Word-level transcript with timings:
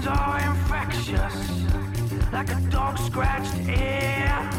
Feelings 0.00 0.18
are 0.18 0.50
infectious, 0.50 2.32
like 2.32 2.50
a 2.50 2.60
dog 2.70 2.96
scratched 2.98 3.54
ear. 3.68 4.50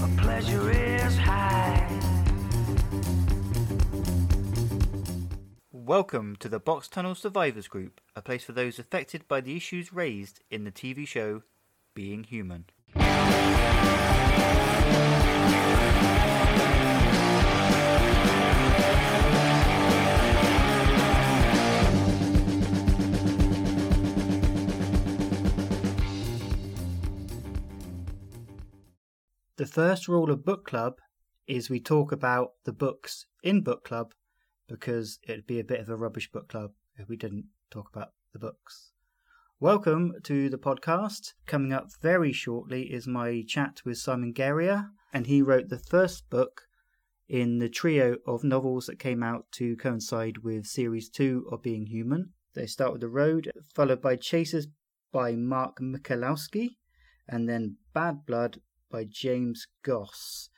But 0.00 0.16
pleasure 0.16 0.70
is 0.70 1.16
high. 1.16 1.88
Welcome 5.70 6.34
to 6.40 6.48
the 6.48 6.58
Box 6.58 6.88
Tunnel 6.88 7.14
Survivors 7.14 7.68
Group, 7.68 8.00
a 8.16 8.22
place 8.22 8.42
for 8.42 8.52
those 8.52 8.80
affected 8.80 9.28
by 9.28 9.40
the 9.40 9.56
issues 9.56 9.92
raised 9.92 10.40
in 10.50 10.64
the 10.64 10.72
TV 10.72 11.06
show 11.06 11.42
Being 11.94 12.24
Human. 12.24 12.64
The 29.62 29.68
first 29.68 30.08
rule 30.08 30.32
of 30.32 30.44
book 30.44 30.66
club 30.66 30.94
is 31.46 31.70
we 31.70 31.78
talk 31.78 32.10
about 32.10 32.54
the 32.64 32.72
books 32.72 33.26
in 33.44 33.62
book 33.62 33.84
club 33.84 34.12
because 34.66 35.20
it'd 35.22 35.46
be 35.46 35.60
a 35.60 35.64
bit 35.64 35.78
of 35.78 35.88
a 35.88 35.94
rubbish 35.94 36.28
book 36.32 36.48
club 36.48 36.72
if 36.96 37.08
we 37.08 37.16
didn't 37.16 37.46
talk 37.70 37.88
about 37.88 38.08
the 38.32 38.40
books. 38.40 38.90
Welcome 39.60 40.14
to 40.24 40.50
the 40.50 40.58
podcast. 40.58 41.34
Coming 41.46 41.72
up 41.72 41.90
very 42.00 42.32
shortly 42.32 42.92
is 42.92 43.06
my 43.06 43.44
chat 43.46 43.82
with 43.84 43.98
Simon 43.98 44.32
Guerrier, 44.32 44.90
and 45.12 45.28
he 45.28 45.40
wrote 45.40 45.68
the 45.68 45.78
first 45.78 46.28
book 46.28 46.62
in 47.28 47.60
the 47.60 47.68
trio 47.68 48.16
of 48.26 48.42
novels 48.42 48.86
that 48.86 48.98
came 48.98 49.22
out 49.22 49.46
to 49.52 49.76
coincide 49.76 50.38
with 50.38 50.66
series 50.66 51.08
two 51.08 51.46
of 51.52 51.62
Being 51.62 51.86
Human. 51.86 52.32
They 52.54 52.66
start 52.66 52.90
with 52.90 53.00
The 53.02 53.08
Road, 53.08 53.52
followed 53.72 54.02
by 54.02 54.16
Chasers 54.16 54.66
by 55.12 55.36
Mark 55.36 55.78
Michalowski, 55.80 56.78
and 57.28 57.48
then 57.48 57.76
Bad 57.94 58.26
Blood 58.26 58.58
by 58.92 59.04
James 59.08 59.66
Goss. 59.82 60.50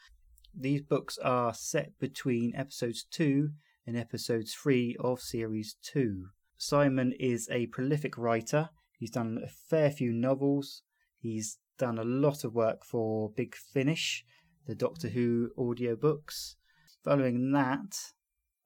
These 0.53 0.83
books 0.83 1.17
are 1.19 1.55
set 1.55 1.93
between 2.01 2.53
episodes 2.57 3.07
2 3.13 3.51
and 3.87 3.97
episodes 3.97 4.53
3 4.55 4.97
of 4.99 5.21
series 5.21 5.77
2. 5.83 6.27
Simon 6.59 7.13
is 7.21 7.49
a 7.51 7.69
prolific 7.69 8.19
writer. 8.19 8.71
He's 8.99 9.13
done 9.13 9.39
a 9.43 9.49
fair 9.49 9.91
few 9.91 10.13
novels. 10.13 10.83
He's 11.21 11.59
done 11.79 11.99
a 11.99 12.05
lot 12.05 12.43
of 12.43 12.55
work 12.55 12.85
for 12.85 13.31
Big 13.31 13.55
Finish, 13.55 14.25
the 14.67 14.75
Doctor 14.75 15.09
Who 15.09 15.51
audiobooks. 15.57 16.57
Following 17.05 17.53
that, 17.53 17.97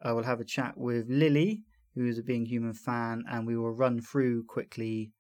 I 0.03 0.13
will 0.13 0.25
have 0.25 0.41
a 0.41 0.45
chat 0.45 0.79
with 0.79 1.07
Lily, 1.09 1.65
who 1.95 2.07
is 2.07 2.19
a 2.19 2.23
Being 2.23 2.47
Human 2.47 2.75
fan, 2.75 3.25
and 3.31 3.47
we 3.47 3.57
will 3.57 3.73
run 3.73 4.01
through 4.01 4.45
quickly 4.45 5.13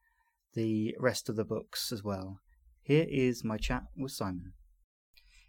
the 0.55 0.97
rest 0.99 1.29
of 1.29 1.37
the 1.37 1.45
books 1.45 1.93
as 1.93 2.03
well. 2.03 2.41
Here 2.89 3.07
is 3.07 3.45
my 3.45 3.59
chat 3.59 3.83
with 3.99 4.13
Simon. 4.13 4.55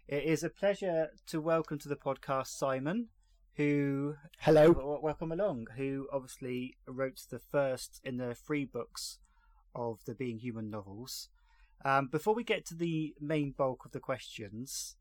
It 0.06 0.24
is 0.24 0.44
a 0.44 0.50
pleasure 0.50 1.08
to 1.28 1.40
welcome 1.40 1.78
to 1.78 1.88
the 1.88 1.96
podcast 1.96 2.48
Simon, 2.48 3.08
who 3.54 4.16
Hello. 4.40 4.74
w- 4.74 5.00
welcome 5.02 5.32
along, 5.32 5.68
who 5.78 6.06
obviously 6.12 6.76
wrote 6.86 7.22
the 7.30 7.38
first 7.38 7.98
in 8.04 8.18
the 8.18 8.34
three 8.34 8.66
books 8.66 9.20
of 9.74 10.04
the 10.04 10.14
Being 10.14 10.40
Human 10.40 10.68
novels. 10.68 11.30
Um, 11.82 12.08
before 12.08 12.34
we 12.34 12.44
get 12.44 12.66
to 12.66 12.74
the 12.74 13.14
main 13.18 13.52
bulk 13.56 13.86
of 13.86 13.92
the 13.92 14.00
questions, 14.00 14.96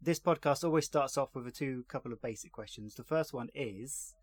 this 0.00 0.20
podcast 0.20 0.62
always 0.62 0.84
starts 0.84 1.18
off 1.18 1.34
with 1.34 1.48
a 1.48 1.50
two 1.50 1.84
couple 1.88 2.12
of 2.12 2.22
basic 2.22 2.52
questions. 2.52 2.94
The 2.94 3.02
first 3.02 3.34
one 3.34 3.48
is, 3.56 4.14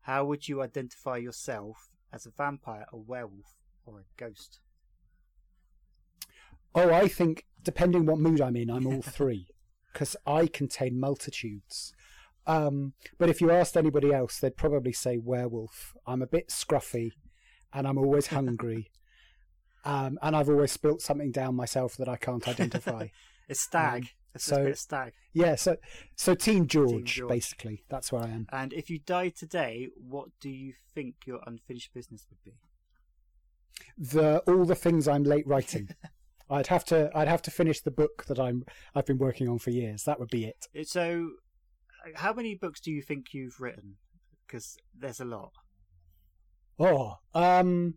how 0.00 0.24
would 0.24 0.48
you 0.48 0.62
identify 0.62 1.18
yourself 1.18 1.90
as 2.10 2.24
a 2.24 2.30
vampire, 2.30 2.86
a 2.90 2.96
werewolf, 2.96 3.58
or 3.84 3.98
a 4.00 4.04
ghost? 4.16 4.60
Oh, 6.74 6.92
I 6.92 7.08
think 7.08 7.44
depending 7.62 8.06
what 8.06 8.18
mood 8.18 8.40
I'm 8.40 8.56
in, 8.56 8.70
I'm 8.70 8.86
all 8.86 9.02
three 9.18 9.48
because 9.92 10.16
I 10.26 10.46
contain 10.46 11.00
multitudes. 11.00 11.92
Um, 12.46 12.94
but 13.18 13.28
if 13.28 13.40
you 13.40 13.50
asked 13.50 13.76
anybody 13.76 14.12
else, 14.12 14.38
they'd 14.38 14.56
probably 14.56 14.92
say 14.92 15.18
werewolf. 15.18 15.94
I'm 16.06 16.22
a 16.22 16.26
bit 16.26 16.48
scruffy, 16.48 17.10
and 17.74 17.86
I'm 17.86 17.98
always 17.98 18.28
hungry, 18.28 18.90
um, 19.84 20.18
and 20.22 20.34
I've 20.34 20.48
always 20.48 20.72
spilt 20.72 21.02
something 21.02 21.30
down 21.30 21.54
myself 21.56 21.96
that 21.98 22.08
I 22.08 22.16
can't 22.16 22.46
identify. 22.48 23.08
It's 23.50 23.60
stag. 23.62 24.02
Um, 24.02 24.08
it's 24.34 24.44
so- 24.44 24.60
a 24.60 24.64
bit 24.66 24.76
stag. 24.78 25.12
yeah, 25.32 25.54
so 25.54 25.76
so 26.16 26.34
Team 26.34 26.66
George, 26.66 27.14
George. 27.16 27.30
basically. 27.30 27.82
That's 27.88 28.12
where 28.12 28.22
I 28.22 28.28
am. 28.28 28.46
And 28.52 28.74
if 28.74 28.90
you 28.90 28.98
died 28.98 29.36
today, 29.36 29.88
what 29.96 30.28
do 30.38 30.50
you 30.50 30.74
think 30.94 31.14
your 31.24 31.40
unfinished 31.46 31.94
business 31.94 32.26
would 32.28 32.42
be? 32.44 32.58
The 33.96 34.40
all 34.46 34.66
the 34.66 34.74
things 34.74 35.08
I'm 35.08 35.24
late 35.24 35.46
writing. 35.46 35.88
I'd 36.50 36.68
have 36.68 36.84
to 36.86 37.10
I'd 37.14 37.28
have 37.28 37.42
to 37.42 37.50
finish 37.50 37.80
the 37.80 37.90
book 37.90 38.24
that 38.26 38.38
I'm 38.38 38.64
I've 38.94 39.06
been 39.06 39.18
working 39.18 39.48
on 39.48 39.58
for 39.58 39.70
years. 39.70 40.04
That 40.04 40.18
would 40.18 40.30
be 40.30 40.44
it. 40.44 40.88
So, 40.88 41.30
how 42.16 42.32
many 42.32 42.54
books 42.54 42.80
do 42.80 42.90
you 42.90 43.02
think 43.02 43.26
you've 43.32 43.60
written? 43.60 43.96
Because 44.46 44.76
there's 44.98 45.20
a 45.20 45.24
lot. 45.24 45.52
Oh, 46.78 47.16
um, 47.34 47.94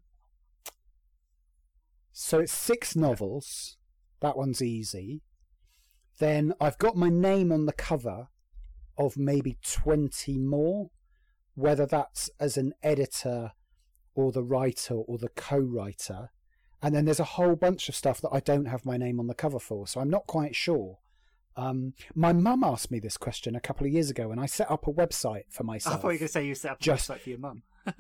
so 2.12 2.40
it's 2.40 2.54
six 2.54 2.96
novels. 2.96 3.78
That 4.22 4.38
one's 4.38 4.62
easy. 4.62 5.22
Then 6.20 6.54
I've 6.60 6.78
got 6.78 6.96
my 6.96 7.10
name 7.10 7.52
on 7.52 7.66
the 7.66 7.74
cover 7.74 8.28
of 8.98 9.18
maybe 9.18 9.58
20 9.64 10.38
more, 10.38 10.90
whether 11.56 11.86
that's 11.86 12.30
as 12.40 12.58
an 12.58 12.74
editor 12.84 13.52
or 14.14 14.32
the 14.32 14.44
writer 14.44 14.96
or 14.96 15.18
the 15.18 15.30
co 15.30 15.58
writer. 15.58 16.30
And 16.82 16.96
then 16.96 17.06
there's 17.06 17.20
a 17.20 17.24
whole 17.26 17.56
bunch 17.56 17.90
of 17.90 17.96
stuff 17.96 18.22
that 18.22 18.30
I 18.32 18.40
don't 18.40 18.66
have 18.66 18.86
my 18.86 18.98
name 18.98 19.20
on 19.20 19.28
the 19.28 19.34
cover 19.36 19.60
for, 19.60 19.88
so 19.88 20.00
I'm 20.00 20.10
not 20.10 20.26
quite 20.28 20.56
sure. 20.56 20.98
Um, 21.56 21.94
my 22.16 22.34
mum 22.34 22.64
asked 22.64 22.92
me 22.92 23.00
this 23.00 23.18
question 23.18 23.56
a 23.56 23.60
couple 23.60 23.86
of 23.86 23.94
years 23.94 24.10
ago, 24.10 24.32
and 24.32 24.40
I 24.40 24.46
set 24.46 24.72
up 24.72 24.88
a 24.88 24.92
website 24.94 25.44
for 25.50 25.64
myself. 25.64 25.96
I 25.96 26.00
thought 26.00 26.08
you 26.08 26.14
were 26.14 26.18
going 26.20 26.28
to 26.28 26.34
say 26.34 26.46
you 26.46 26.56
set 26.56 26.72
up 26.72 26.80
a 26.80 26.84
Just- 26.84 27.10
website 27.10 27.20
for 27.20 27.30
your 27.30 27.40
mum. 27.40 27.64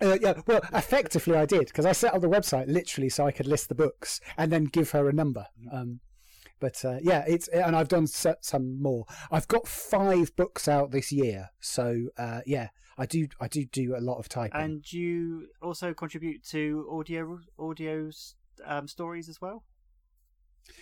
Uh, 0.00 0.18
yeah, 0.20 0.34
well, 0.48 0.60
effectively 0.74 1.36
I 1.36 1.46
did 1.46 1.66
because 1.66 1.86
I 1.86 1.92
set 1.92 2.12
up 2.12 2.20
the 2.20 2.28
website 2.28 2.66
literally 2.66 3.08
so 3.08 3.24
I 3.24 3.30
could 3.30 3.46
list 3.46 3.68
the 3.68 3.76
books 3.76 4.20
and 4.36 4.50
then 4.50 4.64
give 4.64 4.90
her 4.90 5.08
a 5.08 5.12
number. 5.12 5.46
Um, 5.70 6.00
but 6.58 6.84
uh, 6.84 6.98
yeah, 7.02 7.24
it's 7.28 7.46
and 7.48 7.76
I've 7.76 7.86
done 7.88 8.08
some 8.08 8.82
more. 8.82 9.04
I've 9.30 9.46
got 9.46 9.68
five 9.68 10.34
books 10.34 10.66
out 10.66 10.90
this 10.90 11.12
year, 11.12 11.50
so 11.60 12.08
uh, 12.18 12.40
yeah, 12.46 12.68
I 12.98 13.06
do 13.06 13.28
I 13.40 13.48
do 13.48 13.64
do 13.64 13.96
a 13.96 14.00
lot 14.00 14.18
of 14.18 14.28
typing. 14.28 14.60
And 14.60 14.92
you 14.92 15.48
also 15.60 15.94
contribute 15.94 16.44
to 16.48 16.88
audio 16.90 17.38
audio 17.58 18.10
um, 18.64 18.88
stories 18.88 19.28
as 19.28 19.40
well. 19.40 19.64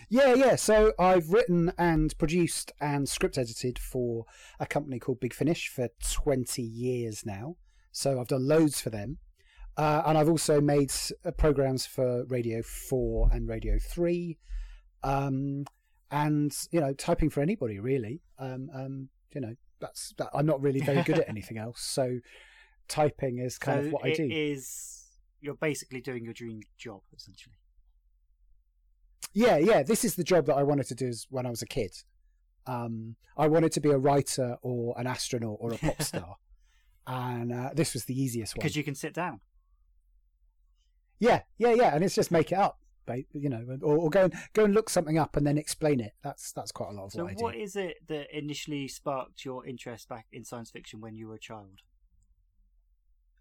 Yeah, 0.08 0.34
yeah. 0.34 0.56
So 0.56 0.92
I've 0.98 1.30
written 1.30 1.72
and 1.78 2.16
produced 2.18 2.72
and 2.80 3.08
script 3.08 3.38
edited 3.38 3.78
for 3.78 4.24
a 4.58 4.66
company 4.66 4.98
called 4.98 5.20
Big 5.20 5.34
Finish 5.34 5.68
for 5.68 5.88
20 6.12 6.62
years 6.62 7.24
now. 7.24 7.56
So 7.92 8.20
I've 8.20 8.28
done 8.28 8.46
loads 8.46 8.80
for 8.80 8.90
them. 8.90 9.18
Uh, 9.76 10.02
and 10.06 10.18
I've 10.18 10.28
also 10.28 10.60
made 10.60 10.92
uh, 11.24 11.30
programs 11.30 11.86
for 11.86 12.24
Radio 12.26 12.60
4 12.62 13.30
and 13.32 13.48
Radio 13.48 13.78
3. 13.78 14.36
Um, 15.02 15.64
and, 16.10 16.52
you 16.70 16.80
know, 16.80 16.92
typing 16.92 17.30
for 17.30 17.40
anybody, 17.40 17.78
really. 17.78 18.20
Um, 18.38 18.68
um, 18.74 19.08
you 19.32 19.40
know, 19.40 19.54
that's 19.80 20.14
that, 20.18 20.30
I'm 20.34 20.46
not 20.46 20.60
really 20.60 20.80
very 20.80 21.02
good 21.02 21.18
at 21.18 21.28
anything 21.28 21.58
else. 21.58 21.80
So 21.80 22.18
typing 22.88 23.38
is 23.38 23.58
kind 23.58 23.82
so 23.82 23.86
of 23.86 23.92
what 23.92 24.04
I 24.04 24.12
do. 24.12 24.28
is- 24.30 24.96
you're 25.42 25.54
basically 25.54 26.02
doing 26.02 26.22
your 26.22 26.34
dream 26.34 26.60
job 26.76 27.00
essentially. 27.16 27.54
Yeah, 29.32 29.56
yeah. 29.56 29.82
This 29.82 30.04
is 30.04 30.14
the 30.16 30.24
job 30.24 30.46
that 30.46 30.54
I 30.56 30.62
wanted 30.62 30.86
to 30.88 30.94
do 30.94 31.06
as 31.08 31.26
when 31.30 31.46
I 31.46 31.50
was 31.50 31.62
a 31.62 31.66
kid. 31.66 31.92
Um, 32.66 33.16
I 33.36 33.48
wanted 33.48 33.72
to 33.72 33.80
be 33.80 33.90
a 33.90 33.96
writer 33.96 34.56
or 34.62 34.94
an 34.98 35.06
astronaut 35.06 35.56
or 35.60 35.72
a 35.72 35.78
pop 35.78 36.02
star, 36.02 36.36
and 37.06 37.52
uh, 37.52 37.70
this 37.74 37.94
was 37.94 38.04
the 38.04 38.20
easiest 38.20 38.54
one. 38.54 38.60
Because 38.62 38.76
you 38.76 38.84
can 38.84 38.94
sit 38.94 39.14
down. 39.14 39.40
Yeah, 41.18 41.42
yeah, 41.58 41.72
yeah. 41.72 41.94
And 41.94 42.04
it's 42.04 42.14
just 42.14 42.30
make 42.30 42.52
it 42.52 42.58
up, 42.58 42.78
you 43.32 43.48
know, 43.48 43.64
or, 43.82 43.96
or 43.98 44.10
go 44.10 44.24
and 44.24 44.34
go 44.52 44.64
and 44.64 44.74
look 44.74 44.88
something 44.90 45.18
up 45.18 45.36
and 45.36 45.46
then 45.46 45.58
explain 45.58 46.00
it. 46.00 46.12
That's 46.22 46.52
that's 46.52 46.72
quite 46.72 46.90
a 46.90 46.92
lot 46.92 47.06
of 47.06 47.12
So, 47.12 47.22
what 47.24 47.30
I 47.30 47.34
do. 47.34 47.44
what 47.44 47.56
is 47.56 47.76
it 47.76 47.96
that 48.08 48.26
initially 48.36 48.88
sparked 48.88 49.44
your 49.44 49.66
interest 49.66 50.08
back 50.08 50.26
in 50.32 50.44
science 50.44 50.70
fiction 50.70 51.00
when 51.00 51.14
you 51.16 51.28
were 51.28 51.34
a 51.34 51.40
child? 51.40 51.80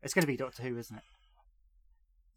It's 0.02 0.14
going 0.14 0.24
to 0.24 0.28
be 0.28 0.38
Doctor 0.38 0.64
Who, 0.64 0.78
isn't 0.78 0.96
it? 0.96 1.04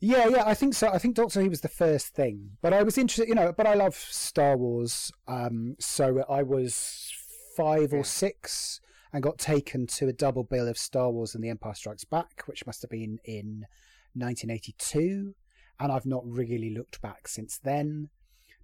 Yeah, 0.00 0.26
yeah, 0.26 0.42
I 0.44 0.54
think 0.54 0.74
so. 0.74 0.88
I 0.88 0.98
think 0.98 1.14
Doctor 1.14 1.40
Who 1.40 1.48
was 1.48 1.60
the 1.60 1.69
first 1.69 2.08
thing, 2.08 2.56
but 2.60 2.72
I 2.72 2.82
was 2.82 2.98
interested, 2.98 3.28
you 3.28 3.36
know. 3.36 3.52
But 3.56 3.68
I 3.68 3.75
love 3.75 3.94
Star 3.94 4.56
Wars, 4.56 5.12
um, 5.28 5.76
so 5.78 6.25
I 6.28 6.42
was 6.42 7.12
five 7.56 7.92
Yeah. 7.92 8.00
or 8.00 8.04
six 8.04 8.80
and 9.12 9.22
got 9.22 9.38
taken 9.38 9.86
to 9.86 10.08
a 10.08 10.12
double 10.12 10.42
bill 10.42 10.66
of 10.66 10.76
Star 10.78 11.10
Wars 11.10 11.34
and 11.34 11.44
The 11.44 11.50
Empire 11.50 11.75
Strikes 11.75 12.04
Back, 12.04 12.42
which 12.46 12.66
must 12.66 12.82
have 12.82 12.90
been 12.90 13.18
in 13.25 13.66
1982, 14.14 15.34
and 15.82 15.90
I've 15.90 16.06
not 16.06 16.23
really 16.25 16.70
looked 16.70 17.02
back 17.02 17.26
since 17.26 17.58
then. 17.58 18.08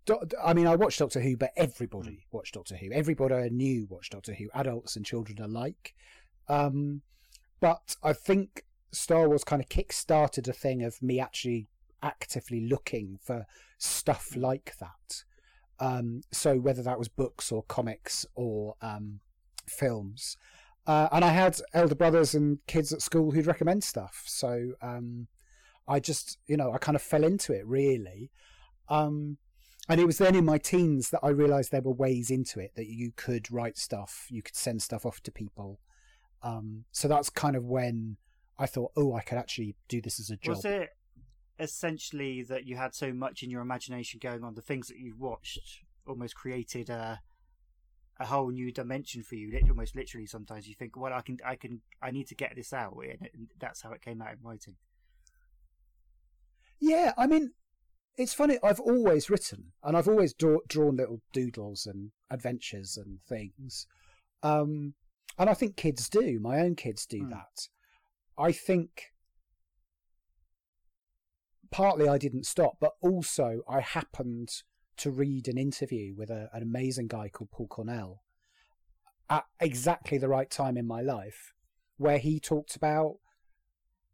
Do- 0.07 0.21
I 0.43 0.55
mean, 0.55 0.69
I 0.69 0.77
watched 0.77 1.01
Doctor 1.01 1.21
Who, 1.21 1.37
but 1.37 1.51
everybody 1.57 2.27
watched 2.31 2.55
Doctor 2.55 2.77
Who. 2.77 2.93
Everybody 2.93 3.35
I 3.35 3.49
knew 3.49 3.87
watched 3.91 4.13
Doctor 4.13 4.35
Who, 4.35 4.49
adults 4.55 4.95
and 4.95 5.05
children 5.05 5.41
alike. 5.43 5.95
Um, 6.49 7.03
but 7.61 7.97
I 8.03 8.13
think 8.13 8.65
Star 8.93 9.29
Wars 9.29 9.43
kind 9.43 9.61
of 9.61 9.69
kick-started 9.69 10.47
a 10.47 10.53
thing 10.53 10.83
of 10.85 11.03
me 11.03 11.19
actually 11.19 11.67
actively 12.03 12.61
looking 12.61 13.19
for 13.21 13.47
stuff 13.79 14.37
like 14.37 14.77
that. 14.79 15.25
Um, 15.81 16.23
so 16.31 16.59
whether 16.59 16.83
that 16.85 16.99
was 16.99 17.09
books 17.09 17.51
or 17.51 17.65
comics 17.65 18.25
or 18.37 18.77
um, 18.81 19.21
films, 19.67 20.37
uh, 20.87 21.09
and 21.13 21.25
I 21.25 21.31
had 21.31 21.61
elder 21.75 21.97
brothers 21.97 22.35
and 22.35 22.59
kids 22.67 22.93
at 22.93 23.03
school 23.03 23.33
who'd 23.33 23.47
recommend 23.47 23.85
stuff. 23.85 24.23
So 24.27 24.73
um, 24.81 25.27
I 25.89 26.01
just, 26.01 26.39
you 26.47 26.57
know, 26.57 26.73
I 26.73 26.79
kind 26.79 26.97
of 26.97 27.03
fell 27.03 27.25
into 27.25 27.53
it 27.53 27.67
really. 27.67 28.31
Um, 28.89 29.39
and 29.89 30.01
it 30.01 30.07
was 30.07 30.19
then 30.19 30.35
in 30.35 30.45
my 30.45 30.59
teens 30.59 31.11
that 31.11 31.21
I 31.23 31.31
realised 31.31 31.71
there 31.71 31.81
were 31.81 31.93
ways 31.93 32.31
into 32.31 32.61
it 32.61 32.73
that 32.77 32.89
you 32.89 33.13
could 33.17 33.51
write 33.51 33.79
stuff, 33.79 34.27
you 34.29 34.43
could 34.43 34.57
send 34.57 34.83
stuff 34.83 35.07
off 35.07 35.23
to 35.23 35.33
people. 35.33 35.81
Um, 36.43 36.85
so 36.93 37.09
that's 37.09 37.31
kind 37.31 37.57
of 37.57 37.65
when 37.65 38.19
I 38.59 38.67
thought, 38.67 38.93
oh, 38.97 39.15
I 39.15 39.23
could 39.23 39.39
actually 39.39 39.77
do 39.89 40.03
this 40.03 40.21
as 40.21 40.31
a 40.31 40.37
job. 40.37 40.57
Was 40.57 40.65
it 40.65 40.91
essentially 41.59 42.43
that 42.45 42.67
you 42.67 42.77
had 42.77 42.95
so 42.95 43.13
much 43.13 43.43
in 43.43 43.51
your 43.51 43.63
imagination 43.63 44.21
going 44.23 44.45
on, 44.45 44.55
the 44.55 44.63
things 44.63 44.89
that 44.89 44.99
you 44.99 45.15
watched 45.19 45.81
almost 46.07 46.35
created 46.35 46.91
a 46.91 47.21
a 48.21 48.27
whole 48.27 48.51
new 48.51 48.73
dimension 48.73 49.23
for 49.23 49.37
you. 49.37 49.57
Almost 49.69 49.95
literally, 49.95 50.27
sometimes 50.27 50.69
you 50.69 50.75
think, 50.75 50.97
well, 50.97 51.13
I 51.13 51.21
can, 51.21 51.39
I 51.47 51.55
can, 51.55 51.81
I 52.03 52.11
need 52.11 52.27
to 52.29 52.35
get 52.35 52.55
this 52.57 52.73
out, 52.73 52.97
and 53.01 53.49
that's 53.61 53.83
how 53.83 53.93
it 53.93 54.03
came 54.03 54.21
out 54.21 54.33
in 54.33 54.39
writing. 54.43 54.75
Yeah, 56.81 57.13
I 57.17 57.27
mean, 57.27 57.53
it's 58.17 58.35
funny. 58.35 58.59
I've 58.63 58.81
always 58.81 59.31
written, 59.31 59.73
and 59.83 59.97
I've 59.97 60.09
always 60.09 60.35
draw, 60.35 60.59
drawn 60.69 60.97
little 60.97 61.21
doodles 61.33 61.87
and 61.87 62.11
adventures 62.31 62.97
and 62.97 63.21
things. 63.29 63.87
Um, 64.43 64.95
and 65.39 65.49
I 65.49 65.55
think 65.55 65.77
kids 65.77 66.09
do. 66.09 66.39
My 66.41 66.61
own 66.61 66.75
kids 66.75 67.07
do 67.07 67.23
mm. 67.23 67.31
that. 67.31 67.69
I 68.37 68.53
think 68.53 69.13
partly 71.71 72.09
I 72.09 72.19
didn't 72.19 72.47
stop, 72.47 72.77
but 72.81 72.93
also 73.01 73.61
I 73.69 73.81
happened 73.81 74.51
to 74.99 75.11
read 75.11 75.49
an 75.49 75.59
interview 75.59 76.15
with 76.17 76.31
a, 76.31 76.49
an 76.53 76.63
amazing 76.63 77.07
guy 77.07 77.29
called 77.29 77.51
Paul 77.51 77.69
Cornell 77.69 78.23
at 79.31 79.45
exactly 79.61 80.19
the 80.19 80.29
right 80.29 80.51
time 80.51 80.77
in 80.77 80.87
my 80.87 81.03
life, 81.03 81.53
where 81.99 82.19
he 82.19 82.41
talked 82.41 82.75
about, 82.75 83.17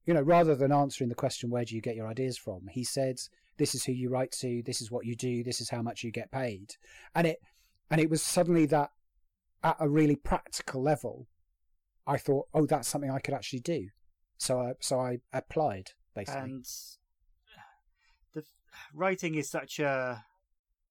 you 0.06 0.14
know, 0.14 0.22
rather 0.22 0.54
than 0.54 0.72
answering 0.72 1.08
the 1.08 1.14
question, 1.14 1.50
where 1.50 1.64
do 1.64 1.74
you 1.74 1.80
get 1.80 1.96
your 1.96 2.08
ideas 2.08 2.36
from? 2.36 2.66
He 2.70 2.84
said, 2.84 3.20
this 3.56 3.74
is 3.74 3.84
who 3.84 3.92
you 3.92 4.10
write 4.10 4.32
to, 4.32 4.62
this 4.64 4.80
is 4.80 4.90
what 4.90 5.06
you 5.06 5.14
do, 5.16 5.42
this 5.42 5.60
is 5.60 5.70
how 5.70 5.82
much 5.82 6.02
you 6.02 6.10
get 6.10 6.30
paid. 6.30 6.74
And 7.14 7.26
it, 7.26 7.38
and 7.90 8.00
it 8.00 8.10
was 8.10 8.22
suddenly 8.22 8.66
that 8.66 8.90
at 9.62 9.76
a 9.80 9.88
really 9.88 10.16
practical 10.16 10.82
level, 10.82 11.26
I 12.06 12.18
thought, 12.18 12.48
oh, 12.52 12.66
that's 12.66 12.88
something 12.88 13.10
I 13.10 13.18
could 13.18 13.34
actually 13.34 13.60
do. 13.60 13.88
So 14.36 14.60
I 14.60 14.72
so 14.80 15.00
I 15.00 15.18
applied 15.32 15.92
basically. 16.14 16.40
And 16.40 16.66
the 18.34 18.44
writing 18.92 19.36
is 19.36 19.48
such 19.48 19.78
a 19.78 20.24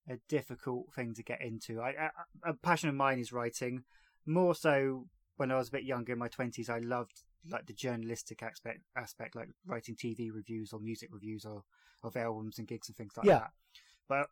a 0.10 0.18
difficult 0.28 0.88
thing 0.96 1.14
to 1.14 1.24
get 1.24 1.42
into. 1.42 1.82
I, 1.82 2.10
a 2.46 2.54
passion 2.54 2.90
of 2.90 2.96
mine 2.96 3.20
is 3.20 3.32
writing. 3.32 3.84
More 4.26 4.56
so 4.56 5.06
when 5.38 5.52
I 5.52 5.58
was 5.58 5.68
a 5.70 5.72
bit 5.72 5.84
younger 5.84 6.14
in 6.14 6.20
my 6.20 6.30
twenties, 6.30 6.70
I 6.70 6.80
loved 6.80 7.24
like 7.50 7.66
the 7.66 7.74
journalistic 7.74 8.44
aspect 8.44 8.80
aspect, 8.96 9.36
like 9.36 9.50
writing 9.66 9.96
TV 9.96 10.34
reviews 10.34 10.74
or 10.74 10.80
music 10.80 11.10
reviews 11.12 11.46
or 11.46 11.64
of 12.04 12.16
albums 12.18 12.60
and 12.60 12.68
gigs 12.68 12.90
and 12.90 12.96
things 12.96 13.14
like 13.18 13.26
yeah. 13.26 13.40
that. 13.40 13.52
But 14.08 14.28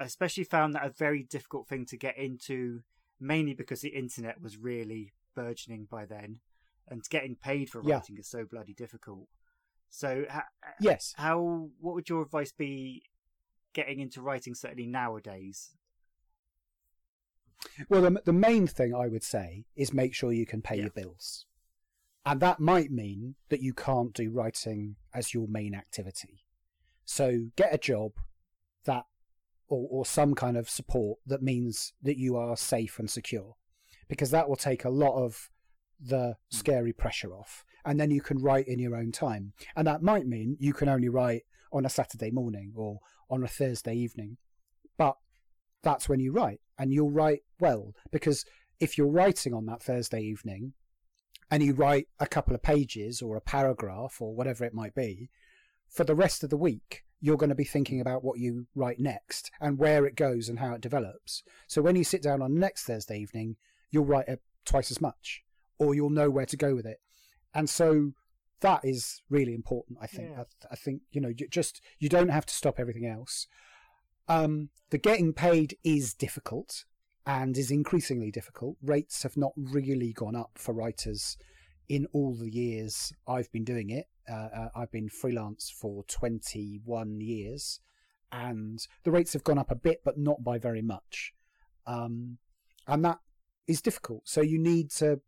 I 0.00 0.04
especially 0.04 0.44
found 0.44 0.74
that 0.74 0.84
a 0.84 0.90
very 0.90 1.22
difficult 1.22 1.68
thing 1.68 1.86
to 1.86 1.96
get 1.96 2.16
into, 2.16 2.80
mainly 3.20 3.54
because 3.54 3.80
the 3.80 3.88
internet 3.90 4.40
was 4.40 4.56
really 4.56 5.12
burgeoning 5.34 5.86
by 5.90 6.06
then 6.06 6.40
and 6.88 7.02
getting 7.08 7.36
paid 7.36 7.70
for 7.70 7.80
writing 7.80 8.16
yeah. 8.16 8.20
is 8.20 8.28
so 8.28 8.44
bloody 8.44 8.74
difficult. 8.74 9.28
So, 9.90 10.24
ha- 10.30 10.48
yes, 10.80 11.14
how 11.16 11.70
what 11.80 11.94
would 11.94 12.08
your 12.08 12.22
advice 12.22 12.52
be 12.52 13.02
getting 13.72 14.00
into 14.00 14.20
writing 14.20 14.54
certainly 14.54 14.86
nowadays? 14.86 15.74
Well, 17.88 18.02
the 18.02 18.22
the 18.24 18.32
main 18.32 18.66
thing 18.66 18.94
I 18.94 19.08
would 19.08 19.24
say 19.24 19.64
is 19.74 19.92
make 19.92 20.14
sure 20.14 20.32
you 20.32 20.46
can 20.46 20.62
pay 20.62 20.76
yeah. 20.76 20.82
your 20.82 20.90
bills, 20.90 21.46
and 22.26 22.40
that 22.40 22.58
might 22.58 22.90
mean 22.90 23.36
that 23.50 23.60
you 23.60 23.72
can't 23.72 24.12
do 24.12 24.30
writing 24.30 24.96
as 25.14 25.32
your 25.32 25.46
main 25.46 25.74
activity. 25.74 26.44
So, 27.04 27.46
get 27.54 27.72
a 27.72 27.78
job 27.78 28.12
that 28.84 29.04
or, 29.68 29.86
or 29.90 30.04
some 30.04 30.34
kind 30.34 30.56
of 30.56 30.68
support 30.68 31.20
that 31.24 31.40
means 31.40 31.92
that 32.02 32.18
you 32.18 32.36
are 32.36 32.56
safe 32.56 32.98
and 32.98 33.08
secure, 33.08 33.54
because 34.08 34.32
that 34.32 34.48
will 34.48 34.56
take 34.56 34.84
a 34.84 34.90
lot 34.90 35.16
of 35.16 35.50
the 36.00 36.34
hmm. 36.50 36.56
scary 36.56 36.92
pressure 36.92 37.32
off. 37.32 37.64
And 37.84 38.00
then 38.00 38.10
you 38.10 38.20
can 38.20 38.42
write 38.42 38.66
in 38.66 38.80
your 38.80 38.96
own 38.96 39.12
time. 39.12 39.52
And 39.76 39.86
that 39.86 40.02
might 40.02 40.26
mean 40.26 40.56
you 40.58 40.72
can 40.72 40.88
only 40.88 41.08
write 41.08 41.42
on 41.72 41.86
a 41.86 41.90
Saturday 41.90 42.32
morning 42.32 42.72
or 42.74 42.98
on 43.30 43.44
a 43.44 43.48
Thursday 43.48 43.94
evening. 43.94 44.38
But 44.98 45.16
that's 45.84 46.08
when 46.08 46.18
you 46.18 46.32
write. 46.32 46.60
And 46.76 46.92
you'll 46.92 47.12
write 47.12 47.42
well. 47.60 47.94
Because 48.10 48.44
if 48.80 48.98
you're 48.98 49.06
writing 49.06 49.54
on 49.54 49.66
that 49.66 49.84
Thursday 49.84 50.20
evening 50.20 50.72
and 51.50 51.62
you 51.62 51.74
write 51.74 52.08
a 52.18 52.26
couple 52.26 52.54
of 52.54 52.62
pages 52.62 53.22
or 53.22 53.36
a 53.36 53.40
paragraph 53.40 54.16
or 54.20 54.34
whatever 54.34 54.64
it 54.64 54.74
might 54.74 54.94
be, 54.94 55.30
for 55.88 56.04
the 56.04 56.14
rest 56.14 56.42
of 56.42 56.50
the 56.50 56.56
week, 56.56 57.04
you're 57.20 57.36
going 57.36 57.50
to 57.50 57.54
be 57.54 57.64
thinking 57.64 58.00
about 58.00 58.24
what 58.24 58.38
you 58.38 58.66
write 58.74 58.98
next 58.98 59.50
and 59.60 59.78
where 59.78 60.04
it 60.04 60.16
goes 60.16 60.48
and 60.48 60.58
how 60.58 60.74
it 60.74 60.80
develops. 60.80 61.42
So 61.66 61.80
when 61.82 61.96
you 61.96 62.04
sit 62.04 62.22
down 62.22 62.42
on 62.42 62.58
next 62.58 62.84
Thursday 62.84 63.18
evening, 63.18 63.56
you'll 63.90 64.04
write 64.04 64.28
twice 64.64 64.90
as 64.90 65.00
much 65.00 65.42
or 65.78 65.94
you'll 65.94 66.10
know 66.10 66.30
where 66.30 66.46
to 66.46 66.56
go 66.56 66.74
with 66.74 66.86
it. 66.86 67.00
And 67.54 67.70
so 67.70 68.12
that 68.60 68.80
is 68.84 69.22
really 69.30 69.54
important. 69.54 69.98
I 70.00 70.06
think. 70.06 70.30
Yeah. 70.30 70.42
I, 70.42 70.72
I, 70.72 70.76
think 70.76 71.02
you 71.10 71.20
know, 71.20 71.28
you 71.28 71.48
just 71.48 71.80
you 71.98 72.08
don't 72.08 72.28
have 72.28 72.46
to 72.46 72.54
stop 72.54 72.78
everything 72.78 73.06
else. 73.06 73.46
Um, 74.28 74.70
the 74.90 74.98
getting 74.98 75.32
paid 75.32 75.76
is 75.84 76.12
difficult 76.12 76.84
and 77.26 77.58
is 77.58 77.70
increasingly 77.70 78.30
difficult. 78.30 78.76
Rates 78.82 79.24
have 79.24 79.36
not 79.36 79.52
really 79.56 80.12
gone 80.12 80.36
up 80.36 80.52
for 80.54 80.72
writers 80.72 81.36
in 81.88 82.06
all 82.12 82.34
the 82.34 82.50
years 82.50 83.12
I've 83.26 83.50
been 83.50 83.64
doing 83.64 83.90
it. 83.90 84.06
Uh, 84.30 84.48
uh, 84.54 84.68
I've 84.74 84.92
been 84.92 85.08
freelance 85.08 85.70
for 85.70 86.04
21 86.04 87.20
years, 87.20 87.80
and 88.32 88.78
the 89.04 89.10
rates 89.10 89.32
have 89.32 89.44
gone 89.44 89.58
up 89.58 89.70
a 89.70 89.76
bit, 89.76 90.02
but 90.04 90.18
not 90.18 90.42
by 90.42 90.58
very 90.58 90.82
much. 90.82 91.32
Um, 91.86 92.38
and 92.86 93.04
that 93.04 93.18
is 93.66 93.80
difficult. 93.80 94.22
So 94.24 94.40
you 94.40 94.58
need 94.58 94.90
to 94.92 95.20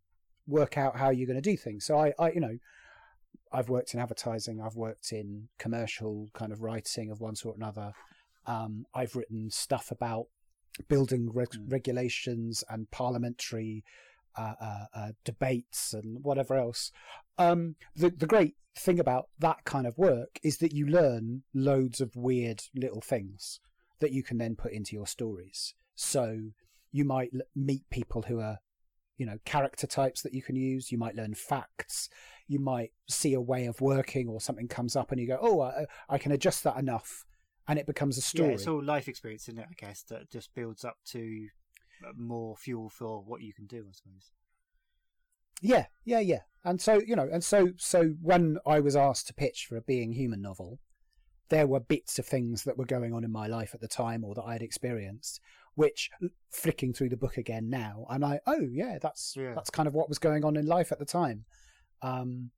work 0.47 0.77
out 0.77 0.97
how 0.97 1.09
you're 1.09 1.27
going 1.27 1.41
to 1.41 1.49
do 1.49 1.57
things. 1.57 1.85
So 1.85 1.97
I, 1.97 2.13
I, 2.17 2.31
you 2.31 2.39
know, 2.39 2.57
I've 3.51 3.69
worked 3.69 3.93
in 3.93 3.99
advertising, 3.99 4.61
I've 4.61 4.75
worked 4.75 5.11
in 5.11 5.49
commercial 5.57 6.29
kind 6.33 6.51
of 6.51 6.61
writing 6.61 7.11
of 7.11 7.19
one 7.19 7.35
sort 7.35 7.55
or 7.55 7.57
another. 7.57 7.93
Um, 8.45 8.85
I've 8.93 9.15
written 9.15 9.49
stuff 9.49 9.91
about 9.91 10.27
building 10.87 11.29
reg- 11.31 11.49
mm. 11.49 11.71
regulations 11.71 12.63
and 12.69 12.89
parliamentary 12.91 13.83
uh, 14.37 14.53
uh, 14.61 14.85
uh, 14.93 15.11
debates 15.25 15.93
and 15.93 16.23
whatever 16.23 16.55
else. 16.55 16.91
Um, 17.37 17.75
the 17.95 18.09
the 18.09 18.27
great 18.27 18.55
thing 18.77 18.99
about 18.99 19.27
that 19.39 19.65
kind 19.65 19.85
of 19.85 19.97
work 19.97 20.39
is 20.43 20.57
that 20.59 20.73
you 20.73 20.85
learn 20.85 21.43
loads 21.53 21.99
of 21.99 22.15
weird 22.15 22.63
little 22.75 23.01
things 23.01 23.59
that 23.99 24.11
you 24.11 24.23
can 24.23 24.37
then 24.37 24.55
put 24.55 24.71
into 24.71 24.95
your 24.95 25.07
stories. 25.07 25.73
So 25.95 26.51
you 26.91 27.03
might 27.03 27.31
meet 27.55 27.89
people 27.89 28.23
who 28.23 28.39
are 28.39 28.59
you 29.17 29.25
know 29.25 29.37
character 29.45 29.85
types 29.85 30.21
that 30.21 30.33
you 30.33 30.41
can 30.41 30.55
use 30.55 30.91
you 30.91 30.97
might 30.97 31.15
learn 31.15 31.33
facts 31.33 32.09
you 32.47 32.57
might 32.57 32.91
see 33.07 33.33
a 33.33 33.41
way 33.41 33.65
of 33.65 33.81
working 33.81 34.29
or 34.29 34.39
something 34.39 34.67
comes 34.67 34.95
up 34.95 35.11
and 35.11 35.19
you 35.19 35.27
go 35.27 35.37
oh 35.41 35.61
i, 35.61 35.85
I 36.07 36.17
can 36.17 36.31
adjust 36.31 36.63
that 36.63 36.77
enough 36.77 37.25
and 37.69 37.79
it 37.79 37.85
becomes 37.85 38.17
a 38.17 38.21
story 38.21 38.49
yeah, 38.49 38.55
it's 38.55 38.67
all 38.67 38.83
life 38.83 39.07
experience 39.07 39.47
isn't 39.47 39.59
it 39.59 39.67
i 39.69 39.73
guess 39.77 40.03
that 40.09 40.29
just 40.29 40.53
builds 40.53 40.83
up 40.83 40.97
to 41.05 41.47
uh, 42.05 42.11
more 42.17 42.57
fuel 42.57 42.89
for 42.89 43.23
what 43.23 43.41
you 43.41 43.53
can 43.53 43.65
do 43.65 43.85
i 43.87 43.93
suppose 43.93 44.31
yeah 45.61 45.85
yeah 46.03 46.19
yeah 46.19 46.41
and 46.65 46.81
so 46.81 47.01
you 47.05 47.15
know 47.15 47.29
and 47.31 47.43
so 47.43 47.69
so 47.77 48.15
when 48.21 48.57
i 48.65 48.79
was 48.79 48.95
asked 48.95 49.27
to 49.27 49.33
pitch 49.33 49.65
for 49.69 49.77
a 49.77 49.81
being 49.81 50.11
human 50.11 50.41
novel 50.41 50.79
there 51.49 51.67
were 51.67 51.79
bits 51.79 52.19
of 52.19 52.25
things 52.27 52.63
that 52.63 52.77
were 52.77 52.85
going 52.85 53.13
on 53.13 53.23
in 53.23 53.31
my 53.31 53.47
life 53.47 53.71
at 53.73 53.81
the 53.81 53.87
time 53.87 54.23
or 54.23 54.35
that 54.35 54.43
I 54.43 54.53
had 54.53 54.61
experienced 54.61 55.41
which 55.79 56.09
flicking 56.51 56.91
through 56.91 57.07
the 57.07 57.15
book 57.15 57.37
again 57.37 57.69
now, 57.69 58.05
I'm 58.09 58.19
like, 58.19 58.41
oh 58.45 58.67
yeah, 58.69 58.97
that's 59.01 59.33
yeah. 59.37 59.53
that's 59.53 59.69
kind 59.69 59.87
of 59.87 59.93
what 59.93 60.09
was 60.09 60.19
going 60.19 60.43
on 60.43 60.57
in 60.57 60.65
life 60.65 60.91
at 60.91 60.99
the 60.99 61.05
time. 61.05 61.45
Um, 62.01 62.51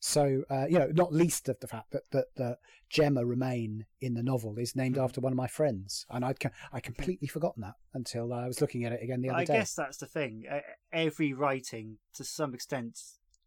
so 0.00 0.42
uh, 0.50 0.66
you 0.68 0.78
know, 0.78 0.90
not 0.92 1.12
least 1.12 1.48
of 1.48 1.58
the 1.60 1.66
fact 1.66 1.90
that 1.90 2.10
that, 2.12 2.26
that 2.36 2.58
Gemma 2.88 3.24
Remain 3.24 3.86
in 4.00 4.14
the 4.14 4.22
novel 4.22 4.58
is 4.58 4.76
named 4.76 4.96
mm. 4.96 5.04
after 5.04 5.20
one 5.20 5.32
of 5.32 5.36
my 5.36 5.48
friends, 5.48 6.06
and 6.10 6.24
I'd 6.24 6.38
I 6.72 6.80
completely 6.80 7.28
forgotten 7.28 7.62
that 7.62 7.74
until 7.94 8.32
I 8.32 8.46
was 8.46 8.60
looking 8.60 8.84
at 8.84 8.92
it 8.92 9.02
again 9.02 9.22
the 9.22 9.30
other 9.30 9.38
I 9.38 9.44
day. 9.44 9.54
I 9.54 9.58
guess 9.58 9.74
that's 9.74 9.98
the 9.98 10.06
thing. 10.06 10.44
Every 10.92 11.32
writing, 11.32 11.98
to 12.14 12.24
some 12.24 12.54
extent, 12.54 12.98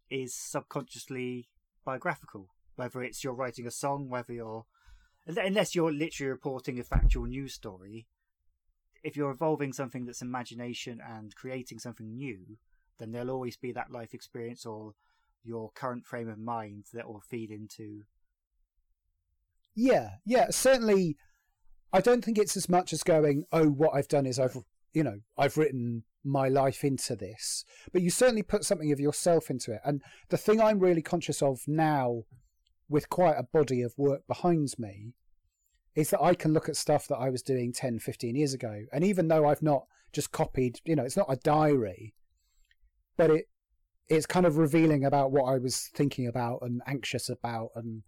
is 0.10 0.36
subconsciously 0.36 1.50
biographical. 1.86 2.50
Whether 2.76 3.04
it's 3.04 3.24
you're 3.24 3.34
writing 3.34 3.66
a 3.68 3.72
song, 3.72 4.10
whether 4.10 4.34
you're 4.34 4.66
unless 5.26 5.76
you're 5.76 5.92
literally 5.92 6.30
reporting 6.30 6.80
a 6.80 6.84
factual 6.84 7.26
news 7.26 7.54
story, 7.54 8.08
if 9.04 9.16
you're 9.16 9.32
evolving 9.32 9.74
something 9.74 10.06
that's 10.06 10.22
imagination 10.22 11.00
and 11.06 11.36
creating 11.36 11.80
something 11.80 12.14
new, 12.14 12.58
then 12.98 13.12
there'll 13.12 13.32
always 13.32 13.58
be 13.58 13.72
that 13.72 13.92
life 13.92 14.14
experience 14.14 14.66
or 14.66 14.94
your 15.44 15.72
current 15.72 16.06
frame 16.06 16.30
of 16.30 16.38
mind 16.38 16.86
that 16.94 17.08
will 17.08 17.22
feed 17.22 17.52
into. 17.52 18.04
Yeah, 19.76 20.10
yeah, 20.26 20.48
certainly. 20.50 21.18
I 21.94 22.00
don't 22.00 22.24
think 22.24 22.38
it's 22.38 22.56
as 22.56 22.70
much 22.70 22.94
as 22.94 23.04
going, 23.04 23.46
oh, 23.52 23.68
what 23.68 23.94
I've 23.94 24.08
done 24.08 24.26
is 24.26 24.40
I've, 24.40 24.58
you 24.94 25.04
know, 25.04 25.20
I've 25.38 25.58
written 25.58 26.04
my 26.24 26.48
life 26.48 26.84
into 26.84 27.16
this. 27.16 27.66
But 27.92 28.02
you 28.02 28.10
certainly 28.10 28.44
put 28.44 28.64
something 28.64 28.92
of 28.92 29.00
yourself 29.00 29.50
into 29.50 29.74
it. 29.74 29.82
And 29.84 30.02
the 30.30 30.38
thing 30.38 30.62
I'm 30.62 30.80
really 30.80 31.02
conscious 31.02 31.42
of 31.42 31.62
now, 31.68 32.24
with 32.88 33.10
quite 33.10 33.36
a 33.38 33.44
body 33.44 33.82
of 33.82 33.94
work 33.98 34.26
behind 34.28 34.74
me, 34.78 35.14
is 35.96 36.10
that 36.12 36.22
I 36.22 36.34
can 36.34 36.54
look 36.54 36.70
at 36.70 36.76
stuff 36.76 37.08
that 37.08 37.18
I 37.18 37.30
was 37.30 37.42
doing 37.42 37.74
10, 37.74 38.00
15 38.00 38.36
years 38.36 38.54
ago. 38.54 38.84
And 38.94 39.04
even 39.04 39.28
though 39.28 39.48
I've 39.48 39.62
not 39.62 39.84
just 40.14 40.32
copied, 40.32 40.80
you 40.86 40.96
know, 40.96 41.04
it's 41.04 41.18
not 41.18 41.32
a 41.32 41.38
diary, 41.38 42.14
but 43.18 43.30
it 43.30 43.46
it's 44.12 44.26
kind 44.26 44.46
of 44.46 44.58
revealing 44.58 45.06
about 45.06 45.32
what 45.32 45.46
I 45.46 45.58
was 45.58 45.90
thinking 45.96 46.28
about 46.28 46.60
and 46.64 46.82
anxious 46.86 47.30
about 47.30 47.70
and 47.76 48.04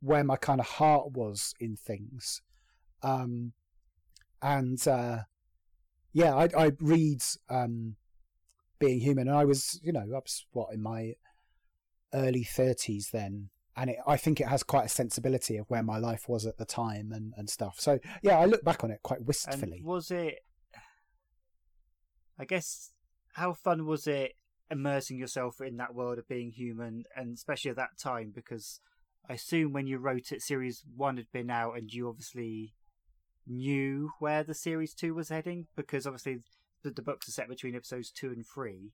where 0.00 0.24
my 0.24 0.36
kind 0.36 0.60
of 0.60 0.66
heart 0.66 1.12
was 1.12 1.54
in 1.60 1.76
things. 1.76 2.40
Um, 3.02 3.52
and 4.40 4.84
uh, 4.88 5.18
yeah, 6.14 6.34
I, 6.34 6.48
I 6.56 6.72
read 6.80 7.22
um, 7.50 7.96
Being 8.78 9.00
Human, 9.00 9.28
and 9.28 9.36
I 9.36 9.44
was, 9.44 9.78
you 9.82 9.92
know, 9.92 10.00
I 10.00 10.06
was 10.06 10.46
what 10.52 10.72
in 10.72 10.82
my 10.82 11.12
early 12.14 12.44
thirties 12.44 13.10
then, 13.12 13.50
and 13.76 13.90
it, 13.90 13.96
I 14.06 14.16
think 14.16 14.40
it 14.40 14.48
has 14.48 14.62
quite 14.62 14.86
a 14.86 14.88
sensibility 14.88 15.58
of 15.58 15.68
where 15.68 15.82
my 15.82 15.98
life 15.98 16.28
was 16.28 16.46
at 16.46 16.56
the 16.56 16.64
time 16.64 17.12
and, 17.12 17.34
and 17.36 17.50
stuff. 17.50 17.76
So 17.78 17.98
yeah, 18.22 18.38
I 18.38 18.46
look 18.46 18.64
back 18.64 18.82
on 18.84 18.90
it 18.90 19.00
quite 19.02 19.22
wistfully. 19.22 19.78
And 19.78 19.84
was 19.84 20.10
it? 20.10 20.38
I 22.38 22.46
guess 22.46 22.92
how 23.34 23.52
fun 23.52 23.84
was 23.84 24.06
it 24.06 24.32
immersing 24.72 25.18
yourself 25.18 25.60
in 25.60 25.76
that 25.76 25.94
world 25.94 26.18
of 26.18 26.26
being 26.26 26.50
human, 26.50 27.04
and 27.14 27.34
especially 27.34 27.70
at 27.70 27.76
that 27.76 27.98
time 27.98 28.32
because 28.34 28.80
I 29.28 29.34
assume 29.34 29.72
when 29.72 29.86
you 29.86 29.98
wrote 29.98 30.32
it, 30.32 30.42
series 30.42 30.84
one 30.96 31.16
had 31.16 31.30
been 31.32 31.50
out, 31.50 31.76
and 31.76 31.92
you 31.92 32.08
obviously 32.08 32.74
knew 33.46 34.10
where 34.18 34.42
the 34.42 34.54
series 34.54 34.94
two 34.94 35.14
was 35.14 35.28
heading 35.28 35.66
because 35.76 36.06
obviously 36.06 36.38
the, 36.82 36.90
the 36.90 37.02
books 37.02 37.28
are 37.28 37.32
set 37.32 37.48
between 37.48 37.74
episodes 37.74 38.10
two 38.10 38.28
and 38.28 38.44
three. 38.46 38.92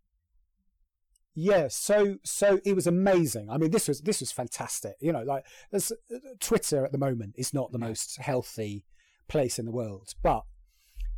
Yeah, 1.34 1.68
so 1.70 2.16
so 2.24 2.58
it 2.64 2.74
was 2.74 2.88
amazing. 2.88 3.48
I 3.48 3.58
mean, 3.58 3.70
this 3.70 3.86
was 3.86 4.00
this 4.00 4.20
was 4.20 4.32
fantastic. 4.32 4.96
You 5.00 5.12
know, 5.12 5.22
like 5.22 5.44
there's, 5.70 5.92
Twitter 6.40 6.84
at 6.84 6.90
the 6.90 6.98
moment 6.98 7.36
is 7.38 7.54
not 7.54 7.70
the 7.70 7.78
most 7.78 8.18
healthy 8.18 8.84
place 9.28 9.58
in 9.58 9.64
the 9.64 9.70
world, 9.70 10.14
but 10.22 10.42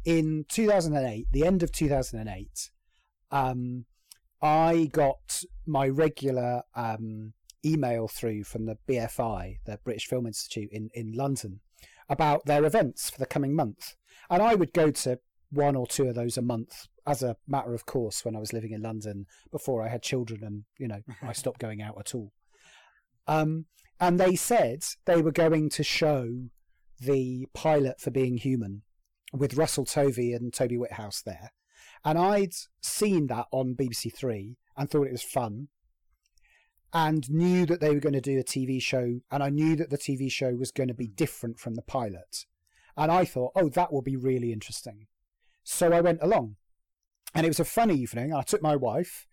in 0.05 0.45
2008, 0.49 1.27
the 1.33 1.47
end 1.47 1.63
of 1.63 1.73
2008, 1.73 2.71
um, 3.31 3.87
I 4.43 4.89
got 4.93 5.43
my 5.67 5.89
regular 5.89 6.63
um, 6.75 7.35
email 7.65 8.09
through 8.09 8.45
from 8.45 8.67
the 8.67 8.77
BFI, 8.89 9.59
the 9.67 9.79
British 9.85 10.07
Film 10.07 10.27
Institute 10.27 10.71
in, 10.73 10.91
in 10.95 11.13
London, 11.13 11.61
about 12.09 12.47
their 12.47 12.65
events 12.65 13.11
for 13.11 13.19
the 13.19 13.27
coming 13.27 13.55
month. 13.55 13.95
And 14.29 14.43
I 14.43 14.55
would 14.55 14.73
go 14.73 14.91
to 14.91 15.19
one 15.51 15.77
or 15.77 15.87
two 15.87 16.09
of 16.09 16.15
those 16.15 16.37
a 16.37 16.43
month 16.43 16.87
as 17.07 17.23
a 17.23 17.37
matter 17.47 17.75
of 17.75 17.87
course 17.87 18.25
when 18.25 18.37
I 18.37 18.41
was 18.41 18.53
living 18.53 18.73
in 18.73 18.83
London 18.83 19.27
before 19.51 19.83
I 19.83 19.89
had 19.89 20.03
children 20.03 20.43
and, 20.45 20.65
you 20.79 20.89
know, 20.89 21.01
I 21.23 21.33
stopped 21.33 21.61
going 21.61 21.83
out 21.83 21.99
at 21.99 22.15
all. 22.15 22.33
Um, 23.27 23.67
and 23.99 24.19
they 24.19 24.37
said 24.37 24.85
they 25.05 25.21
were 25.21 25.33
going 25.33 25.69
to 25.71 25.83
show 25.83 26.29
the 26.99 27.47
pilot 27.55 28.01
for 28.01 28.11
Being 28.11 28.39
Human 28.39 28.83
with 29.33 29.55
Russell 29.55 29.85
Tovey 29.85 30.33
and 30.33 30.53
Toby 30.53 30.77
Whithouse 30.77 31.23
there. 31.23 31.53
And 32.05 32.19
I'd 32.19 32.55
seen 32.81 33.27
that 33.29 33.47
on 33.51 33.75
BBC 33.75 34.15
Three 34.15 34.57
and 34.77 34.91
thought 34.91 35.07
it 35.07 35.13
was 35.13 35.23
fun 35.23 35.69
and 36.93 37.31
knew 37.31 37.67
that 37.67 37.81
they 37.81 37.91
were 37.91 38.01
going 38.01 38.15
to 38.15 38.21
do 38.21 38.39
a 38.39 38.45
TV 38.45 38.81
show. 38.83 39.21
And 39.31 39.43
I 39.43 39.51
knew 39.51 39.77
that 39.77 39.91
the 39.91 39.99
TV 39.99 40.31
show 40.31 40.55
was 40.55 40.73
going 40.73 40.89
to 40.89 40.95
be 40.95 41.07
different 41.07 41.59
from 41.59 41.75
the 41.75 41.83
pilot. 41.83 42.47
And 42.97 43.13
I 43.13 43.25
thought, 43.25 43.53
oh, 43.55 43.69
that 43.71 43.93
will 43.93 44.03
be 44.03 44.17
really 44.17 44.53
interesting. 44.53 45.07
So 45.63 45.93
I 45.93 46.01
went 46.01 46.21
along. 46.23 46.57
And 47.35 47.47
it 47.47 47.51
was 47.51 47.61
a 47.61 47.65
fun 47.65 47.91
evening. 47.91 48.35
I 48.35 48.43
took 48.43 48.63
my 48.63 48.75
wife 48.75 49.29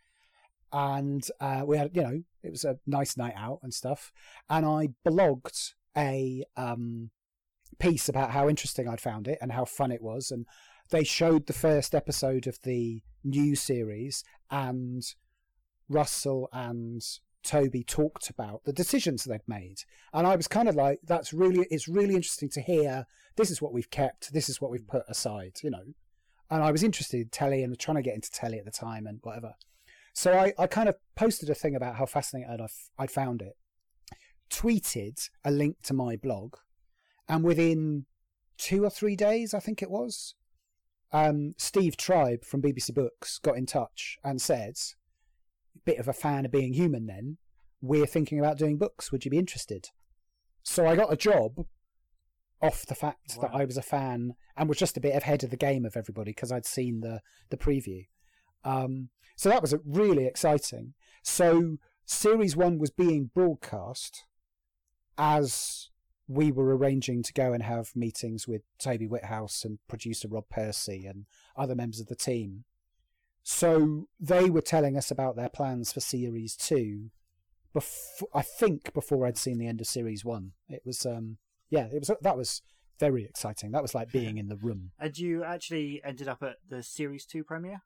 and 0.71 1.27
uh, 1.39 1.63
we 1.65 1.77
had, 1.77 1.95
you 1.95 2.03
know, 2.03 2.23
it 2.43 2.51
was 2.51 2.63
a 2.63 2.77
nice 2.85 3.17
night 3.17 3.33
out 3.35 3.59
and 3.63 3.73
stuff. 3.73 4.11
And 4.49 4.65
I 4.65 4.89
blogged 5.07 5.73
a 5.95 6.43
um, 6.55 7.09
piece 7.79 8.07
about 8.07 8.31
how 8.31 8.47
interesting 8.47 8.87
I'd 8.87 9.01
found 9.01 9.27
it 9.27 9.39
and 9.41 9.51
how 9.51 9.65
fun 9.65 9.91
it 9.91 10.01
was. 10.01 10.29
And 10.29 10.45
they 10.89 11.03
showed 11.03 11.47
the 11.47 11.53
first 11.53 11.93
episode 11.93 12.47
of 12.47 12.59
the 12.63 13.01
new 13.23 13.55
series, 13.55 14.23
and 14.49 15.03
Russell 15.89 16.49
and 16.51 17.01
Toby 17.43 17.83
talked 17.83 18.29
about 18.29 18.63
the 18.65 18.73
decisions 18.73 19.23
they'd 19.23 19.41
made. 19.47 19.83
And 20.13 20.27
I 20.27 20.35
was 20.35 20.47
kind 20.47 20.67
of 20.67 20.75
like, 20.75 20.99
that's 21.03 21.33
really, 21.33 21.65
it's 21.69 21.87
really 21.87 22.15
interesting 22.15 22.49
to 22.49 22.61
hear. 22.61 23.05
This 23.35 23.51
is 23.51 23.61
what 23.61 23.73
we've 23.73 23.89
kept. 23.89 24.33
This 24.33 24.49
is 24.49 24.59
what 24.59 24.71
we've 24.71 24.87
put 24.87 25.03
aside, 25.07 25.59
you 25.63 25.69
know. 25.69 25.93
And 26.49 26.63
I 26.63 26.71
was 26.71 26.83
interested 26.83 27.21
in 27.21 27.29
telly 27.29 27.63
and 27.63 27.77
trying 27.77 27.95
to 27.95 28.01
get 28.01 28.15
into 28.15 28.31
telly 28.31 28.57
at 28.57 28.65
the 28.65 28.71
time 28.71 29.05
and 29.07 29.19
whatever. 29.23 29.53
So 30.13 30.33
I, 30.33 30.53
I 30.57 30.67
kind 30.67 30.89
of 30.89 30.95
posted 31.15 31.49
a 31.49 31.55
thing 31.55 31.75
about 31.75 31.95
how 31.95 32.05
fascinating 32.05 32.49
I'd, 32.49 32.67
I'd 32.97 33.11
found 33.11 33.41
it, 33.41 33.55
tweeted 34.49 35.29
a 35.45 35.51
link 35.51 35.77
to 35.83 35.93
my 35.93 36.15
blog, 36.15 36.55
and 37.29 37.43
within 37.43 38.05
two 38.57 38.83
or 38.83 38.89
three 38.89 39.15
days, 39.15 39.53
I 39.53 39.59
think 39.59 39.81
it 39.81 39.91
was, 39.91 40.33
um, 41.11 41.53
Steve 41.57 41.97
Tribe 41.97 42.43
from 42.43 42.61
BBC 42.61 42.93
Books 42.93 43.39
got 43.39 43.57
in 43.57 43.65
touch 43.65 44.17
and 44.23 44.41
said, 44.41 44.75
bit 45.85 45.99
of 45.99 46.07
a 46.07 46.13
fan 46.13 46.45
of 46.45 46.51
being 46.51 46.73
human 46.73 47.05
then, 47.05 47.37
we're 47.81 48.05
thinking 48.05 48.39
about 48.39 48.57
doing 48.57 48.77
books. 48.77 49.11
Would 49.11 49.23
you 49.23 49.31
be 49.31 49.37
interested? 49.37 49.89
So 50.63 50.85
I 50.85 50.95
got 50.95 51.13
a 51.13 51.17
job 51.17 51.65
off 52.61 52.85
the 52.85 52.95
fact 52.95 53.37
wow. 53.37 53.43
that 53.43 53.55
I 53.55 53.65
was 53.65 53.77
a 53.77 53.81
fan 53.81 54.33
and 54.55 54.67
was 54.67 54.77
just 54.77 54.97
a 54.97 55.01
bit 55.01 55.15
ahead 55.15 55.43
of 55.43 55.49
the 55.49 55.57
game 55.57 55.85
of 55.85 55.95
everybody 55.95 56.31
because 56.31 56.51
I'd 56.51 56.65
seen 56.65 57.01
the, 57.01 57.21
the 57.49 57.57
preview. 57.57 58.07
Um, 58.65 59.09
so 59.35 59.49
that 59.49 59.61
was 59.61 59.75
really 59.85 60.25
exciting. 60.25 60.93
So 61.23 61.77
series 62.05 62.55
one 62.55 62.79
was 62.79 62.89
being 62.89 63.29
broadcast 63.33 64.25
as 65.17 65.89
we 66.27 66.51
were 66.51 66.75
arranging 66.75 67.23
to 67.23 67.33
go 67.33 67.53
and 67.53 67.63
have 67.63 67.95
meetings 67.95 68.47
with 68.47 68.61
Toby 68.79 69.07
Whithouse 69.07 69.63
and 69.63 69.79
producer 69.87 70.27
Rob 70.27 70.49
Pursey 70.49 71.05
and 71.05 71.25
other 71.55 71.75
members 71.75 71.99
of 71.99 72.07
the 72.07 72.15
team. 72.15 72.65
So 73.43 74.07
they 74.19 74.49
were 74.49 74.61
telling 74.61 74.97
us 74.97 75.09
about 75.09 75.37
their 75.37 75.47
plans 75.47 75.93
for 75.93 76.01
series 76.01 76.55
two. 76.55 77.11
Before, 77.73 78.27
I 78.33 78.41
think 78.41 78.93
before 78.93 79.25
I'd 79.25 79.37
seen 79.37 79.57
the 79.57 79.67
end 79.67 79.79
of 79.79 79.87
series 79.87 80.25
one, 80.25 80.51
it 80.67 80.81
was 80.85 81.05
um, 81.05 81.37
yeah, 81.69 81.87
it 81.93 81.99
was 81.99 82.11
that 82.21 82.37
was 82.37 82.61
very 82.99 83.23
exciting. 83.23 83.71
That 83.71 83.81
was 83.81 83.95
like 83.95 84.11
being 84.11 84.37
in 84.37 84.49
the 84.49 84.57
room. 84.57 84.91
And 84.99 85.17
you 85.17 85.43
actually 85.43 86.01
ended 86.03 86.27
up 86.27 86.43
at 86.43 86.57
the 86.67 86.83
series 86.83 87.25
two 87.25 87.43
premiere. 87.43 87.83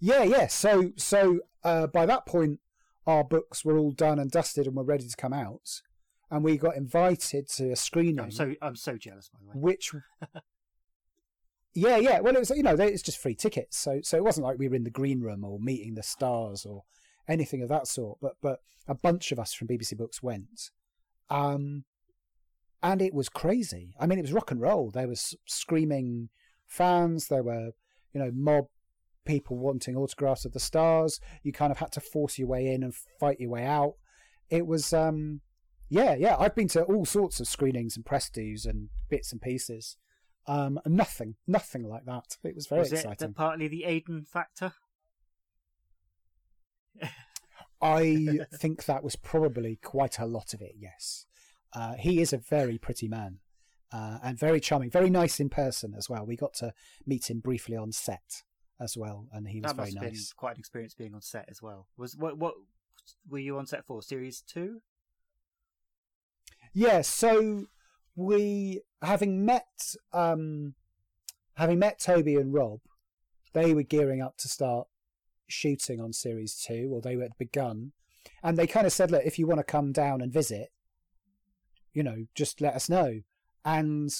Yeah, 0.00 0.22
yeah. 0.22 0.46
So 0.46 0.92
so 0.96 1.40
uh, 1.64 1.88
by 1.88 2.06
that 2.06 2.24
point, 2.24 2.60
our 3.06 3.24
books 3.24 3.64
were 3.64 3.78
all 3.78 3.92
done 3.92 4.18
and 4.18 4.30
dusted 4.30 4.66
and 4.66 4.76
were 4.76 4.84
ready 4.84 5.06
to 5.06 5.16
come 5.16 5.32
out, 5.32 5.80
and 6.30 6.42
we 6.42 6.56
got 6.56 6.76
invited 6.76 7.48
to 7.50 7.70
a 7.70 7.76
screening. 7.76 8.20
I'm 8.20 8.30
so 8.30 8.54
I'm 8.60 8.76
so 8.76 8.96
jealous, 8.96 9.28
by 9.28 9.38
the 9.40 9.46
way. 9.46 9.54
Which, 9.54 9.92
yeah, 11.74 11.96
yeah. 11.96 12.20
Well, 12.20 12.34
it 12.34 12.40
was 12.40 12.50
you 12.50 12.62
know 12.62 12.74
it's 12.74 13.02
just 13.02 13.18
free 13.18 13.34
tickets, 13.34 13.78
so 13.78 14.00
so 14.02 14.16
it 14.16 14.24
wasn't 14.24 14.46
like 14.46 14.58
we 14.58 14.68
were 14.68 14.74
in 14.74 14.84
the 14.84 14.90
green 14.90 15.20
room 15.20 15.44
or 15.44 15.60
meeting 15.60 15.94
the 15.94 16.02
stars 16.02 16.66
or 16.66 16.82
anything 17.28 17.62
of 17.62 17.68
that 17.68 17.86
sort. 17.86 18.18
But 18.20 18.34
but 18.42 18.60
a 18.88 18.94
bunch 18.94 19.32
of 19.32 19.38
us 19.38 19.54
from 19.54 19.68
BBC 19.68 19.96
Books 19.96 20.22
went, 20.22 20.70
um, 21.30 21.84
and 22.82 23.00
it 23.00 23.14
was 23.14 23.28
crazy. 23.28 23.94
I 24.00 24.06
mean, 24.06 24.18
it 24.18 24.22
was 24.22 24.32
rock 24.32 24.50
and 24.50 24.60
roll. 24.60 24.90
There 24.90 25.08
was 25.08 25.36
screaming 25.46 26.30
fans. 26.66 27.28
There 27.28 27.44
were 27.44 27.70
you 28.12 28.20
know 28.20 28.32
mob 28.34 28.66
people 29.26 29.58
wanting 29.58 29.96
autographs 29.96 30.44
of 30.44 30.52
the 30.52 30.60
stars. 30.60 31.20
You 31.42 31.52
kind 31.52 31.70
of 31.70 31.78
had 31.78 31.92
to 31.92 32.00
force 32.00 32.38
your 32.38 32.48
way 32.48 32.68
in 32.68 32.82
and 32.82 32.94
fight 32.94 33.40
your 33.40 33.50
way 33.50 33.64
out. 33.64 33.94
It 34.48 34.66
was, 34.66 34.92
um, 34.92 35.40
yeah, 35.90 36.14
yeah. 36.14 36.36
I've 36.38 36.54
been 36.54 36.68
to 36.68 36.84
all 36.84 37.04
sorts 37.04 37.40
of 37.40 37.48
screenings 37.48 37.96
and 37.96 38.06
press 38.06 38.30
dues 38.30 38.64
and 38.64 38.88
bits 39.10 39.32
and 39.32 39.42
pieces. 39.42 39.96
Um, 40.46 40.80
nothing, 40.86 41.34
nothing 41.46 41.82
like 41.82 42.04
that. 42.06 42.38
It 42.44 42.54
was 42.54 42.68
very 42.68 42.82
was 42.82 42.92
exciting. 42.92 43.30
It 43.30 43.36
partly 43.36 43.68
the 43.68 43.84
Aidan 43.84 44.24
factor. 44.24 44.72
I 47.82 48.40
think 48.54 48.84
that 48.84 49.02
was 49.02 49.16
probably 49.16 49.76
quite 49.82 50.18
a 50.18 50.26
lot 50.26 50.54
of 50.54 50.60
it. 50.60 50.76
Yes, 50.78 51.26
uh, 51.72 51.94
he 51.94 52.20
is 52.20 52.32
a 52.32 52.38
very 52.38 52.78
pretty 52.78 53.08
man. 53.08 53.40
Uh, 53.92 54.18
and 54.24 54.36
very 54.36 54.58
charming, 54.58 54.90
very 54.90 55.08
nice 55.08 55.38
in 55.38 55.48
person 55.48 55.94
as 55.96 56.10
well. 56.10 56.26
We 56.26 56.36
got 56.36 56.54
to 56.54 56.74
meet 57.06 57.30
him 57.30 57.38
briefly 57.38 57.76
on 57.76 57.92
set 57.92 58.42
as 58.80 58.96
well, 58.96 59.26
and 59.32 59.48
he 59.48 59.60
was 59.60 59.70
that 59.70 59.76
very 59.76 59.92
must 59.92 59.96
nice. 59.96 60.10
Been 60.30 60.36
quite 60.36 60.54
an 60.56 60.60
experience 60.60 60.94
being 60.94 61.14
on 61.14 61.22
set 61.22 61.46
as 61.48 61.62
well. 61.62 61.86
Was 61.96 62.16
what 62.16 62.38
what 62.38 62.54
were 63.28 63.38
you 63.38 63.58
on 63.58 63.66
set 63.66 63.84
for? 63.86 64.02
Series 64.02 64.42
two? 64.42 64.82
Yeah, 66.72 67.00
so 67.00 67.66
we 68.14 68.82
having 69.02 69.44
met 69.44 69.94
um 70.12 70.74
having 71.54 71.78
met 71.78 71.98
Toby 71.98 72.36
and 72.36 72.52
Rob, 72.52 72.80
they 73.52 73.72
were 73.72 73.82
gearing 73.82 74.20
up 74.20 74.36
to 74.38 74.48
start 74.48 74.88
shooting 75.48 76.00
on 76.00 76.12
series 76.12 76.54
two, 76.54 76.90
or 76.92 77.00
they 77.00 77.16
had 77.16 77.38
begun, 77.38 77.92
and 78.42 78.56
they 78.56 78.66
kind 78.66 78.86
of 78.86 78.92
said, 78.92 79.10
"Look, 79.10 79.24
if 79.24 79.38
you 79.38 79.46
want 79.46 79.60
to 79.60 79.64
come 79.64 79.92
down 79.92 80.20
and 80.20 80.32
visit, 80.32 80.70
you 81.92 82.02
know, 82.02 82.26
just 82.34 82.60
let 82.60 82.74
us 82.74 82.88
know." 82.88 83.20
And 83.64 84.10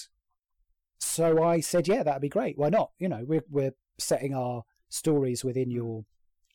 so 0.98 1.42
I 1.42 1.60
said, 1.60 1.88
"Yeah, 1.88 2.02
that'd 2.02 2.22
be 2.22 2.28
great. 2.28 2.56
Why 2.56 2.70
not? 2.70 2.92
You 2.98 3.08
know, 3.08 3.24
we're 3.26 3.44
we're 3.50 3.74
setting 3.98 4.34
our 4.34 4.62
stories 4.88 5.44
within 5.44 5.70
your 5.70 6.04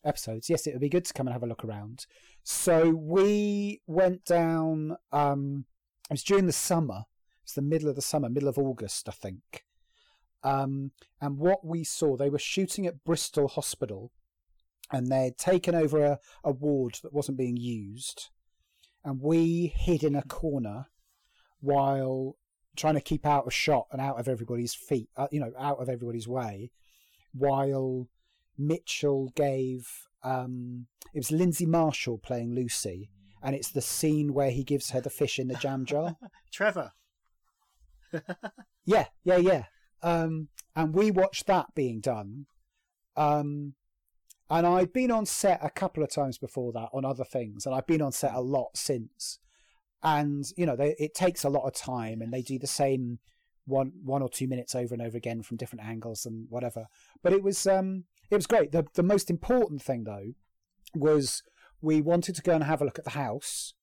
episodes. 0.03 0.49
Yes, 0.49 0.65
it 0.65 0.73
would 0.73 0.81
be 0.81 0.89
good 0.89 1.05
to 1.05 1.13
come 1.13 1.27
and 1.27 1.33
have 1.33 1.43
a 1.43 1.47
look 1.47 1.63
around." 1.63 2.05
So 2.43 2.89
we 2.89 3.81
went 3.87 4.25
down. 4.25 4.97
Um, 5.11 5.65
it 6.09 6.13
was 6.13 6.23
during 6.23 6.47
the 6.47 6.53
summer. 6.53 7.05
It's 7.43 7.53
the 7.53 7.61
middle 7.61 7.89
of 7.89 7.95
the 7.95 8.01
summer, 8.01 8.29
middle 8.29 8.49
of 8.49 8.57
August, 8.57 9.09
I 9.09 9.13
think. 9.13 9.65
Um, 10.43 10.91
and 11.19 11.37
what 11.37 11.65
we 11.65 11.83
saw, 11.83 12.17
they 12.17 12.29
were 12.29 12.39
shooting 12.39 12.87
at 12.87 13.03
Bristol 13.03 13.47
Hospital, 13.47 14.11
and 14.91 15.07
they'd 15.07 15.37
taken 15.37 15.75
over 15.75 16.03
a, 16.03 16.19
a 16.43 16.51
ward 16.51 16.99
that 17.03 17.13
wasn't 17.13 17.37
being 17.37 17.57
used, 17.57 18.29
and 19.03 19.21
we 19.21 19.73
hid 19.75 20.03
in 20.03 20.15
a 20.15 20.23
corner 20.23 20.87
while 21.59 22.37
trying 22.75 22.95
to 22.95 23.01
keep 23.01 23.25
out 23.25 23.45
of 23.45 23.53
shot 23.53 23.87
and 23.91 24.01
out 24.01 24.19
of 24.19 24.27
everybody's 24.27 24.73
feet, 24.73 25.09
uh, 25.17 25.27
you 25.31 25.39
know, 25.39 25.51
out 25.59 25.79
of 25.79 25.89
everybody's 25.89 26.27
way, 26.27 26.71
while 27.33 28.07
Mitchell 28.57 29.31
gave. 29.35 29.87
Um, 30.23 30.87
it 31.13 31.19
was 31.19 31.31
Lyndsey 31.31 31.65
Marshal 31.65 32.17
playing 32.17 32.53
Lucy, 32.53 33.09
and 33.41 33.55
it's 33.55 33.71
the 33.71 33.81
scene 33.81 34.33
where 34.33 34.51
he 34.51 34.63
gives 34.63 34.91
her 34.91 35.01
the 35.01 35.09
fish 35.09 35.39
in 35.39 35.47
the 35.47 35.55
jam 35.55 35.85
jar. 35.85 36.15
Trevor. 36.51 36.91
yeah, 38.85 39.05
yeah, 39.23 39.37
yeah. 39.37 39.63
Um, 40.03 40.49
and 40.75 40.93
we 40.93 41.11
watched 41.11 41.47
that 41.47 41.73
being 41.75 41.99
done. 41.99 42.45
Um, 43.15 43.73
and 44.49 44.67
I'd 44.67 44.93
been 44.93 45.11
on 45.11 45.25
set 45.25 45.59
a 45.63 45.69
couple 45.69 46.03
of 46.03 46.11
times 46.11 46.37
before 46.37 46.73
that 46.73 46.89
on 46.93 47.05
other 47.05 47.23
things, 47.23 47.65
and 47.65 47.73
I've 47.73 47.87
been 47.87 48.01
on 48.01 48.11
set 48.11 48.33
a 48.33 48.41
lot 48.41 48.75
since. 48.75 49.39
And 50.03 50.45
you 50.57 50.65
know, 50.65 50.75
they, 50.75 50.95
it 50.99 51.13
takes 51.13 51.43
a 51.43 51.49
lot 51.49 51.65
of 51.65 51.73
time, 51.73 52.21
and 52.21 52.33
they 52.33 52.41
do 52.41 52.59
the 52.59 52.67
same 52.67 53.19
one 53.65 53.91
one 54.03 54.21
or 54.21 54.29
two 54.29 54.47
minutes 54.47 54.75
over 54.75 54.93
and 54.93 55.01
over 55.01 55.17
again 55.17 55.41
from 55.43 55.57
different 55.57 55.85
angles 55.85 56.25
and 56.25 56.47
whatever. 56.49 56.87
But 57.21 57.33
it 57.33 57.43
was 57.43 57.65
um, 57.67 58.05
it 58.29 58.35
was 58.35 58.47
great. 58.47 58.71
The 58.71 58.85
the 58.93 59.03
most 59.03 59.29
important 59.29 59.81
thing 59.81 60.03
though 60.03 60.33
was 60.93 61.43
we 61.81 62.01
wanted 62.01 62.35
to 62.35 62.41
go 62.41 62.53
and 62.53 62.63
have 62.63 62.81
a 62.81 62.85
look 62.85 62.99
at 62.99 63.05
the 63.05 63.11
house, 63.11 63.73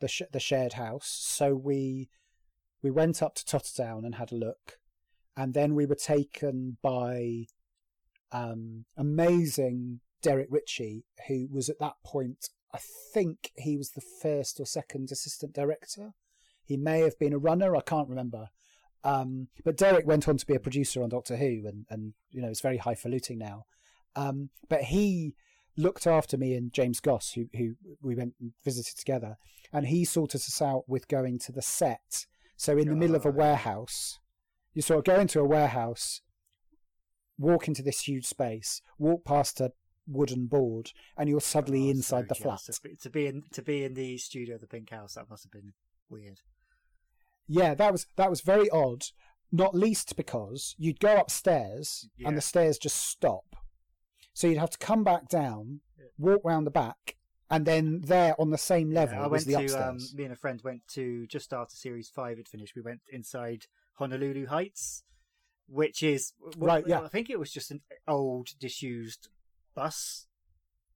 the 0.00 0.08
sh- 0.08 0.22
the 0.32 0.40
shared 0.40 0.74
house. 0.74 1.06
So 1.06 1.54
we 1.54 2.08
we 2.82 2.90
went 2.90 3.22
up 3.22 3.34
to 3.36 3.44
Totterdown 3.44 4.04
and 4.04 4.16
had 4.16 4.32
a 4.32 4.36
look, 4.36 4.78
and 5.36 5.54
then 5.54 5.74
we 5.74 5.86
were 5.86 5.94
taken 5.94 6.78
by 6.82 7.46
um, 8.32 8.86
amazing 8.96 10.00
Derek 10.22 10.48
Ritchie, 10.50 11.04
who 11.28 11.48
was 11.50 11.68
at 11.68 11.78
that 11.80 11.96
point, 12.04 12.48
I 12.72 12.78
think 13.12 13.50
he 13.56 13.76
was 13.76 13.90
the 13.90 14.00
first 14.00 14.58
or 14.58 14.66
second 14.66 15.10
assistant 15.10 15.52
director. 15.52 16.14
He 16.64 16.76
may 16.76 17.00
have 17.00 17.18
been 17.18 17.32
a 17.32 17.38
runner, 17.38 17.76
I 17.76 17.80
can't 17.80 18.08
remember. 18.08 18.48
Um, 19.04 19.48
but 19.64 19.76
Derek 19.76 20.06
went 20.06 20.28
on 20.28 20.36
to 20.36 20.46
be 20.46 20.54
a 20.54 20.60
producer 20.60 21.02
on 21.02 21.08
Doctor 21.08 21.36
Who, 21.36 21.66
and, 21.66 21.86
and 21.90 22.14
you 22.30 22.40
know, 22.40 22.48
it's 22.48 22.60
very 22.60 22.76
highfalutin 22.78 23.38
now. 23.38 23.64
Um, 24.14 24.50
but 24.68 24.82
he 24.84 25.34
looked 25.76 26.06
after 26.06 26.36
me 26.36 26.54
and 26.54 26.72
James 26.72 27.00
Goss, 27.00 27.32
who, 27.32 27.46
who 27.56 27.74
we 28.02 28.14
went 28.14 28.34
and 28.40 28.52
visited 28.64 28.96
together, 28.98 29.36
and 29.72 29.86
he 29.86 30.04
sorted 30.04 30.40
us 30.40 30.60
out 30.62 30.88
with 30.88 31.08
going 31.08 31.38
to 31.40 31.52
the 31.52 31.62
set. 31.62 32.26
So 32.56 32.76
in 32.78 32.88
the 32.88 32.94
middle 32.94 33.16
of 33.16 33.24
a 33.26 33.30
warehouse, 33.30 34.20
you 34.74 34.82
sort 34.82 34.98
of 34.98 35.04
go 35.04 35.18
into 35.20 35.40
a 35.40 35.44
warehouse, 35.46 36.20
walk 37.38 37.66
into 37.68 37.82
this 37.82 38.02
huge 38.02 38.26
space, 38.26 38.82
walk 38.98 39.24
past 39.24 39.60
a 39.60 39.72
wooden 40.06 40.46
board, 40.46 40.92
and 41.16 41.28
you're 41.28 41.40
suddenly 41.40 41.86
Oh, 41.88 41.90
inside 41.90 42.28
the 42.28 42.34
flat. 42.34 42.60
jealous. 42.64 42.78
To 42.78 42.88
be- 42.88 42.96
To 42.96 43.10
be 43.10 43.26
in 43.26 43.42
to 43.52 43.62
be 43.62 43.84
in 43.84 43.94
the 43.94 44.18
studio 44.18 44.54
of 44.56 44.60
the 44.60 44.66
Pink 44.66 44.90
House, 44.90 45.14
that 45.14 45.28
must 45.30 45.42
have 45.44 45.52
been 45.52 45.72
weird. 46.08 46.40
Yeah, 47.48 47.74
that 47.74 47.92
was 47.92 48.06
that 48.16 48.30
was 48.30 48.40
very 48.40 48.68
odd. 48.70 49.04
Not 49.54 49.74
least 49.74 50.16
because 50.16 50.74
you'd 50.78 51.00
go 51.00 51.16
upstairs 51.18 52.08
Yeah. 52.16 52.28
and 52.28 52.36
the 52.36 52.40
stairs 52.40 52.78
just 52.78 52.96
stop, 52.96 53.56
so 54.32 54.46
you'd 54.46 54.58
have 54.58 54.70
to 54.70 54.78
come 54.78 55.04
back 55.04 55.28
down, 55.28 55.80
walk 56.16 56.40
round 56.42 56.66
the 56.66 56.70
back, 56.70 57.16
and 57.50 57.66
then 57.66 58.00
there 58.00 58.34
on 58.40 58.48
the 58.50 58.56
same 58.56 58.90
level 58.90 59.18
Yeah, 59.18 59.24
I 59.24 59.26
went 59.26 59.44
to 59.44 59.88
um, 59.88 59.98
me 60.14 60.24
and 60.24 60.32
a 60.32 60.36
friend 60.36 60.60
went 60.64 60.88
to 60.94 61.26
just 61.26 61.52
after 61.52 61.76
series 61.76 62.08
five 62.08 62.38
had 62.38 62.48
finished. 62.48 62.74
We 62.74 62.80
went 62.80 63.02
inside 63.10 63.66
Honolulu 63.98 64.46
Heights, 64.46 65.04
which 65.68 66.02
is 66.02 66.32
Right, 66.56 66.86
yeah. 66.86 67.02
I 67.02 67.08
think 67.08 67.28
it 67.28 67.38
was 67.38 67.52
just 67.52 67.70
an 67.70 67.82
old 68.08 68.48
disused 68.58 69.28
bus 69.74 70.28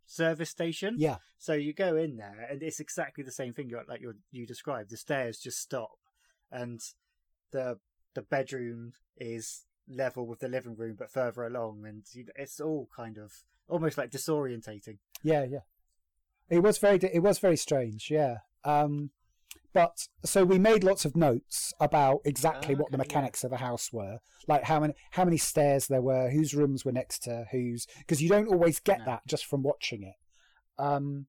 service 0.07 0.49
station. 0.51 0.95
yeah, 0.99 1.17
So 1.37 1.53
you 1.53 1.75
go 1.75 1.97
in 1.97 2.17
there, 2.17 2.47
and 2.51 2.63
it's 2.63 2.81
exactly 2.81 3.23
the 3.23 3.33
same 3.33 3.53
thing 3.53 3.69
you 3.69 3.79
like 3.87 4.01
you 4.01 4.15
you 4.31 4.47
described. 4.47 4.89
The 4.91 4.97
stairs 4.97 5.39
just 5.39 5.59
stop, 5.59 5.99
and 6.51 6.81
the 7.53 7.79
the 8.15 8.23
bedroom 8.23 8.93
is 9.17 9.65
level 9.89 10.27
with 10.27 10.41
the 10.41 10.49
living 10.49 10.75
room, 10.77 10.97
but 10.99 11.11
further 11.11 11.45
along, 11.45 11.85
and 11.87 12.05
it's 12.35 12.61
all 12.61 12.89
kind 12.95 13.19
of 13.19 13.33
almost 13.69 13.99
like 13.99 14.11
disorientating. 14.11 14.99
yeah, 15.23 15.45
yeah. 15.45 15.61
It 16.49 16.61
was 16.63 16.79
very 16.79 16.99
it 17.13 17.23
was 17.23 17.39
very 17.39 17.57
strange. 17.57 18.09
Yeah. 18.11 18.39
Um, 18.65 19.11
but 19.73 20.09
so 20.25 20.45
we 20.45 20.59
made 20.59 20.85
lots 20.85 21.05
of 21.05 21.15
notes 21.17 21.75
about 21.81 22.21
exactly 22.25 22.75
what 22.75 22.91
the 22.91 22.97
okay, 22.97 23.09
yeah. 23.09 23.15
mechanics 23.19 23.45
of 23.45 23.51
the 23.51 23.59
house 23.59 23.93
were, 23.93 24.21
like 24.49 24.65
how 24.65 24.81
many 24.81 24.95
how 25.11 25.25
many 25.25 25.37
stairs 25.37 25.87
there 25.89 26.01
were, 26.01 26.31
whose 26.31 26.55
rooms 26.55 26.85
were 26.85 26.93
next 26.93 27.25
to 27.25 27.47
whose, 27.51 27.87
because 27.99 28.23
you 28.23 28.29
don't 28.29 28.49
always 28.49 28.81
get 28.81 29.01
No. 29.01 29.05
that 29.07 29.27
just 29.27 29.45
from 29.45 29.63
watching 29.63 30.03
it. 30.05 30.15
Um, 30.79 31.27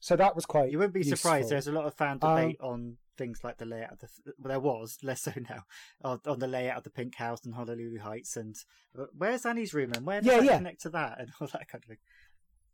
so 0.00 0.16
that 0.16 0.34
was 0.34 0.44
quite. 0.44 0.70
You 0.70 0.78
wouldn't 0.78 0.94
be 0.94 1.02
surprised. 1.02 1.48
There's 1.50 1.66
a 1.68 1.72
lot 1.72 1.86
of 1.86 1.94
fan 1.94 2.18
Um, 2.20 2.36
debate 2.36 2.60
on 2.60 2.98
things 3.18 3.40
like 3.44 3.58
the 3.58 3.66
layout. 3.66 3.92
Of 3.92 4.00
the, 4.00 4.08
well, 4.38 4.48
there 4.48 4.60
was 4.60 4.98
less 5.02 5.22
so 5.22 5.32
now 5.50 5.64
on, 6.02 6.20
on 6.26 6.38
the 6.38 6.46
layout 6.46 6.78
of 6.78 6.84
the 6.84 6.90
Pink 6.90 7.16
House 7.16 7.44
and 7.44 7.54
Honolulu 7.54 7.98
Heights, 7.98 8.36
and 8.36 8.56
uh, 8.98 9.04
where's 9.16 9.44
Annie's 9.44 9.74
room 9.74 9.92
and 9.94 10.06
where 10.06 10.20
does 10.20 10.26
Yeah, 10.32 10.38
that 10.38 10.44
yeah. 10.46 10.56
connect 10.58 10.80
to 10.82 10.90
that 10.90 11.20
and 11.20 11.30
all 11.40 11.48
that 11.48 11.68
kind 11.68 11.84
of 11.84 11.88
thing. 11.88 11.98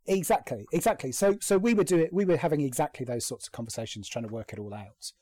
Exactly, 0.06 0.66
exactly. 0.72 1.12
So, 1.12 1.38
so 1.40 1.56
we 1.56 1.72
were 1.72 1.84
doing, 1.84 2.08
we 2.12 2.24
were 2.26 2.36
having 2.36 2.60
exactly 2.60 3.06
those 3.06 3.24
sorts 3.24 3.46
of 3.46 3.52
conversations, 3.52 4.08
trying 4.08 4.26
to 4.28 4.32
work 4.32 4.52
it 4.52 4.58
all 4.58 4.74
out. 4.74 5.12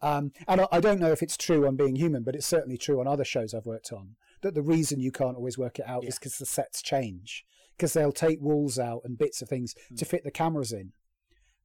Um, 0.00 0.32
and 0.48 0.62
I, 0.62 0.66
I 0.72 0.80
don't 0.80 0.98
know 0.98 1.12
if 1.12 1.22
it's 1.22 1.36
true 1.36 1.64
on 1.66 1.76
Being 1.76 1.94
Human, 1.94 2.24
but 2.24 2.34
it's 2.34 2.46
certainly 2.46 2.76
true 2.76 2.98
on 2.98 3.06
other 3.06 3.24
shows 3.24 3.54
I've 3.54 3.66
worked 3.66 3.92
on. 3.92 4.16
That 4.40 4.54
the 4.54 4.62
reason 4.62 4.98
you 4.98 5.12
can't 5.12 5.36
always 5.36 5.56
work 5.56 5.78
it 5.78 5.86
out 5.86 6.02
is 6.04 6.18
because 6.18 6.38
the 6.38 6.46
sets 6.46 6.82
change, 6.82 7.44
because 7.76 7.92
they'll 7.92 8.10
take 8.10 8.40
walls 8.40 8.80
out 8.80 9.02
and 9.04 9.16
bits 9.16 9.40
of 9.42 9.48
things 9.48 9.76
Hmm. 9.90 9.94
to 9.94 10.04
fit 10.04 10.24
the 10.24 10.32
cameras 10.32 10.72
in, 10.72 10.92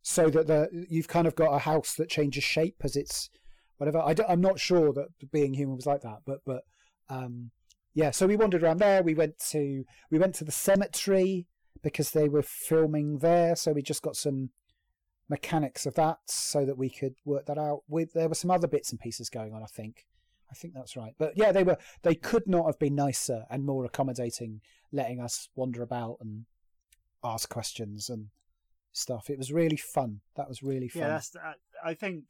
so 0.10 0.30
that 0.30 0.48
the 0.48 0.86
you've 0.90 1.10
kind 1.10 1.28
of 1.28 1.36
got 1.36 1.54
a 1.54 1.60
house 1.60 1.96
that 1.96 2.10
changes 2.10 2.42
shape 2.42 2.78
as 2.82 2.96
it's 2.96 3.30
whatever. 3.78 4.00
I 4.00 4.16
am 4.30 4.40
not 4.40 4.58
sure 4.58 4.94
that 4.94 5.10
Being 5.34 5.54
Human 5.54 5.76
was 5.76 5.86
like 5.86 6.02
that, 6.02 6.20
but 6.26 6.40
but 6.46 6.64
um, 7.10 7.52
yeah. 7.94 8.12
So 8.12 8.26
we 8.26 8.38
wandered 8.38 8.64
around 8.64 8.78
there. 8.78 9.04
We 9.04 9.16
went 9.16 9.38
to 9.50 9.84
we 10.10 10.18
went 10.18 10.34
to 10.36 10.46
the 10.46 10.52
cemetery 10.52 11.46
because 11.84 12.12
they 12.12 12.30
were 12.30 12.42
filming 12.42 13.18
there. 13.18 13.58
So 13.58 13.74
we 13.74 13.82
just 13.82 14.02
got 14.02 14.16
some 14.16 14.52
mechanics 15.28 15.86
of 15.86 15.96
that 15.96 16.20
so 16.26 16.66
that 16.66 16.78
we 16.78 16.90
could 16.90 17.16
work 17.26 17.46
that 17.48 17.58
out. 17.58 17.82
With 17.90 18.14
there 18.14 18.30
were 18.30 18.36
some 18.36 18.50
other 18.50 18.68
bits 18.68 18.92
and 18.92 19.00
pieces 19.02 19.30
going 19.30 19.54
on. 19.54 19.62
I 19.62 19.68
think, 19.68 20.06
I 20.50 20.54
think 20.54 20.74
that's 20.74 20.96
right. 20.96 21.16
But 21.20 21.34
yeah, 21.36 21.52
they 21.52 21.64
were 21.64 21.78
they 22.04 22.16
could 22.16 22.48
not 22.48 22.66
have 22.66 22.80
been 22.80 22.96
nicer 22.96 23.44
and 23.50 23.66
more 23.66 23.84
accommodating, 23.84 24.62
letting 24.94 25.20
us 25.20 25.50
wander 25.54 25.82
about 25.82 26.20
and 26.22 26.46
ask 27.26 27.50
questions 27.50 28.10
and 28.10 28.30
stuff. 28.92 29.30
It 29.30 29.38
was 29.38 29.52
really 29.52 29.78
fun. 29.78 30.22
That 30.36 30.48
was 30.48 30.64
really 30.64 30.88
fun. 30.88 31.02
Yeah, 31.04 31.10
that's. 31.10 31.36
I, 31.84 31.94
think 31.94 32.24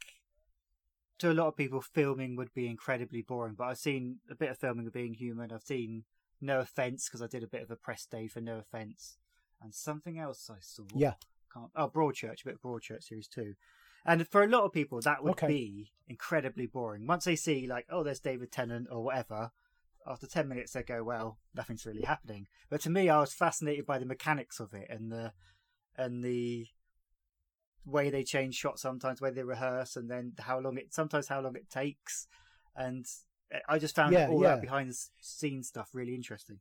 to 1.19 1.31
a 1.31 1.33
lot 1.33 1.47
of 1.47 1.57
people, 1.57 1.81
filming 1.81 2.35
would 2.35 2.53
be 2.53 2.67
incredibly 2.67 3.21
boring. 3.21 3.55
But 3.57 3.65
I've 3.65 3.77
seen 3.77 4.17
a 4.29 4.35
bit 4.35 4.49
of 4.49 4.57
filming 4.57 4.87
of 4.87 4.93
Being 4.93 5.13
Human. 5.13 5.51
I've 5.51 5.63
seen 5.63 6.03
No 6.41 6.59
Offence 6.59 7.07
because 7.07 7.21
I 7.21 7.27
did 7.27 7.43
a 7.43 7.47
bit 7.47 7.63
of 7.63 7.71
a 7.71 7.75
press 7.75 8.05
day 8.05 8.27
for 8.27 8.41
No 8.41 8.57
Offence, 8.57 9.17
and 9.61 9.73
something 9.73 10.19
else 10.19 10.49
I 10.51 10.57
saw. 10.61 10.83
Yeah. 10.95 11.13
Can't, 11.53 11.71
oh, 11.75 11.89
Broadchurch, 11.89 12.41
a 12.41 12.45
bit 12.45 12.55
of 12.55 12.61
Broadchurch 12.61 13.03
series 13.03 13.27
too. 13.27 13.53
And 14.05 14.27
for 14.27 14.43
a 14.43 14.47
lot 14.47 14.63
of 14.63 14.71
people, 14.71 15.01
that 15.01 15.23
would 15.23 15.31
Okay. 15.31 15.47
be 15.47 15.91
incredibly 16.07 16.65
boring. 16.65 17.07
Once 17.07 17.25
they 17.25 17.35
see, 17.35 17.67
like, 17.67 17.85
oh, 17.89 18.03
there's 18.03 18.19
David 18.21 18.51
Tennant 18.51 18.87
or 18.89 19.03
whatever, 19.03 19.51
after 20.05 20.27
10 20.27 20.47
minutes 20.47 20.71
they 20.71 20.83
go, 20.83 21.03
well, 21.03 21.39
nothing's 21.53 21.85
really 21.85 22.03
happening. 22.03 22.47
But 22.69 22.81
to 22.81 22.89
me, 22.89 23.09
I 23.09 23.19
was 23.19 23.33
fascinated 23.33 23.85
by 23.85 23.99
the 23.99 24.05
mechanics 24.05 24.59
of 24.59 24.73
it 24.73 24.87
and 24.89 25.11
the 25.11 25.33
and 25.97 26.23
the 26.23 26.67
way 27.85 28.09
they 28.09 28.23
change 28.23 28.55
shots 28.55 28.81
sometimes, 28.81 29.21
way 29.21 29.31
they 29.31 29.43
rehearse, 29.43 29.95
and 29.95 30.09
then 30.09 30.33
how 30.39 30.59
long 30.59 30.77
it 30.77 30.93
sometimes 30.93 31.27
how 31.27 31.41
long 31.41 31.55
it 31.55 31.69
takes. 31.69 32.27
And 32.75 33.05
I 33.67 33.79
just 33.79 33.95
found 33.95 34.13
Yeah, 34.13 34.27
all 34.27 34.41
yeah. 34.41 34.55
that 34.55 34.61
behind 34.61 34.89
the 34.89 34.97
scenes 35.21 35.69
stuff 35.69 35.89
really 35.93 36.13
interesting. 36.15 36.59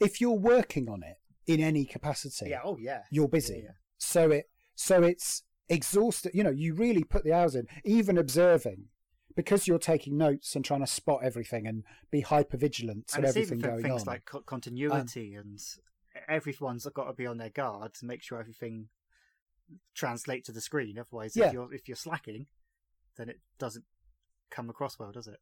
If 0.00 0.20
you're 0.20 0.32
working 0.32 0.88
on 0.88 1.02
it 1.02 1.16
in 1.46 1.60
any 1.60 1.84
capacity, 1.84 2.50
Yeah, 2.50 2.60
oh 2.64 2.76
yeah. 2.78 3.02
you're 3.10 3.28
busy. 3.28 3.62
Yeah. 3.64 3.72
So 3.98 4.30
it 4.30 4.50
so 4.74 5.02
it's 5.02 5.42
exhausted. 5.68 6.32
You 6.34 6.42
know, 6.44 6.50
you 6.50 6.74
really 6.74 7.04
put 7.04 7.24
the 7.24 7.32
hours 7.32 7.54
in, 7.54 7.66
even 7.84 8.18
observing, 8.18 8.86
because 9.36 9.68
you're 9.68 9.78
taking 9.78 10.16
notes 10.18 10.56
and 10.56 10.64
trying 10.64 10.80
to 10.80 10.86
spot 10.86 11.20
everything 11.22 11.66
and 11.66 11.84
be 12.10 12.22
hyper 12.22 12.56
vigilant 12.56 13.12
And 13.14 13.24
everything 13.24 13.60
going 13.60 13.82
things 13.82 14.00
on. 14.02 14.06
like 14.06 14.24
co- 14.24 14.40
continuity 14.40 15.34
and 15.34 15.60
everyone's 16.28 16.86
got 16.86 17.04
to 17.06 17.12
be 17.12 17.26
on 17.26 17.38
their 17.38 17.50
guard 17.50 17.94
to 17.94 18.06
make 18.06 18.22
sure 18.22 18.38
everything 18.38 18.88
translates 19.94 20.46
to 20.46 20.52
the 20.52 20.60
screen. 20.60 20.98
Otherwise, 20.98 21.36
Yeah. 21.36 21.46
if 21.48 21.52
you're 21.52 21.74
if 21.74 21.88
you're 21.88 21.96
slacking, 21.96 22.46
then 23.16 23.28
it 23.28 23.40
doesn't 23.58 23.84
come 24.50 24.68
across 24.70 24.98
well, 24.98 25.12
does 25.12 25.26
it? 25.26 25.40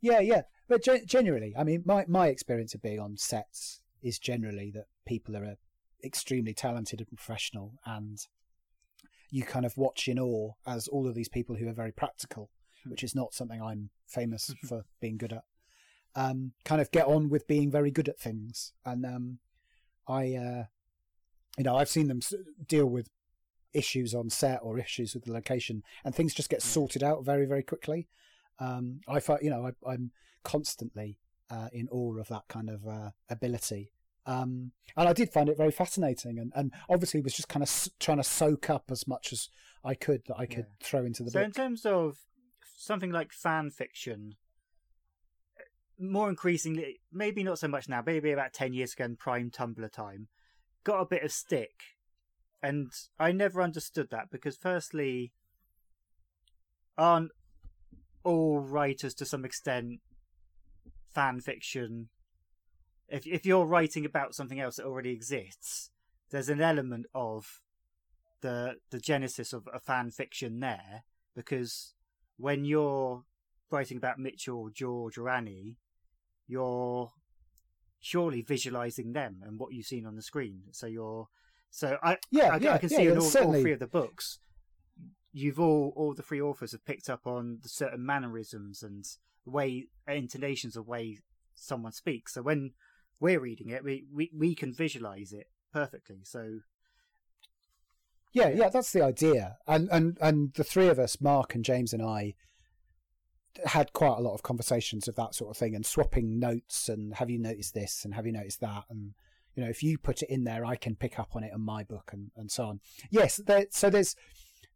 Yeah, 0.00 0.20
yeah. 0.20 0.42
But 0.68 0.82
gen- 0.82 1.04
generally, 1.06 1.54
I 1.56 1.64
mean, 1.64 1.82
my, 1.84 2.04
my 2.08 2.28
experience 2.28 2.74
of 2.74 2.80
being 2.80 3.00
on 3.00 3.16
sets 3.16 3.80
is 4.02 4.18
generally 4.18 4.70
that 4.70 4.86
people 5.06 5.36
are 5.36 5.44
uh, 5.44 5.54
extremely 6.02 6.54
talented 6.54 7.00
and 7.00 7.08
professional, 7.08 7.74
and 7.84 8.18
you 9.30 9.42
kind 9.42 9.66
of 9.66 9.76
watch 9.76 10.08
in 10.08 10.18
awe 10.18 10.52
as 10.66 10.88
all 10.88 11.06
of 11.06 11.14
these 11.14 11.28
people 11.28 11.56
who 11.56 11.68
are 11.68 11.74
very 11.74 11.92
practical, 11.92 12.50
which 12.86 13.04
is 13.04 13.14
not 13.14 13.34
something 13.34 13.60
I'm 13.60 13.90
famous 14.06 14.54
for 14.66 14.84
being 15.00 15.18
good 15.18 15.34
at, 15.34 15.44
um, 16.14 16.52
kind 16.64 16.80
of 16.80 16.90
get 16.90 17.06
on 17.06 17.28
with 17.28 17.46
being 17.46 17.70
very 17.70 17.90
good 17.90 18.08
at 18.08 18.18
things. 18.18 18.72
And 18.86 19.04
um, 19.04 19.38
I, 20.10 20.34
uh, 20.34 20.64
you 21.56 21.64
know, 21.64 21.76
I've 21.76 21.88
seen 21.88 22.08
them 22.08 22.20
deal 22.66 22.86
with 22.86 23.08
issues 23.72 24.14
on 24.14 24.30
set 24.30 24.60
or 24.62 24.78
issues 24.78 25.14
with 25.14 25.24
the 25.24 25.32
location, 25.32 25.82
and 26.04 26.14
things 26.14 26.34
just 26.34 26.50
get 26.50 26.62
sorted 26.62 27.02
out 27.02 27.24
very, 27.24 27.46
very 27.46 27.62
quickly. 27.62 28.08
Um, 28.58 29.00
I 29.08 29.20
find, 29.20 29.40
you 29.42 29.50
know, 29.50 29.66
I, 29.68 29.90
I'm 29.90 30.10
constantly 30.42 31.18
uh, 31.50 31.68
in 31.72 31.88
awe 31.90 32.18
of 32.18 32.28
that 32.28 32.44
kind 32.48 32.68
of 32.68 32.86
uh, 32.86 33.10
ability. 33.28 33.92
Um, 34.26 34.72
and 34.96 35.08
I 35.08 35.12
did 35.12 35.32
find 35.32 35.48
it 35.48 35.56
very 35.56 35.70
fascinating, 35.70 36.38
and, 36.38 36.52
and 36.54 36.72
obviously 36.88 37.20
was 37.20 37.34
just 37.34 37.48
kind 37.48 37.62
of 37.62 37.68
s- 37.68 37.88
trying 37.98 38.18
to 38.18 38.24
soak 38.24 38.68
up 38.68 38.84
as 38.90 39.08
much 39.08 39.32
as 39.32 39.48
I 39.82 39.94
could 39.94 40.22
that 40.26 40.38
I 40.38 40.46
could 40.46 40.66
Yeah. 40.68 40.86
throw 40.86 41.04
into 41.04 41.22
the 41.22 41.30
So, 41.30 41.40
in 41.40 41.52
terms 41.52 41.86
of 41.86 42.18
something 42.76 43.10
like 43.10 43.32
fan 43.32 43.70
fiction, 43.70 44.34
more 46.00 46.28
increasingly, 46.28 47.00
maybe 47.12 47.42
not 47.42 47.58
so 47.58 47.68
much 47.68 47.88
now, 47.88 48.02
maybe 48.04 48.32
about 48.32 48.52
10 48.52 48.72
years 48.72 48.94
ago 48.94 49.04
in 49.04 49.16
prime 49.16 49.50
Tumblr 49.50 49.92
time, 49.92 50.28
got 50.82 51.00
a 51.00 51.06
bit 51.06 51.22
of 51.22 51.32
stick. 51.32 51.82
And 52.62 52.90
I 53.18 53.32
never 53.32 53.62
understood 53.62 54.08
that 54.10 54.30
because, 54.30 54.56
firstly, 54.56 55.32
aren't 56.96 57.30
all 58.24 58.60
writers 58.60 59.14
to 59.14 59.26
some 59.26 59.44
extent 59.44 60.00
fan 61.14 61.40
fiction? 61.40 62.08
If, 63.08 63.26
if 63.26 63.44
you're 63.44 63.66
writing 63.66 64.04
about 64.04 64.34
something 64.34 64.60
else 64.60 64.76
that 64.76 64.86
already 64.86 65.10
exists, 65.10 65.90
there's 66.30 66.48
an 66.48 66.60
element 66.60 67.06
of 67.14 67.44
the 68.40 68.76
the 68.90 68.98
genesis 69.00 69.52
of 69.52 69.68
a 69.72 69.78
fan 69.78 70.10
fiction 70.10 70.60
there 70.60 71.04
because 71.34 71.94
when 72.38 72.64
you're 72.64 73.24
writing 73.70 73.96
about 73.96 74.18
Mitchell, 74.18 74.70
George, 74.72 75.18
or 75.18 75.28
Annie, 75.28 75.76
you're 76.50 77.12
surely 78.00 78.42
visualizing 78.42 79.12
them 79.12 79.42
and 79.44 79.58
what 79.58 79.72
you've 79.72 79.86
seen 79.86 80.06
on 80.06 80.16
the 80.16 80.22
screen. 80.22 80.62
So 80.72 80.86
you're 80.86 81.28
so 81.70 81.98
I 82.02 82.18
Yeah, 82.30 82.50
I, 82.54 82.56
yeah, 82.56 82.74
I 82.74 82.78
can 82.78 82.90
yeah, 82.90 82.96
see 82.96 83.04
yeah, 83.04 83.12
in 83.12 83.18
all, 83.18 83.24
all 83.24 83.60
three 83.60 83.72
of 83.72 83.78
the 83.78 83.86
books. 83.86 84.38
You've 85.32 85.60
all 85.60 85.92
all 85.96 86.14
the 86.14 86.22
three 86.22 86.40
authors 86.40 86.72
have 86.72 86.84
picked 86.84 87.08
up 87.08 87.26
on 87.26 87.58
the 87.62 87.68
certain 87.68 88.04
mannerisms 88.04 88.82
and 88.82 89.04
way 89.44 89.86
intonations 90.08 90.76
of 90.76 90.86
way 90.86 91.18
someone 91.54 91.92
speaks. 91.92 92.34
So 92.34 92.42
when 92.42 92.72
we're 93.20 93.40
reading 93.40 93.68
it, 93.68 93.84
we, 93.84 94.06
we, 94.12 94.30
we 94.34 94.54
can 94.54 94.72
visualize 94.72 95.32
it 95.32 95.46
perfectly. 95.72 96.20
So 96.24 96.60
Yeah, 98.32 98.48
yeah, 98.48 98.68
that's 98.68 98.92
the 98.92 99.02
idea. 99.02 99.56
And 99.66 99.88
and 99.90 100.16
and 100.20 100.54
the 100.54 100.64
three 100.64 100.88
of 100.88 100.98
us, 100.98 101.20
Mark 101.20 101.54
and 101.54 101.64
James 101.64 101.92
and 101.92 102.02
I, 102.02 102.34
had 103.66 103.92
quite 103.92 104.18
a 104.18 104.22
lot 104.22 104.34
of 104.34 104.42
conversations 104.42 105.08
of 105.08 105.16
that 105.16 105.34
sort 105.34 105.50
of 105.50 105.56
thing 105.56 105.74
and 105.74 105.84
swapping 105.84 106.38
notes 106.38 106.88
and 106.88 107.14
have 107.14 107.28
you 107.28 107.38
noticed 107.38 107.74
this 107.74 108.04
and 108.04 108.14
have 108.14 108.26
you 108.26 108.32
noticed 108.32 108.60
that 108.60 108.84
and 108.88 109.12
you 109.54 109.62
know 109.62 109.68
if 109.68 109.82
you 109.82 109.98
put 109.98 110.22
it 110.22 110.30
in 110.30 110.44
there 110.44 110.64
I 110.64 110.76
can 110.76 110.94
pick 110.94 111.18
up 111.18 111.34
on 111.34 111.42
it 111.42 111.52
in 111.52 111.60
my 111.60 111.82
book 111.82 112.10
and, 112.12 112.30
and 112.36 112.50
so 112.50 112.64
on. 112.64 112.80
Yes, 113.10 113.36
there, 113.36 113.66
so 113.70 113.90
there's 113.90 114.14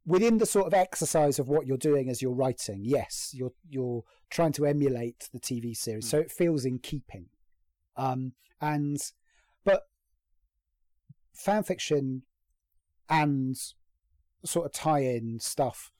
within 0.06 0.38
the 0.38 0.46
sort 0.46 0.66
of 0.66 0.74
exercise 0.74 1.38
of 1.38 1.48
what 1.48 1.66
you're 1.66 1.76
doing 1.76 2.08
as 2.08 2.20
you're 2.20 2.34
writing. 2.34 2.84
Yes, 2.84 3.30
you're 3.32 3.52
you're 3.68 4.04
trying 4.30 4.52
to 4.52 4.66
emulate 4.66 5.28
the 5.32 5.40
TV 5.40 5.76
series, 5.76 6.08
so 6.08 6.18
it 6.18 6.30
feels 6.30 6.64
in 6.64 6.78
keeping. 6.78 7.26
Um, 7.96 8.32
and 8.60 8.98
but 9.64 9.82
fan 11.32 11.62
fiction 11.62 12.22
and 13.08 13.56
sort 14.44 14.66
of 14.66 14.72
tie-in 14.72 15.38
stuff 15.40 15.90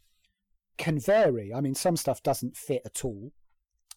can 0.76 0.98
vary. 0.98 1.52
I 1.52 1.60
mean, 1.60 1.74
some 1.74 1.96
stuff 1.96 2.22
doesn't 2.22 2.56
fit 2.56 2.82
at 2.84 3.04
all, 3.04 3.32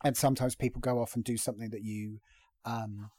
and 0.04 0.16
sometimes 0.16 0.56
people 0.56 0.82
go 0.82 1.02
off 1.02 1.16
and 1.16 1.24
do 1.24 1.38
something 1.38 1.70
that 1.70 1.84
you 1.84 2.20
um, 2.66 3.12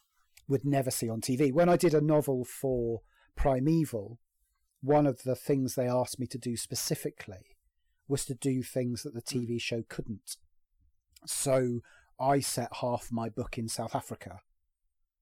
would 0.47 0.64
never 0.64 0.90
see 0.90 1.09
on 1.09 1.21
TV. 1.21 1.53
When 1.53 1.68
I 1.68 1.77
did 1.77 1.94
a 1.94 2.01
novel 2.01 2.44
for 2.44 3.03
Primeval, 3.37 4.18
one 4.81 5.07
of 5.07 5.23
the 5.23 5.35
things 5.35 5.75
they 5.75 5.88
asked 5.88 6.18
me 6.18 6.27
to 6.29 6.38
do 6.38 6.57
specifically 6.57 7.57
was 8.07 8.25
to 8.25 8.35
do 8.35 8.62
things 8.62 9.03
that 9.03 9.14
the 9.14 9.23
TV 9.23 9.61
show 9.61 9.83
couldn't. 9.88 10.37
So 11.27 11.81
I 12.18 12.40
set 12.40 12.68
half 12.81 13.09
my 13.11 13.29
book 13.29 13.59
in 13.59 13.68
South 13.68 13.94
Africa 13.94 14.40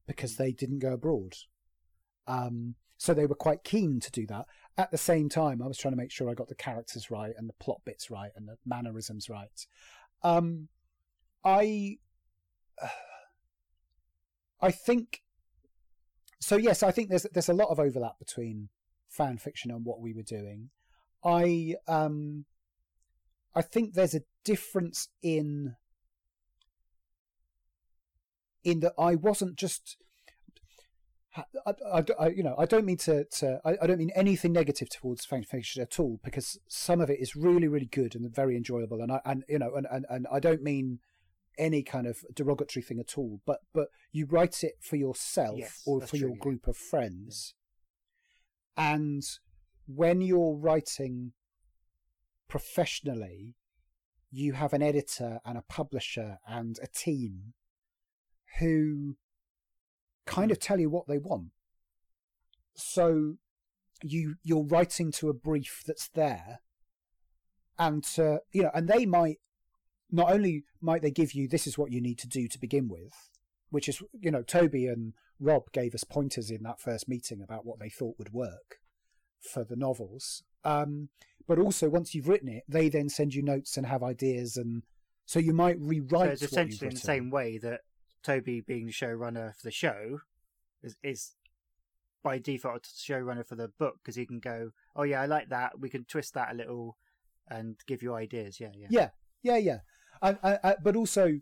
because 0.06 0.36
they 0.36 0.52
didn't 0.52 0.78
go 0.78 0.92
abroad. 0.92 1.34
Um, 2.26 2.76
so 2.98 3.12
they 3.12 3.26
were 3.26 3.34
quite 3.34 3.64
keen 3.64 4.00
to 4.00 4.10
do 4.10 4.26
that. 4.26 4.46
At 4.78 4.90
the 4.90 4.98
same 4.98 5.28
time, 5.28 5.62
I 5.62 5.66
was 5.66 5.78
trying 5.78 5.92
to 5.92 5.98
make 5.98 6.10
sure 6.10 6.30
I 6.30 6.34
got 6.34 6.48
the 6.48 6.54
characters 6.54 7.10
right 7.10 7.32
and 7.36 7.48
the 7.48 7.54
plot 7.54 7.80
bits 7.84 8.10
right 8.10 8.30
and 8.36 8.48
the 8.48 8.56
mannerisms 8.64 9.28
right. 9.28 9.66
Um, 10.22 10.68
I, 11.44 11.98
I 14.60 14.70
think. 14.70 15.22
So 16.40 16.56
yes, 16.56 16.82
I 16.82 16.90
think 16.90 17.08
there's 17.08 17.26
there's 17.32 17.48
a 17.48 17.54
lot 17.54 17.70
of 17.70 17.80
overlap 17.80 18.18
between 18.18 18.68
fan 19.08 19.38
fiction 19.38 19.70
and 19.70 19.84
what 19.84 20.00
we 20.00 20.12
were 20.12 20.22
doing. 20.22 20.70
I 21.24 21.74
um, 21.88 22.44
I 23.54 23.62
think 23.62 23.94
there's 23.94 24.14
a 24.14 24.22
difference 24.44 25.08
in 25.22 25.76
in 28.64 28.80
that 28.80 28.94
I 28.98 29.14
wasn't 29.14 29.56
just 29.56 29.96
I, 31.36 31.74
I, 31.92 32.04
I, 32.18 32.28
you 32.28 32.42
know, 32.42 32.54
I 32.58 32.66
don't 32.66 32.84
mean 32.84 32.96
to, 32.98 33.24
to 33.24 33.60
I, 33.64 33.76
I 33.82 33.86
don't 33.86 33.98
mean 33.98 34.12
anything 34.14 34.52
negative 34.52 34.88
towards 34.88 35.24
fan 35.24 35.44
fiction 35.44 35.82
at 35.82 36.00
all, 36.00 36.20
because 36.24 36.58
some 36.68 37.00
of 37.00 37.10
it 37.10 37.20
is 37.20 37.36
really, 37.36 37.68
really 37.68 37.86
good 37.86 38.14
and 38.14 38.34
very 38.34 38.56
enjoyable, 38.56 39.00
and 39.00 39.12
I, 39.12 39.20
and 39.24 39.44
you 39.48 39.58
know, 39.58 39.74
and, 39.74 39.86
and, 39.90 40.06
and 40.08 40.26
I 40.32 40.40
don't 40.40 40.62
mean 40.62 41.00
any 41.58 41.82
kind 41.82 42.06
of 42.06 42.18
derogatory 42.34 42.82
thing 42.82 43.00
at 43.00 43.16
all, 43.18 43.40
but 43.46 43.60
but 43.72 43.88
you 44.12 44.26
write 44.26 44.62
it 44.62 44.74
for 44.80 44.96
yourself 44.96 45.58
Yes, 45.58 45.82
or 45.86 46.00
for 46.00 46.08
true, 46.08 46.18
your 46.18 46.30
yeah. 46.30 46.40
group 46.40 46.66
of 46.68 46.76
friends, 46.76 47.54
and 48.76 49.22
when 49.86 50.20
you're 50.20 50.56
writing 50.56 51.32
professionally, 52.48 53.54
you 54.30 54.52
have 54.52 54.72
an 54.72 54.82
editor 54.82 55.40
and 55.44 55.56
a 55.58 55.62
publisher 55.62 56.38
and 56.46 56.78
a 56.82 56.86
team 56.86 57.54
who 58.58 59.16
kind 60.26 60.50
of 60.50 60.58
tell 60.58 60.78
you 60.80 60.90
what 60.90 61.06
they 61.08 61.18
want. 61.18 61.48
So 62.74 63.34
you 64.02 64.34
you're 64.42 64.64
writing 64.66 65.10
to 65.12 65.28
a 65.28 65.34
brief 65.34 65.82
that's 65.86 66.08
there, 66.08 66.60
and 67.78 68.04
to, 68.04 68.40
you 68.52 68.62
know, 68.62 68.70
and 68.74 68.88
they 68.88 69.06
might 69.06 69.38
not 70.10 70.30
only 70.30 70.64
might 70.80 71.02
they 71.02 71.10
give 71.10 71.32
you 71.32 71.48
this 71.48 71.66
is 71.66 71.78
what 71.78 71.90
you 71.90 72.00
need 72.00 72.18
to 72.18 72.28
do 72.28 72.48
to 72.48 72.58
begin 72.58 72.88
with, 72.88 73.12
which 73.70 73.88
is 73.88 74.02
you 74.20 74.30
know 74.30 74.42
Toby 74.42 74.86
and 74.86 75.14
Rob 75.40 75.72
gave 75.72 75.94
us 75.94 76.04
pointers 76.04 76.50
in 76.50 76.62
that 76.64 76.80
first 76.80 77.08
meeting 77.08 77.40
about 77.42 77.64
what 77.64 77.78
they 77.78 77.88
thought 77.88 78.16
would 78.18 78.32
work 78.32 78.76
for 79.40 79.64
the 79.64 79.76
novels. 79.76 80.42
Um, 80.64 81.08
but 81.48 81.58
also 81.58 81.88
once 81.88 82.14
you've 82.14 82.28
written 82.28 82.48
it, 82.48 82.64
they 82.68 82.88
then 82.88 83.08
send 83.08 83.34
you 83.34 83.42
notes 83.42 83.76
and 83.76 83.86
have 83.86 84.02
ideas, 84.02 84.56
and 84.56 84.82
so 85.24 85.38
you 85.38 85.54
might 85.54 85.78
So 85.78 85.84
rewrite. 85.86 86.30
it's 86.30 86.42
what 86.42 86.50
you've 86.50 86.52
essentially 86.52 86.88
in 86.88 86.94
the 86.94 87.00
same 87.00 87.30
way 87.30 87.58
that 87.58 87.80
Toby, 88.26 88.60
being 88.60 88.86
the 88.86 88.92
showrunner 88.92 89.54
for 89.54 89.62
the 89.62 89.70
show, 89.70 90.18
is, 90.82 90.96
is 91.02 91.36
by 92.24 92.38
default 92.38 92.82
the 92.82 92.88
showrunner 93.12 93.46
for 93.46 93.54
the 93.54 93.68
book 93.78 93.96
because 94.02 94.16
he 94.16 94.26
can 94.26 94.40
go, 94.40 94.70
"Oh 94.96 95.04
yeah, 95.04 95.20
I 95.22 95.26
like 95.26 95.48
that. 95.50 95.78
We 95.78 95.88
can 95.88 96.04
twist 96.04 96.34
that 96.34 96.50
a 96.52 96.54
little 96.56 96.96
and 97.48 97.76
give 97.86 98.02
you 98.02 98.14
ideas." 98.14 98.58
Yeah, 98.58 98.72
yeah, 98.74 98.88
Yeah, 98.90 99.08
yeah, 99.42 99.56
yeah. 99.58 99.78
And, 100.22 100.38
uh, 100.42 100.58
uh, 100.64 100.74
but 100.82 100.96
also, 100.96 101.38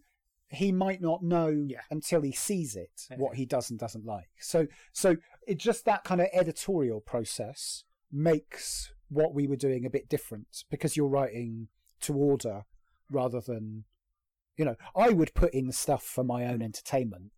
he 0.49 0.73
might 0.73 1.01
not 1.01 1.23
know 1.23 1.49
Yeah. 1.49 1.81
until 1.91 2.21
he 2.21 2.33
sees 2.33 2.77
it 2.77 3.07
Yeah. 3.11 3.17
what 3.17 3.37
he 3.37 3.47
does 3.47 3.71
and 3.71 3.79
doesn't 3.79 4.05
like. 4.05 4.29
So, 4.41 4.67
so 4.93 5.17
it 5.47 5.59
just 5.59 5.85
that 5.87 6.05
kind 6.05 6.21
of 6.21 6.29
editorial 6.33 7.01
process 7.01 7.85
makes 8.13 8.93
what 9.09 9.33
we 9.35 9.47
were 9.47 9.57
doing 9.57 9.87
a 9.87 9.91
bit 9.91 10.09
different 10.09 10.65
because 10.71 10.97
you're 10.97 11.09
writing 11.09 11.69
to 12.01 12.15
order 12.15 12.65
rather 13.11 13.41
than, 13.41 13.85
you 14.57 14.65
know, 14.65 14.77
I 14.97 15.11
would 15.11 15.35
put 15.35 15.53
in 15.53 15.73
stuff 15.73 16.03
for 16.03 16.25
my 16.25 16.47
own 16.47 16.63
entertainment, 16.63 17.33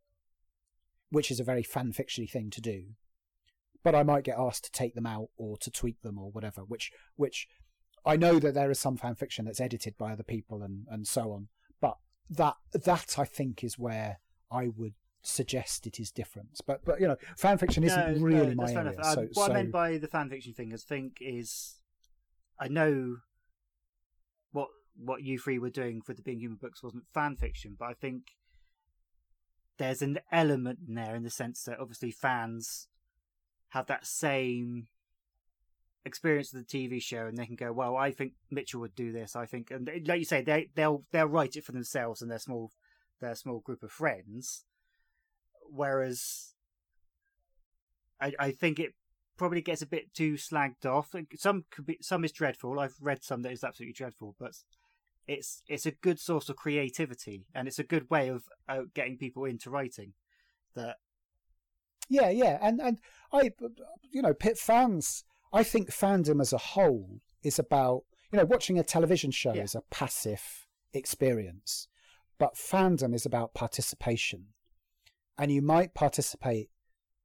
which 1.11 1.31
is 1.31 1.41
a 1.41 1.45
very 1.45 1.63
fan 1.63 1.93
fictiony 1.93 2.31
thing 2.31 2.51
to 2.51 2.61
do. 2.61 2.85
But 3.83 3.95
I 3.95 4.03
might 4.03 4.25
get 4.25 4.39
asked 4.39 4.65
to 4.65 4.73
take 4.73 4.95
them 4.95 5.07
out 5.07 5.29
or 5.37 5.57
to 5.59 5.71
tweak 5.71 6.03
them 6.03 6.19
or 6.19 6.31
whatever, 6.31 6.63
which 6.63 6.91
which 7.15 7.47
I 8.05 8.17
know 8.17 8.39
that 8.39 8.55
there 8.55 8.71
is 8.71 8.81
some 8.81 8.97
fan 8.97 9.15
fiction 9.15 9.45
that's 9.45 9.61
edited 9.61 9.97
by 9.97 10.13
other 10.13 10.23
people 10.23 10.63
and, 10.63 10.87
and 10.91 11.07
so 11.07 11.33
on, 11.33 11.49
but 11.81 11.97
that 12.31 12.57
that 12.73 13.19
I 13.19 13.25
think 13.25 13.63
is 13.63 13.79
where 13.79 14.19
I 14.51 14.69
would 14.77 14.95
suggest 15.23 15.87
it 15.87 16.01
is 16.01 16.11
different. 16.11 16.61
But 16.67 16.85
but 16.85 17.01
you 17.01 17.09
know, 17.09 17.17
fan 17.37 17.59
fiction 17.59 17.85
isn't 17.85 18.19
No, 18.19 18.25
really 18.25 18.55
no, 18.55 18.65
my 18.65 18.73
area. 18.73 18.95
So, 19.03 19.21
Um, 19.21 19.29
what 19.35 19.47
so 19.47 19.53
I 19.53 19.55
meant 19.55 19.73
by 19.73 19.99
the 19.99 20.09
fan 20.09 20.31
fiction 20.31 20.53
thing, 20.53 20.73
I 20.73 20.77
think, 20.77 21.19
is 21.21 21.77
I 22.59 22.69
know 22.69 23.19
what 24.97 25.23
you 25.23 25.39
three 25.39 25.59
were 25.59 25.71
doing 25.71 26.01
for 26.01 26.15
the 26.15 26.23
Being 26.23 26.41
Human 26.41 26.59
books 26.59 26.83
wasn't 26.83 27.05
fan 27.13 27.37
fiction, 27.37 27.77
but 27.79 27.87
I 27.87 27.95
think 27.95 28.37
there's 29.79 30.03
an 30.03 30.19
element 30.33 30.81
in 30.89 30.95
there 30.95 31.15
in 31.15 31.23
the 31.23 31.31
sense 31.31 31.63
that 31.65 31.81
obviously 31.81 32.11
fans 32.11 32.89
have 33.71 33.87
that 33.87 34.07
same 34.07 34.89
experience 36.05 36.53
of 36.55 36.65
the 36.65 36.79
TV 36.79 37.03
show, 37.03 37.27
and 37.27 37.37
they 37.37 37.47
can 37.47 37.57
go, 37.57 37.73
"Well, 37.73 37.97
I 37.97 38.11
think 38.11 38.35
Mitchell 38.51 38.81
would 38.81 38.95
do 38.95 39.13
this. 39.13 39.37
I 39.37 39.45
think," 39.45 39.71
and 39.71 39.91
like 40.07 40.21
you 40.21 40.25
say, 40.25 40.41
they 40.41 40.71
they'll 40.75 41.05
they'll 41.11 41.27
write 41.27 41.57
it 41.57 41.65
for 41.65 41.73
themselves 41.73 42.23
and 42.23 42.31
their 42.31 42.39
small 42.39 42.73
their 43.21 43.35
small 43.35 43.61
group 43.61 43.83
of 43.83 43.93
friends. 43.93 44.65
Whereas, 45.69 46.55
I 48.21 48.33
I 48.39 48.51
think 48.53 48.79
it 48.79 48.95
probably 49.37 49.61
gets 49.61 49.83
a 49.83 49.87
bit 49.87 50.15
too 50.15 50.35
slagged 50.35 50.87
off. 50.87 51.15
Some 51.35 51.65
could 51.71 51.87
be 51.87 51.99
some 52.01 52.25
is 52.25 52.33
dreadful. 52.33 52.79
I've 52.79 52.97
read 53.01 53.23
some 53.23 53.43
that 53.43 53.53
is 53.53 53.65
absolutely 53.65 53.93
dreadful, 53.93 54.37
but 54.39 54.53
it's 55.29 55.63
it's 55.69 55.87
a 55.87 55.91
good 55.91 56.21
source 56.21 56.49
of 56.49 56.57
creativity 56.57 57.47
and 57.55 57.67
it's 57.67 57.79
a 57.79 57.85
good 57.85 58.09
way 58.11 58.29
of 58.29 58.45
uh, 58.69 58.83
getting 58.95 59.17
people 59.17 59.45
into 59.45 59.71
writing. 59.71 60.13
That 60.75 60.97
yeah, 62.09 62.31
yeah, 62.31 62.59
and 62.63 62.81
and 62.81 62.99
I, 63.33 63.51
you 64.11 64.23
know, 64.23 64.35
pit 64.35 64.59
fans. 64.59 65.25
I 65.53 65.63
think 65.63 65.91
fandom 65.91 66.41
as 66.41 66.53
a 66.53 66.59
whole 66.59 67.21
is 67.43 67.59
about 67.59 68.03
you 68.31 68.39
know 68.39 68.45
watching 68.45 68.79
a 68.79 68.85
television 68.85 69.31
show 69.31 69.55
Yeah. 69.55 69.63
is 69.63 69.75
a 69.75 69.83
passive 69.91 70.67
experience, 70.93 71.89
but 72.39 72.55
fandom 72.55 73.15
is 73.15 73.27
about 73.27 73.55
participation, 73.55 74.49
and 75.39 75.51
you 75.51 75.63
might 75.63 75.95
participate 75.95 76.71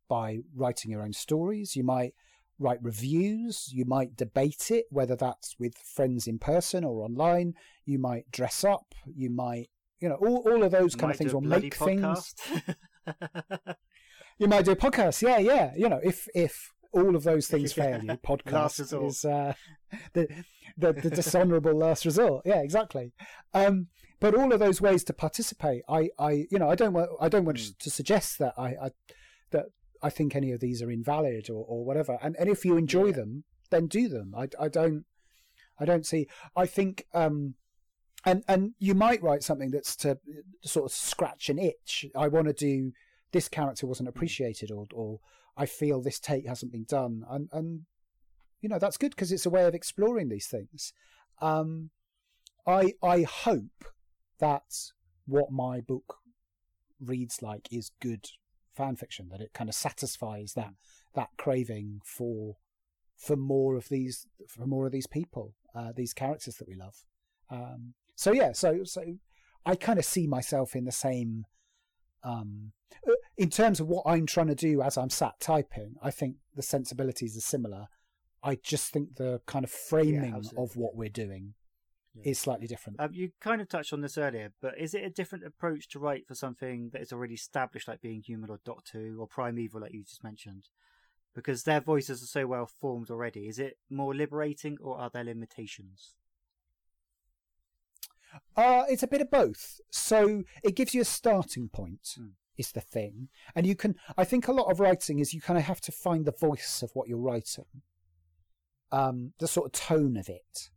by 0.07 0.39
writing 0.55 0.91
your 0.91 1.03
own 1.03 1.13
stories. 1.13 1.75
You 1.75 1.83
might 1.83 2.13
write 2.61 2.81
reviews. 2.81 3.69
You 3.73 3.85
might 3.85 4.15
debate 4.15 4.71
it, 4.71 4.85
whether 4.89 5.15
that's 5.15 5.55
with 5.59 5.77
friends 5.77 6.27
in 6.27 6.39
person 6.39 6.83
or 6.83 7.01
online. 7.03 7.55
You 7.85 7.99
might 7.99 8.31
dress 8.31 8.63
up. 8.63 8.93
You 9.05 9.29
might, 9.29 9.69
you 9.99 10.07
know, 10.09 10.15
all, 10.15 10.37
all 10.49 10.63
of 10.63 10.71
those 10.71 10.95
kind 10.95 11.11
of 11.11 11.17
things, 11.17 11.31
do 11.31 11.37
a 11.37 11.39
or 11.39 11.43
bloody 11.43 11.63
make 11.63 11.75
things. 11.75 12.33
You 14.37 14.47
might 14.47 14.65
do 14.65 14.71
a 14.71 14.75
podcast. 14.75 15.21
Yeah, 15.21 15.37
yeah. 15.37 15.71
You 15.77 15.87
know, 15.87 15.99
if 16.03 16.27
if 16.33 16.71
all 16.91 17.15
of 17.15 17.23
those 17.23 17.47
things 17.47 17.73
fail, 17.73 18.03
you 18.03 18.13
podcast 18.25 18.79
is 19.07 19.23
uh, 19.23 19.53
the, 20.13 20.27
the 20.77 20.93
the 20.93 21.09
dishonourable 21.11 21.75
last 21.77 22.05
resort. 22.05 22.41
Yeah, 22.43 22.61
exactly. 22.61 23.13
Um, 23.53 23.87
but 24.19 24.33
all 24.33 24.51
of 24.51 24.59
those 24.59 24.81
ways 24.81 25.03
to 25.05 25.13
participate, 25.13 25.83
I, 25.87 26.09
I, 26.17 26.47
you 26.49 26.57
know, 26.57 26.69
I 26.69 26.75
don't 26.75 26.93
want 26.93 27.11
I 27.19 27.29
don't 27.29 27.45
want 27.45 27.59
Mm. 27.59 27.77
to 27.77 27.89
suggest 27.91 28.39
that 28.39 28.53
I, 28.57 28.69
I 28.69 28.89
that 29.51 29.65
I 30.01 30.09
think 30.09 30.35
any 30.35 30.51
of 30.51 30.59
these 30.59 30.81
are 30.81 30.91
invalid 30.91 31.49
or, 31.49 31.63
or 31.67 31.85
whatever. 31.85 32.17
And 32.21 32.35
and 32.39 32.49
if 32.49 32.65
you 32.65 32.77
enjoy 32.77 33.07
Yeah. 33.07 33.13
them, 33.13 33.43
then 33.69 33.87
do 33.87 34.07
them. 34.07 34.33
I, 34.35 34.47
I 34.59 34.67
don't 34.67 35.05
I 35.79 35.85
don't 35.85 36.05
see. 36.05 36.27
I 36.55 36.65
think. 36.65 37.05
Um, 37.13 37.55
and 38.23 38.43
and 38.47 38.73
you 38.77 38.93
might 38.93 39.23
write 39.23 39.43
something 39.43 39.71
that's 39.71 39.95
to 39.97 40.19
sort 40.63 40.85
of 40.85 40.95
scratch 40.95 41.49
an 41.49 41.57
itch. 41.57 42.05
I 42.15 42.27
want 42.27 42.47
to 42.47 42.53
do 42.53 42.91
this 43.31 43.49
character 43.49 43.87
wasn't 43.87 44.09
appreciated, 44.09 44.71
or 44.71 44.85
or 44.93 45.19
I 45.57 45.65
feel 45.65 46.01
this 46.01 46.19
take 46.19 46.47
hasn't 46.47 46.71
been 46.71 46.85
done, 46.87 47.23
and 47.29 47.49
and 47.51 47.81
you 48.61 48.69
know 48.69 48.77
that's 48.77 48.97
good 48.97 49.11
because 49.11 49.31
it's 49.31 49.45
a 49.47 49.49
way 49.49 49.65
of 49.65 49.73
exploring 49.73 50.29
these 50.29 50.47
things. 50.47 50.93
Um, 51.41 51.89
I 52.67 52.93
I 53.01 53.23
hope 53.23 53.85
that 54.39 54.91
what 55.25 55.51
my 55.51 55.81
book 55.81 56.17
reads 56.99 57.41
like 57.41 57.67
is 57.71 57.91
good 57.99 58.27
fan 58.81 58.95
fiction 58.95 59.29
that 59.29 59.41
it 59.41 59.53
kind 59.53 59.69
of 59.69 59.75
satisfies 59.75 60.53
that 60.53 60.73
that 61.13 61.29
craving 61.37 62.01
for 62.03 62.55
for 63.15 63.35
more 63.35 63.75
of 63.75 63.89
these 63.89 64.25
for 64.47 64.65
more 64.65 64.87
of 64.87 64.91
these 64.91 65.07
people 65.07 65.53
uh, 65.75 65.91
these 65.95 66.13
characters 66.13 66.55
that 66.55 66.67
we 66.67 66.75
love. 66.75 66.95
Um, 67.49 67.93
so 68.15 68.31
yeah 68.31 68.53
so 68.53 68.83
so 68.83 69.03
I 69.65 69.75
kind 69.75 69.99
of 69.99 70.05
see 70.05 70.25
myself 70.25 70.75
in 70.75 70.85
the 70.85 70.91
same 70.91 71.45
um, 72.23 72.71
uh, 73.07 73.13
in 73.37 73.49
terms 73.49 73.79
of 73.79 73.87
what 73.87 74.03
I'm 74.07 74.25
trying 74.25 74.47
to 74.47 74.55
do 74.55 74.81
as 74.81 74.97
I'm 74.97 75.09
sat 75.09 75.39
typing 75.39 75.95
I 76.01 76.11
think 76.11 76.37
the 76.55 76.63
sensibilities 76.63 77.37
are 77.37 77.41
similar. 77.41 77.87
I 78.43 78.55
just 78.55 78.91
think 78.91 79.17
the 79.17 79.41
kind 79.45 79.63
of 79.63 79.69
framing 79.69 80.33
absolutely, 80.33 80.63
of 80.63 80.75
what 80.75 80.95
we're 80.95 81.09
doing 81.09 81.53
Yeah. 82.13 82.31
is 82.31 82.39
slightly 82.39 82.67
different 82.67 82.99
Um, 82.99 83.13
you 83.13 83.31
kind 83.39 83.61
of 83.61 83.69
touched 83.69 83.93
on 83.93 84.01
this 84.01 84.17
earlier, 84.17 84.51
but 84.61 84.77
is 84.77 84.93
it 84.93 85.03
a 85.05 85.09
different 85.09 85.45
approach 85.45 85.87
to 85.89 85.99
write 85.99 86.27
for 86.27 86.35
something 86.35 86.89
that 86.89 87.01
is 87.01 87.13
already 87.13 87.35
established, 87.35 87.87
like 87.87 88.01
being 88.01 88.21
human 88.21 88.49
or 88.49 88.59
Doctor 88.65 88.99
Who 88.99 89.19
or 89.21 89.27
Primeval, 89.27 89.79
like 89.81 89.93
you 89.93 90.03
just 90.03 90.23
mentioned? 90.23 90.67
Because 91.33 91.63
their 91.63 91.79
voices 91.79 92.21
are 92.21 92.27
so 92.27 92.45
well 92.47 92.65
formed 92.65 93.09
already. 93.09 93.47
Is 93.47 93.59
it 93.59 93.77
more 93.89 94.13
liberating, 94.13 94.77
or 94.81 94.97
are 94.97 95.09
there 95.09 95.23
limitations? 95.23 96.15
Uh, 98.55 98.83
it's 98.89 99.03
a 99.03 99.07
bit 99.07 99.21
of 99.21 99.31
both. 99.31 99.79
So 99.89 100.43
it 100.63 100.75
gives 100.75 100.93
you 100.93 101.01
a 101.01 101.05
starting 101.05 101.69
point, 101.69 102.17
Mm. 102.19 102.33
is 102.57 102.71
the 102.73 102.81
thing. 102.81 103.29
And 103.55 103.65
you 103.65 103.75
can, 103.75 103.95
I 104.17 104.25
think 104.25 104.47
a 104.47 104.53
lot 104.53 104.69
of 104.69 104.79
writing 104.81 105.19
is 105.19 105.33
you 105.33 105.41
kind 105.41 105.57
of 105.57 105.65
have 105.65 105.81
to 105.81 105.91
find 105.91 106.25
the 106.25 106.31
voice 106.33 106.81
of 106.81 106.91
what 106.93 107.07
you're 107.07 107.17
writing, 107.17 107.81
um, 108.91 109.33
the 109.39 109.47
sort 109.47 109.67
of 109.67 109.71
tone 109.71 110.17
of 110.17 110.27
it. 110.29 110.69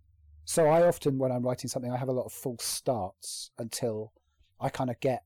So 0.44 0.66
I 0.66 0.86
often, 0.86 1.18
when 1.18 1.32
I'm 1.32 1.42
writing 1.42 1.68
something, 1.68 1.90
I 1.90 1.96
have 1.96 2.08
a 2.08 2.12
lot 2.12 2.26
of 2.26 2.32
false 2.32 2.64
starts 2.64 3.50
until 3.58 4.12
I 4.60 4.68
kind 4.68 4.90
of 4.90 5.00
get 5.00 5.24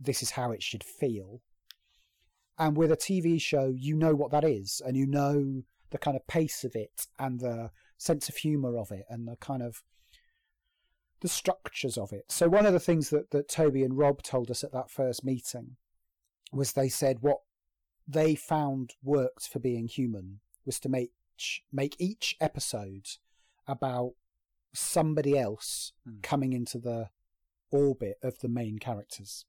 this 0.00 0.22
is 0.22 0.30
how 0.30 0.50
it 0.50 0.62
should 0.62 0.84
feel. 0.84 1.40
And 2.58 2.76
with 2.76 2.90
a 2.90 2.96
TV 2.96 3.40
show, 3.40 3.72
you 3.76 3.96
know 3.96 4.14
what 4.14 4.30
that 4.30 4.44
is, 4.44 4.80
and 4.84 4.96
you 4.96 5.06
know 5.06 5.62
the 5.90 5.98
kind 5.98 6.16
of 6.16 6.26
pace 6.26 6.64
of 6.64 6.74
it, 6.74 7.06
and 7.18 7.40
the 7.40 7.70
sense 7.98 8.28
of 8.28 8.36
humour 8.36 8.78
of 8.78 8.90
it, 8.90 9.04
and 9.10 9.28
the 9.28 9.36
kind 9.36 9.62
of 9.62 9.82
the 11.20 11.28
structures 11.28 11.98
of 11.98 12.12
it. 12.12 12.24
So 12.28 12.48
one 12.48 12.66
of 12.66 12.72
the 12.72 12.80
things 12.80 13.10
that, 13.10 13.30
that 13.30 13.48
Toby 13.48 13.82
and 13.82 13.96
Rob 13.96 14.22
told 14.22 14.50
us 14.50 14.64
at 14.64 14.72
that 14.72 14.90
first 14.90 15.24
meeting 15.24 15.76
was 16.52 16.72
they 16.72 16.88
said 16.88 17.18
what 17.20 17.40
they 18.06 18.34
found 18.34 18.94
worked 19.02 19.48
for 19.48 19.58
being 19.58 19.88
human 19.88 20.40
was 20.64 20.78
to 20.80 20.88
make 20.88 21.12
make 21.70 21.96
each 21.98 22.36
episode 22.40 23.06
about 23.66 24.12
somebody 24.76 25.38
else 25.38 25.92
Hmm. 26.04 26.20
coming 26.22 26.52
into 26.52 26.78
the 26.78 27.10
orbit 27.70 28.18
of 28.22 28.38
the 28.38 28.48
main 28.48 28.78
characters 28.78 29.44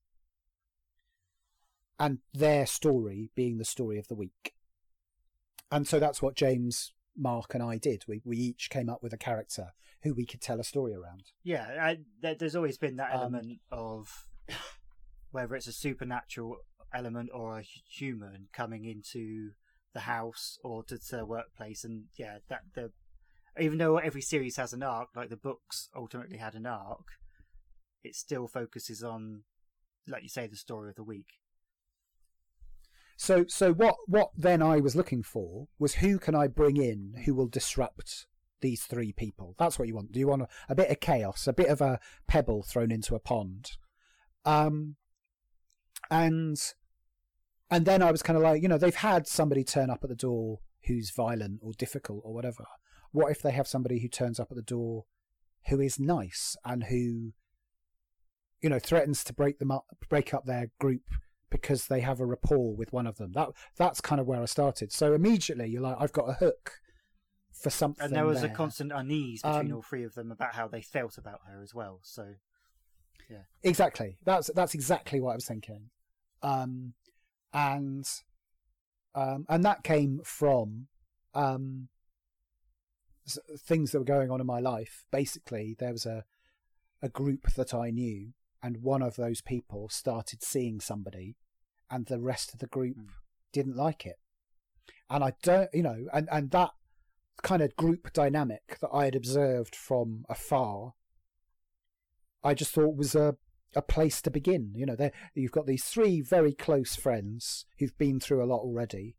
and 1.99 2.19
their 2.33 2.65
story 2.65 3.31
being 3.35 3.57
the 3.57 3.65
story 3.65 3.97
of 3.97 4.07
the 4.07 4.15
week. 4.15 4.53
And 5.71 5.87
so 5.87 5.99
that's 5.99 6.21
what 6.21 6.35
James, 6.35 6.93
Mark, 7.15 7.53
and 7.53 7.63
I 7.63 7.77
did. 7.77 8.05
We 8.07 8.21
we 8.23 8.37
each 8.37 8.69
came 8.69 8.89
up 8.89 9.03
with 9.03 9.13
a 9.13 9.17
character 9.17 9.73
who 10.03 10.13
we 10.13 10.25
could 10.25 10.41
tell 10.41 10.59
a 10.59 10.63
story 10.63 10.93
around. 10.93 11.23
Yeah, 11.43 11.67
I, 11.81 11.97
there, 12.21 12.35
there's 12.35 12.55
always 12.55 12.77
been 12.77 12.97
that 12.97 13.13
Um, 13.13 13.21
element 13.35 13.59
of 13.71 14.27
whether 15.31 15.55
it's 15.55 15.67
a 15.67 15.73
supernatural 15.73 16.57
element 16.93 17.29
or 17.33 17.59
a 17.59 17.61
human 17.63 18.47
coming 18.53 18.85
into 18.85 19.51
the 19.93 20.01
house 20.01 20.57
or 20.63 20.83
to 20.83 20.97
the 20.97 21.25
workplace, 21.25 21.83
and 21.83 22.05
yeah, 22.17 22.37
that 22.47 22.61
the 22.75 22.91
even 23.59 23.77
though 23.77 23.97
every 23.97 24.21
series 24.21 24.57
has 24.57 24.73
an 24.73 24.83
arc, 24.83 25.09
like 25.15 25.29
the 25.29 25.37
books 25.37 25.89
ultimately 25.95 26.37
had 26.37 26.55
an 26.55 26.65
arc, 26.65 27.07
it 28.03 28.15
still 28.15 28.47
focuses 28.47 29.03
on, 29.03 29.43
like 30.07 30.23
you 30.23 30.29
say, 30.29 30.47
the 30.47 30.55
story 30.55 30.89
of 30.89 30.95
the 30.95 31.03
week. 31.03 31.39
So 33.17 33.45
so 33.47 33.73
what 33.73 33.95
what 34.05 34.29
then 34.37 34.61
I 34.61 34.77
was 34.77 34.95
looking 34.95 35.23
for 35.23 35.67
was 35.79 35.95
who 35.95 36.19
can 36.19 36.35
I 36.35 36.47
bring 36.47 36.77
in 36.77 37.23
who 37.25 37.33
will 37.33 37.47
disrupt 37.47 38.27
these 38.61 38.83
three 38.83 39.11
people? 39.11 39.55
That's 39.57 39.79
what 39.79 39.87
you 39.87 39.95
want. 39.95 40.11
Do 40.11 40.19
you 40.19 40.27
want 40.27 40.43
a, 40.43 40.47
a 40.69 40.75
bit 40.75 40.91
of 40.91 40.99
chaos, 40.99 41.47
a 41.47 41.53
bit 41.53 41.69
of 41.69 41.81
a 41.81 41.99
pebble 42.27 42.61
thrown 42.61 42.91
into 42.91 43.15
a 43.15 43.19
pond? 43.19 43.71
Um 44.45 44.97
and 46.11 46.57
and 47.71 47.85
then 47.85 48.03
I 48.03 48.11
was 48.11 48.21
kind 48.21 48.37
of 48.37 48.43
like, 48.43 48.61
you 48.61 48.67
know, 48.67 48.77
they've 48.77 48.95
had 48.95 49.27
somebody 49.27 49.63
turn 49.63 49.89
up 49.89 50.03
at 50.03 50.09
the 50.09 50.15
door 50.15 50.59
who's 50.85 51.11
violent 51.11 51.59
or 51.63 51.73
difficult 51.73 52.21
or 52.23 52.33
whatever. 52.33 52.65
What 53.11 53.31
if 53.31 53.41
they 53.41 53.51
have 53.51 53.67
somebody 53.67 53.99
who 53.99 54.07
turns 54.07 54.39
up 54.39 54.51
at 54.51 54.57
the 54.57 54.61
door 54.61 55.05
who 55.67 55.79
is 55.81 55.99
nice 55.99 56.55
and 56.63 56.85
who 56.85 57.33
you 58.61 58.69
know 58.69 58.79
threatens 58.79 59.23
to 59.25 59.33
break 59.33 59.59
them 59.59 59.71
up 59.71 59.85
break 60.09 60.33
up 60.33 60.45
their 60.45 60.71
group 60.79 61.03
because 61.49 61.87
they 61.87 62.01
have 62.01 62.19
a 62.19 62.25
rapport 62.25 62.75
with 62.75 62.91
one 62.91 63.07
of 63.07 63.17
them. 63.17 63.31
That 63.33 63.49
that's 63.77 64.01
kind 64.01 64.19
of 64.19 64.27
where 64.27 64.41
I 64.41 64.45
started. 64.45 64.91
So 64.91 65.13
immediately 65.13 65.67
you're 65.67 65.81
like, 65.81 65.97
I've 65.99 66.11
got 66.11 66.29
a 66.29 66.33
hook 66.33 66.81
for 67.53 67.69
something. 67.69 68.05
And 68.05 68.15
there 68.15 68.25
was 68.25 68.43
a 68.43 68.49
constant 68.49 68.91
unease 68.91 69.41
between 69.41 69.71
Um, 69.71 69.73
all 69.73 69.81
three 69.81 70.03
of 70.03 70.13
them 70.15 70.31
about 70.31 70.55
how 70.55 70.67
they 70.67 70.81
felt 70.81 71.17
about 71.17 71.41
her 71.47 71.61
as 71.61 71.73
well. 71.73 71.99
So 72.03 72.35
yeah, 73.29 73.43
exactly. 73.63 74.17
That's 74.23 74.49
that's 74.55 74.73
exactly 74.73 75.19
what 75.19 75.31
I 75.31 75.35
was 75.35 75.45
thinking, 75.45 75.89
um, 76.41 76.93
and 77.53 78.07
um, 79.15 79.45
and 79.49 79.65
that 79.65 79.83
came 79.83 80.21
from 80.23 80.87
um, 81.33 81.89
things 83.59 83.91
that 83.91 83.99
were 83.99 84.05
going 84.05 84.31
on 84.31 84.41
in 84.41 84.47
my 84.47 84.59
life. 84.59 85.05
Basically, 85.11 85.75
there 85.77 85.91
was 85.91 86.05
a 86.05 86.23
a 87.01 87.09
group 87.09 87.53
that 87.53 87.73
I 87.73 87.91
knew, 87.91 88.33
and 88.63 88.81
one 88.81 89.03
of 89.03 89.15
those 89.15 89.41
people 89.41 89.87
started 89.89 90.41
seeing 90.41 90.79
somebody, 90.79 91.35
and 91.91 92.05
the 92.07 92.19
rest 92.19 92.53
of 92.53 92.59
the 92.59 92.67
group 92.67 92.97
Mm. 92.97 93.09
didn't 93.51 93.75
like 93.75 94.05
it. 94.05 94.19
And 95.09 95.23
I 95.23 95.33
don't, 95.43 95.69
you 95.73 95.83
know, 95.83 96.07
and, 96.11 96.27
and 96.31 96.51
that 96.51 96.71
kind 97.43 97.61
of 97.61 97.75
group 97.75 98.11
dynamic 98.13 98.77
that 98.81 98.89
I 98.91 99.05
had 99.05 99.15
observed 99.15 99.75
from 99.75 100.25
afar, 100.27 100.93
I 102.43 102.53
just 102.53 102.71
thought 102.71 102.95
was 102.95 103.13
a, 103.15 103.37
a 103.75 103.81
place 103.81 104.21
to 104.23 104.31
begin. 104.31 104.73
You 104.75 104.85
know, 104.87 104.95
there 104.95 105.11
you've 105.35 105.51
got 105.51 105.67
these 105.67 105.85
three 105.85 106.21
very 106.21 106.53
close 106.53 106.95
friends 106.95 107.65
who've 107.79 107.97
been 107.97 108.19
through 108.19 108.43
a 108.43 108.45
lot 108.51 108.61
already, 108.61 109.15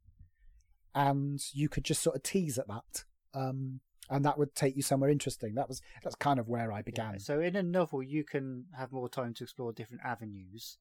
and 0.95 1.41
you 1.53 1.69
could 1.69 1.85
just 1.85 2.03
sort 2.03 2.17
of 2.17 2.23
tease 2.23 2.59
at 2.59 2.69
that. 2.69 3.05
Um, 3.35 3.81
and 4.11 4.25
that 4.25 4.39
would 4.39 4.55
take 4.55 4.77
you 4.77 4.83
somewhere 4.83 5.11
interesting. 5.11 5.55
That 5.55 5.69
was 5.69 5.83
that's 6.03 6.17
kind 6.17 6.39
of 6.39 6.49
where 6.49 6.73
I 6.73 6.83
began. 6.83 7.15
Yeah, 7.15 7.19
So 7.19 7.41
in 7.41 7.57
a 7.57 7.63
novel, 7.63 8.03
you 8.03 8.25
can 8.25 8.67
have 8.77 8.93
more 8.93 9.09
time 9.09 9.35
to 9.35 9.45
explore 9.45 9.73
different 9.73 10.03
avenues. 10.05 10.79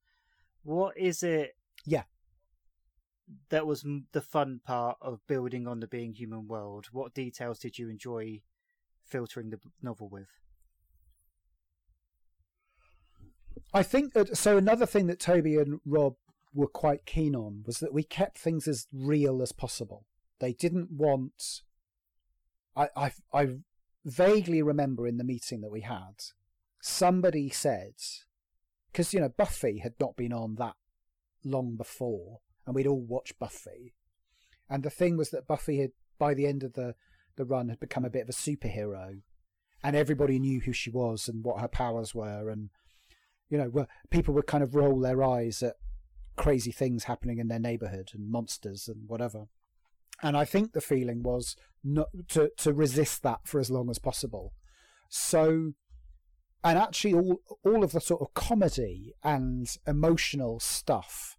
What 0.64 0.98
is 0.98 1.24
it? 1.24 1.56
Yeah. 1.86 2.04
That 3.50 3.68
was 3.68 3.86
the 4.14 4.22
fun 4.22 4.62
part 4.66 4.98
of 5.02 5.26
building 5.28 5.68
on 5.68 5.80
the 5.82 5.88
being 5.88 6.14
human 6.14 6.48
world. 6.48 6.88
What 6.92 7.14
details 7.14 7.60
did 7.60 7.78
you 7.78 7.90
enjoy 7.90 8.42
filtering 9.06 9.50
the 9.50 9.60
novel 9.82 10.08
with? 10.10 10.30
I 13.74 13.84
think 13.84 14.14
that, 14.14 14.38
so. 14.38 14.58
Another 14.58 14.86
thing 14.86 15.08
that 15.08 15.20
Toby 15.20 15.58
and 15.58 15.80
Rob 15.86 16.16
were 16.54 16.68
quite 16.68 17.06
keen 17.06 17.36
on 17.36 17.64
was 17.66 17.80
that 17.80 17.94
we 17.94 18.04
kept 18.04 18.38
things 18.38 18.68
as 18.68 18.88
real 18.94 19.42
as 19.42 19.52
possible. 19.52 20.06
They 20.40 20.54
didn't 20.54 20.92
want. 20.92 21.62
I 22.78 22.90
I, 22.96 23.12
I 23.34 23.48
vaguely 24.06 24.62
remember 24.62 25.08
in 25.08 25.18
the 25.18 25.24
meeting 25.24 25.62
that 25.62 25.72
we 25.72 25.82
had, 25.82 26.24
somebody 26.82 27.50
said, 27.50 27.96
because 28.92 29.14
you 29.14 29.20
know 29.20 29.30
Buffy 29.30 29.80
had 29.80 29.96
not 30.00 30.16
been 30.16 30.34
on 30.34 30.56
that 30.56 30.76
long 31.44 31.76
before, 31.76 32.40
and 32.66 32.76
we'd 32.76 32.88
all 32.88 33.02
watched 33.02 33.40
Buffy, 33.40 33.94
and 34.70 34.84
the 34.84 34.90
thing 34.90 35.18
was 35.18 35.32
that 35.32 35.48
Buffy 35.48 35.82
had 35.82 35.92
by 36.20 36.34
the 36.34 36.46
end 36.46 36.64
of 36.64 36.74
the 36.74 36.96
the 37.36 37.46
run 37.46 37.70
had 37.70 37.80
become 37.80 38.06
a 38.06 38.10
bit 38.10 38.24
of 38.24 38.30
a 38.30 38.34
superhero, 38.34 39.22
and 39.84 39.96
everybody 39.96 40.40
knew 40.40 40.62
who 40.62 40.74
she 40.74 40.90
was 40.90 41.28
and 41.28 41.44
what 41.44 41.62
her 41.62 41.68
powers 41.68 42.14
were, 42.16 42.50
and 42.50 42.70
you 43.50 43.58
know, 43.58 43.70
where 43.70 43.88
people 44.10 44.34
would 44.34 44.48
kind 44.48 44.64
of 44.64 44.76
roll 44.76 45.00
their 45.00 45.24
eyes 45.24 45.64
at 45.64 45.76
crazy 46.36 46.72
things 46.72 47.06
happening 47.06 47.40
in 47.40 47.48
their 47.48 47.60
neighborhood 47.60 48.12
and 48.14 48.30
monsters 48.30 48.88
and 48.88 49.08
whatever. 49.08 49.48
And 50.22 50.36
I 50.36 50.46
think 50.46 50.74
the 50.74 50.82
feeling 50.82 51.24
was 51.24 51.56
not 51.84 52.08
to 52.30 52.52
to 52.58 52.74
resist 52.74 53.24
that 53.24 53.42
for 53.46 53.60
as 53.60 53.70
long 53.70 53.90
as 53.90 54.00
possible. 54.00 54.54
So, 55.10 55.74
and 56.64 56.78
actually, 56.78 57.14
all 57.14 57.42
all 57.64 57.84
of 57.84 57.92
the 57.92 58.02
sort 58.02 58.22
of 58.22 58.34
comedy 58.34 59.14
and 59.24 59.68
emotional 59.86 60.60
stuff 60.60 61.38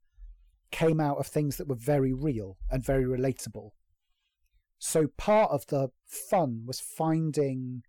came 0.71 1.01
out 1.01 1.19
of 1.19 1.27
things 1.27 1.57
that 1.57 1.69
were 1.69 1.75
very 1.75 2.13
real 2.13 2.59
and 2.71 2.85
very 2.85 3.05
relatable. 3.05 3.71
So 4.79 5.09
part 5.17 5.51
of 5.51 5.67
the 5.67 5.89
fun 6.07 6.65
was 6.67 6.79
finding 6.79 7.83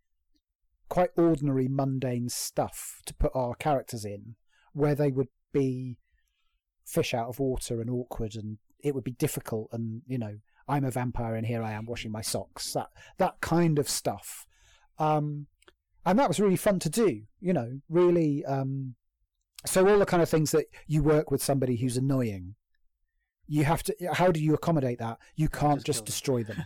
quite 0.88 1.12
ordinary, 1.16 1.68
mundane 1.68 2.30
stuff 2.30 3.02
to 3.06 3.14
put 3.14 3.32
our 3.36 3.54
characters 3.54 4.06
in, 4.06 4.36
where 4.74 4.96
they 4.96 5.12
would 5.12 5.28
be 5.54 5.98
fish 6.86 7.14
out 7.14 7.30
of 7.30 7.40
water 7.40 7.80
and 7.80 7.90
awkward, 7.90 8.36
and 8.36 8.58
it 8.80 8.96
would 8.96 9.04
be 9.04 9.12
difficult. 9.12 9.70
And 9.72 10.02
you 10.08 10.18
know, 10.18 10.38
I'm 10.70 10.86
a 10.86 10.92
vampire, 10.92 11.36
and 11.36 11.46
here 11.46 11.64
I 11.64 11.72
am 11.72 11.86
washing 11.86 12.12
my 12.12 12.22
socks. 12.22 12.74
That 12.74 12.90
that 13.18 13.42
kind 13.42 13.80
of 13.80 13.90
stuff, 13.90 14.46
um, 14.98 15.48
and 16.06 16.18
that 16.20 16.28
was 16.28 16.40
really 16.40 16.56
fun 16.56 16.80
to 16.80 16.90
do. 16.90 17.24
You 17.42 17.54
know, 17.54 17.82
really. 17.90 18.46
Um, 18.46 18.96
so 19.66 19.88
all 19.88 20.00
the 20.00 20.06
kind 20.06 20.24
of 20.24 20.30
things 20.30 20.52
that 20.52 20.68
you 20.88 21.04
work 21.04 21.32
with 21.32 21.44
somebody 21.44 21.76
who's 21.76 21.98
annoying. 21.98 22.56
You 23.48 23.64
have 23.66 23.84
to. 23.84 23.96
How 24.14 24.32
do 24.32 24.40
you 24.40 24.54
accommodate 24.54 25.00
that? 25.00 25.18
You 25.36 25.50
can't 25.50 25.84
just, 25.84 26.00
kill 26.02 26.06
destroy 26.06 26.44
them. 26.44 26.64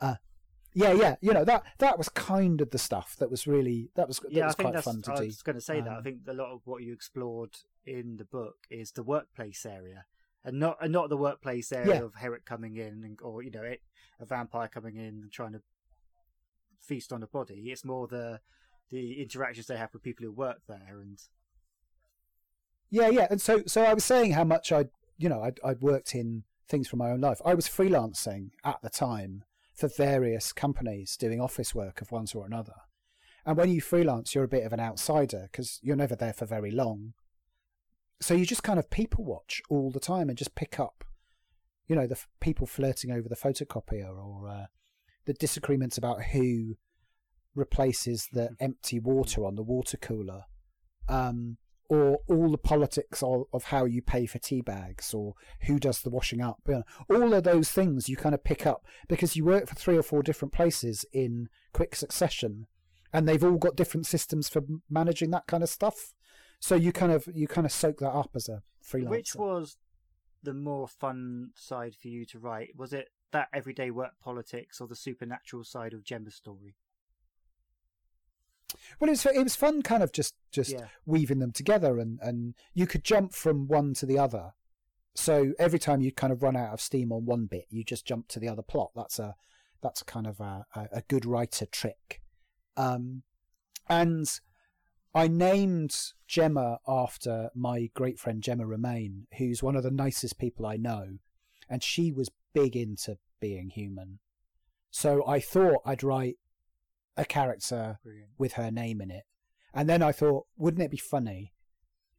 them. 0.00 0.16
Yeah, 0.74 0.92
yeah. 0.92 1.16
You 1.20 1.32
know 1.32 1.44
that 1.44 1.64
that 1.78 1.98
was 1.98 2.08
kind 2.08 2.60
of 2.60 2.70
the 2.70 2.78
stuff 2.78 3.16
that 3.18 3.30
was 3.30 3.46
really 3.46 3.90
that 3.94 4.08
was 4.08 4.18
that 4.20 4.32
yeah, 4.32 4.46
was 4.46 4.54
quite 4.54 4.82
fun 4.82 5.02
to 5.02 5.12
I 5.12 5.16
do. 5.16 5.22
I 5.24 5.26
was 5.26 5.42
going 5.42 5.56
to 5.56 5.60
say 5.60 5.80
that. 5.80 5.90
I 5.90 5.96
Um, 5.98 6.02
think 6.02 6.20
a 6.26 6.32
lot 6.32 6.52
of 6.52 6.62
what 6.64 6.82
you 6.82 6.92
explored 6.92 7.56
in 7.84 8.16
the 8.16 8.24
book 8.24 8.56
is 8.70 8.92
the 8.92 9.02
workplace 9.02 9.66
area, 9.66 10.06
and 10.44 10.58
not 10.58 10.76
and 10.80 10.92
not 10.92 11.08
the 11.08 11.16
workplace 11.16 11.72
area 11.72 11.94
Yeah. 11.94 12.02
of 12.02 12.14
Herrick 12.16 12.44
coming 12.44 12.76
in, 12.76 13.02
and, 13.04 13.18
or 13.22 13.42
you 13.42 13.50
know, 13.50 13.62
it, 13.62 13.80
a 14.20 14.26
vampire 14.26 14.68
coming 14.68 14.96
in 14.96 15.20
and 15.22 15.32
trying 15.32 15.52
to 15.52 15.62
feast 16.80 17.12
on 17.12 17.22
a 17.22 17.26
body. 17.26 17.70
It's 17.70 17.84
more 17.84 18.06
the 18.06 18.40
the 18.90 19.22
interactions 19.22 19.66
they 19.66 19.76
have 19.76 19.92
with 19.92 20.02
people 20.02 20.24
who 20.26 20.32
work 20.32 20.62
there, 20.68 21.00
and 21.00 21.18
Yeah, 22.90 23.08
yeah. 23.08 23.26
And 23.30 23.40
so 23.40 23.62
so 23.66 23.82
I 23.84 23.94
was 23.94 24.04
saying 24.04 24.32
how 24.32 24.44
much 24.44 24.72
I 24.72 24.86
you 25.18 25.28
know 25.28 25.42
I'd, 25.42 25.60
I'd 25.64 25.80
worked 25.80 26.14
in 26.14 26.44
things 26.68 26.88
from 26.88 26.98
my 26.98 27.10
own 27.10 27.20
life. 27.20 27.40
I 27.44 27.54
was 27.54 27.68
freelancing 27.68 28.50
at 28.64 28.80
the 28.82 28.90
time 28.90 29.44
for 29.74 29.88
various 29.88 30.52
companies 30.52 31.16
doing 31.16 31.40
office 31.40 31.74
work 31.74 32.00
of 32.00 32.12
one 32.12 32.26
sort 32.26 32.44
or 32.44 32.46
another. 32.46 32.74
And 33.44 33.56
when 33.56 33.70
you 33.70 33.80
freelance, 33.80 34.34
you're 34.34 34.44
a 34.44 34.48
bit 34.48 34.64
of 34.64 34.72
an 34.72 34.80
outsider 34.80 35.48
because 35.50 35.80
you're 35.82 35.96
never 35.96 36.14
there 36.14 36.32
for 36.32 36.46
very 36.46 36.70
long. 36.70 37.14
So 38.22 38.34
you 38.34 38.46
just 38.46 38.62
kind 38.62 38.78
of 38.78 38.88
people 38.88 39.24
watch 39.24 39.60
all 39.68 39.90
the 39.90 40.00
time 40.00 40.28
and 40.28 40.38
just 40.38 40.54
pick 40.54 40.78
up, 40.78 41.04
you 41.88 41.96
know, 41.96 42.06
the 42.06 42.14
f- 42.14 42.28
people 42.40 42.66
flirting 42.66 43.10
over 43.10 43.28
the 43.28 43.36
photocopier 43.36 44.16
or 44.16 44.48
uh, 44.48 44.66
the 45.26 45.34
disagreements 45.34 45.98
about 45.98 46.22
who 46.24 46.76
replaces 47.54 48.28
the 48.32 48.50
empty 48.60 48.98
water 48.98 49.44
on 49.44 49.56
the 49.56 49.62
water 49.62 49.96
cooler. 49.96 50.44
Um, 51.08 51.58
or 51.88 52.20
all 52.26 52.48
the 52.48 52.56
politics 52.56 53.22
of, 53.22 53.42
of 53.52 53.64
how 53.64 53.84
you 53.84 54.00
pay 54.00 54.24
for 54.24 54.38
tea 54.38 54.62
bags 54.62 55.12
or 55.12 55.34
who 55.66 55.78
does 55.78 56.00
the 56.00 56.08
washing 56.08 56.40
up. 56.40 56.58
You 56.66 56.74
know, 56.74 56.84
all 57.10 57.34
of 57.34 57.44
those 57.44 57.70
things 57.70 58.08
you 58.08 58.16
kind 58.16 58.34
of 58.34 58.44
pick 58.44 58.66
up 58.66 58.86
because 59.08 59.36
you 59.36 59.44
work 59.44 59.68
for 59.68 59.74
three 59.74 59.98
or 59.98 60.02
four 60.02 60.22
different 60.22 60.52
places 60.52 61.04
in 61.12 61.50
quick 61.74 61.94
succession 61.94 62.66
and 63.12 63.28
they've 63.28 63.44
all 63.44 63.58
got 63.58 63.76
different 63.76 64.06
systems 64.06 64.48
for 64.48 64.62
managing 64.88 65.32
that 65.32 65.46
kind 65.46 65.62
of 65.62 65.68
stuff. 65.68 66.14
So 66.62 66.76
you 66.76 66.92
kind 66.92 67.10
of 67.10 67.28
you 67.34 67.48
kind 67.48 67.66
of 67.66 67.72
soak 67.72 67.98
that 67.98 68.12
up 68.12 68.30
as 68.36 68.48
a 68.48 68.62
freelancer. 68.88 69.08
which 69.08 69.34
was 69.34 69.76
the 70.44 70.54
more 70.54 70.86
fun 70.86 71.50
side 71.56 71.96
for 72.00 72.06
you 72.06 72.24
to 72.26 72.38
write? 72.38 72.70
Was 72.76 72.92
it 72.92 73.08
that 73.32 73.48
everyday 73.52 73.90
work 73.90 74.12
politics 74.22 74.80
or 74.80 74.86
the 74.86 74.94
supernatural 74.94 75.64
side 75.64 75.92
of 75.92 76.04
Gemma's 76.04 76.36
story? 76.36 76.76
Well, 79.00 79.08
it 79.08 79.12
was 79.12 79.26
it 79.26 79.42
was 79.42 79.56
fun, 79.56 79.82
kind 79.82 80.04
of 80.04 80.12
just 80.12 80.36
just 80.52 80.70
Yeah. 80.70 80.86
weaving 81.04 81.40
them 81.40 81.50
together, 81.50 81.98
and 81.98 82.20
and 82.22 82.54
you 82.74 82.86
could 82.86 83.02
jump 83.02 83.34
from 83.34 83.66
one 83.66 83.92
to 83.94 84.06
the 84.06 84.18
other. 84.20 84.52
So 85.16 85.54
every 85.58 85.80
time 85.80 86.00
you 86.00 86.12
kind 86.12 86.32
of 86.32 86.44
run 86.44 86.56
out 86.56 86.72
of 86.72 86.80
steam 86.80 87.10
on 87.10 87.24
one 87.26 87.46
bit, 87.46 87.66
you 87.70 87.82
just 87.82 88.06
jump 88.06 88.28
to 88.28 88.38
the 88.38 88.48
other 88.48 88.62
plot. 88.62 88.92
That's 88.94 89.18
a 89.18 89.34
that's 89.82 90.04
kind 90.04 90.28
of 90.28 90.38
a 90.38 90.64
a, 90.76 90.88
a 90.92 91.02
good 91.08 91.26
writer 91.26 91.66
trick. 91.66 92.22
Um, 92.76 93.24
and 93.88 94.40
I 95.14 95.28
named 95.28 95.94
Gemma 96.26 96.78
after 96.88 97.50
my 97.54 97.90
great 97.94 98.18
friend 98.18 98.42
Gemma 98.42 98.66
Remain, 98.66 99.26
who's 99.36 99.62
one 99.62 99.76
of 99.76 99.82
the 99.82 99.90
nicest 99.90 100.38
people 100.38 100.64
I 100.66 100.76
know, 100.76 101.18
and 101.68 101.82
she 101.82 102.12
was 102.12 102.30
big 102.54 102.76
into 102.76 103.18
being 103.40 103.70
human. 103.70 104.20
So 104.90 105.26
I 105.26 105.40
thought 105.40 105.82
I'd 105.84 106.02
write 106.02 106.36
a 107.16 107.24
character 107.24 107.98
Brilliant. 108.02 108.30
with 108.38 108.54
her 108.54 108.70
name 108.70 109.00
in 109.00 109.10
it. 109.10 109.24
And 109.74 109.88
then 109.88 110.02
I 110.02 110.12
thought, 110.12 110.46
wouldn't 110.56 110.82
it 110.82 110.90
be 110.90 110.96
funny 110.96 111.52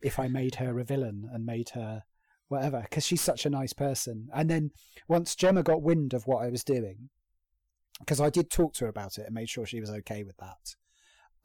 if 0.01 0.19
I 0.19 0.27
made 0.27 0.55
her 0.55 0.79
a 0.79 0.83
villain 0.83 1.29
and 1.31 1.45
made 1.45 1.69
her 1.69 2.03
whatever? 2.47 2.81
Because 2.81 3.05
she's 3.05 3.21
such 3.21 3.45
a 3.45 3.49
nice 3.49 3.73
person. 3.73 4.27
And 4.33 4.49
then 4.49 4.71
once 5.07 5.35
Gemma 5.35 5.63
got 5.63 5.81
wind 5.81 6.13
of 6.13 6.27
what 6.27 6.43
I 6.43 6.49
was 6.49 6.63
doing, 6.63 7.09
because 7.99 8.19
I 8.19 8.29
did 8.29 8.49
talk 8.49 8.73
to 8.75 8.85
her 8.85 8.89
about 8.89 9.17
it 9.17 9.25
and 9.25 9.35
made 9.35 9.49
sure 9.49 9.65
she 9.65 9.79
was 9.79 9.89
okay 9.89 10.23
with 10.23 10.37
that, 10.37 10.75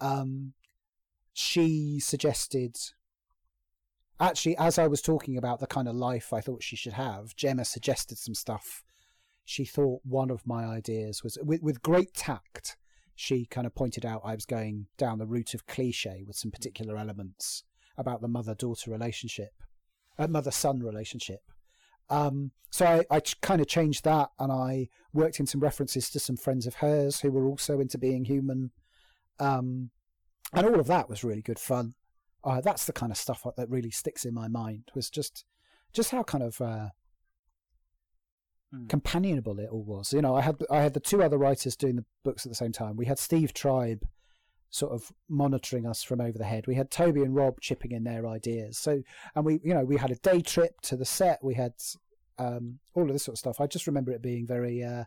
um, 0.00 0.54
she 1.38 2.00
suggested. 2.00 2.76
Actually, 4.18 4.56
as 4.56 4.76
I 4.76 4.88
was 4.88 5.00
talking 5.00 5.38
about 5.38 5.60
the 5.60 5.68
kind 5.68 5.86
of 5.86 5.94
life 5.94 6.32
I 6.32 6.40
thought 6.40 6.64
she 6.64 6.74
should 6.74 6.94
have, 6.94 7.36
Gemma 7.36 7.64
suggested 7.64 8.18
some 8.18 8.34
stuff. 8.34 8.82
She 9.44 9.64
thought 9.64 10.00
one 10.02 10.30
of 10.30 10.44
my 10.44 10.64
ideas 10.64 11.22
was, 11.22 11.38
with, 11.40 11.62
with 11.62 11.80
great 11.80 12.12
tact, 12.12 12.76
she 13.14 13.46
kind 13.46 13.68
of 13.68 13.74
pointed 13.76 14.04
out 14.04 14.22
I 14.24 14.34
was 14.34 14.46
going 14.46 14.86
down 14.96 15.18
the 15.18 15.28
route 15.28 15.54
of 15.54 15.66
cliche 15.66 16.24
with 16.26 16.34
some 16.34 16.50
particular 16.50 16.96
elements 16.96 17.62
about 17.96 18.20
the 18.20 18.26
mother 18.26 18.56
daughter 18.56 18.90
relationship, 18.90 19.52
uh, 20.18 20.26
mother 20.26 20.50
son 20.50 20.80
relationship. 20.80 21.42
Um, 22.10 22.50
so 22.70 22.84
I, 22.84 23.16
I 23.16 23.20
kind 23.42 23.60
of 23.60 23.68
changed 23.68 24.02
that 24.04 24.30
and 24.40 24.50
I 24.50 24.88
worked 25.12 25.38
in 25.38 25.46
some 25.46 25.60
references 25.60 26.10
to 26.10 26.18
some 26.18 26.36
friends 26.36 26.66
of 26.66 26.74
hers 26.76 27.20
who 27.20 27.30
were 27.30 27.46
also 27.46 27.78
into 27.78 27.96
being 27.96 28.24
human. 28.24 28.72
Um, 29.38 29.90
and 30.52 30.66
all 30.66 30.80
of 30.80 30.86
that 30.86 31.08
was 31.08 31.24
really 31.24 31.42
good 31.42 31.58
fun. 31.58 31.94
Uh, 32.44 32.60
that's 32.60 32.84
the 32.86 32.92
kind 32.92 33.12
of 33.12 33.18
stuff 33.18 33.44
that 33.56 33.68
really 33.70 33.90
sticks 33.90 34.24
in 34.24 34.32
my 34.34 34.48
mind 34.48 34.84
was 34.94 35.10
just, 35.10 35.44
just 35.92 36.10
how 36.10 36.22
kind 36.22 36.44
of, 36.44 36.60
uh, 36.60 36.88
Hmm. 38.70 38.86
companionable 38.86 39.58
it 39.60 39.70
all 39.70 39.82
was. 39.82 40.12
You 40.12 40.20
know, 40.20 40.34
I 40.34 40.42
had 40.42 40.62
I 40.70 40.82
had 40.82 40.92
the 40.92 41.00
two 41.00 41.22
other 41.22 41.38
writers 41.38 41.74
doing 41.74 41.96
the 41.96 42.04
books 42.22 42.44
at 42.44 42.50
the 42.50 42.56
same 42.56 42.72
time. 42.72 42.96
We 42.96 43.06
had 43.06 43.18
Steve 43.18 43.54
Tribe 43.54 44.06
sort 44.68 44.92
of 44.92 45.10
monitoring 45.26 45.86
us 45.86 46.02
from 46.02 46.20
over 46.20 46.36
the 46.36 46.44
head. 46.44 46.66
We 46.66 46.74
had 46.74 46.90
Toby 46.90 47.22
and 47.22 47.34
Rob 47.34 47.62
chipping 47.62 47.92
in 47.92 48.04
their 48.04 48.26
ideas. 48.26 48.76
So, 48.76 49.02
and 49.34 49.46
we, 49.46 49.58
you 49.64 49.72
know, 49.72 49.86
we 49.86 49.96
had 49.96 50.10
a 50.10 50.16
day 50.16 50.42
trip 50.42 50.82
to 50.82 50.96
the 50.98 51.06
set. 51.06 51.42
We 51.42 51.54
had 51.54 51.72
um, 52.36 52.80
all 52.92 53.04
of 53.04 53.12
this 53.14 53.24
sort 53.24 53.36
of 53.36 53.38
stuff. 53.38 53.58
I 53.58 53.66
just 53.66 53.86
remember 53.86 54.12
it 54.12 54.20
being 54.20 54.46
very 54.46 54.84
uh, 54.84 55.04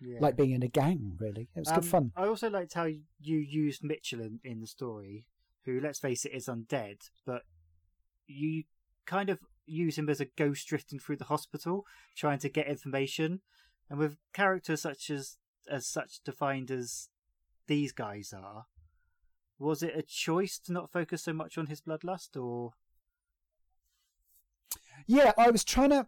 Yeah. 0.00 0.18
like 0.20 0.36
being 0.36 0.52
in 0.52 0.62
a 0.62 0.68
gang. 0.68 1.16
Really, 1.18 1.48
it 1.54 1.60
was 1.60 1.68
Um, 1.68 1.74
good 1.76 1.84
fun. 1.84 2.12
I 2.16 2.26
also 2.26 2.48
liked 2.48 2.74
how 2.74 2.84
you 2.84 3.36
used 3.38 3.84
Mitchell 3.84 4.20
in, 4.20 4.40
in 4.42 4.60
the 4.60 4.66
story, 4.66 5.26
who, 5.64 5.78
let's 5.80 5.98
face 5.98 6.24
it, 6.24 6.32
is 6.32 6.46
undead, 6.46 7.10
but 7.26 7.42
you 8.26 8.64
kind 9.06 9.28
of 9.28 9.40
use 9.66 9.98
him 9.98 10.08
as 10.08 10.20
a 10.20 10.24
ghost 10.24 10.66
drifting 10.66 10.98
through 10.98 11.16
the 11.16 11.24
hospital, 11.24 11.86
trying 12.16 12.38
to 12.38 12.48
get 12.48 12.66
information. 12.66 13.40
And 13.88 13.98
with 13.98 14.16
characters 14.32 14.82
such 14.82 15.10
as 15.10 15.36
as 15.68 15.86
such 15.86 16.20
defined 16.24 16.70
as 16.70 17.08
these 17.66 17.92
guys 17.92 18.32
are, 18.32 18.66
was 19.58 19.82
it 19.82 19.96
a 19.96 20.02
choice 20.02 20.58
to 20.60 20.72
not 20.72 20.90
focus 20.90 21.22
so 21.22 21.32
much 21.32 21.58
on 21.58 21.66
his 21.66 21.80
bloodlust, 21.82 22.40
or 22.40 22.72
Yeah, 25.06 25.32
I 25.36 25.50
was 25.50 25.64
trying 25.64 25.90
to. 25.90 26.06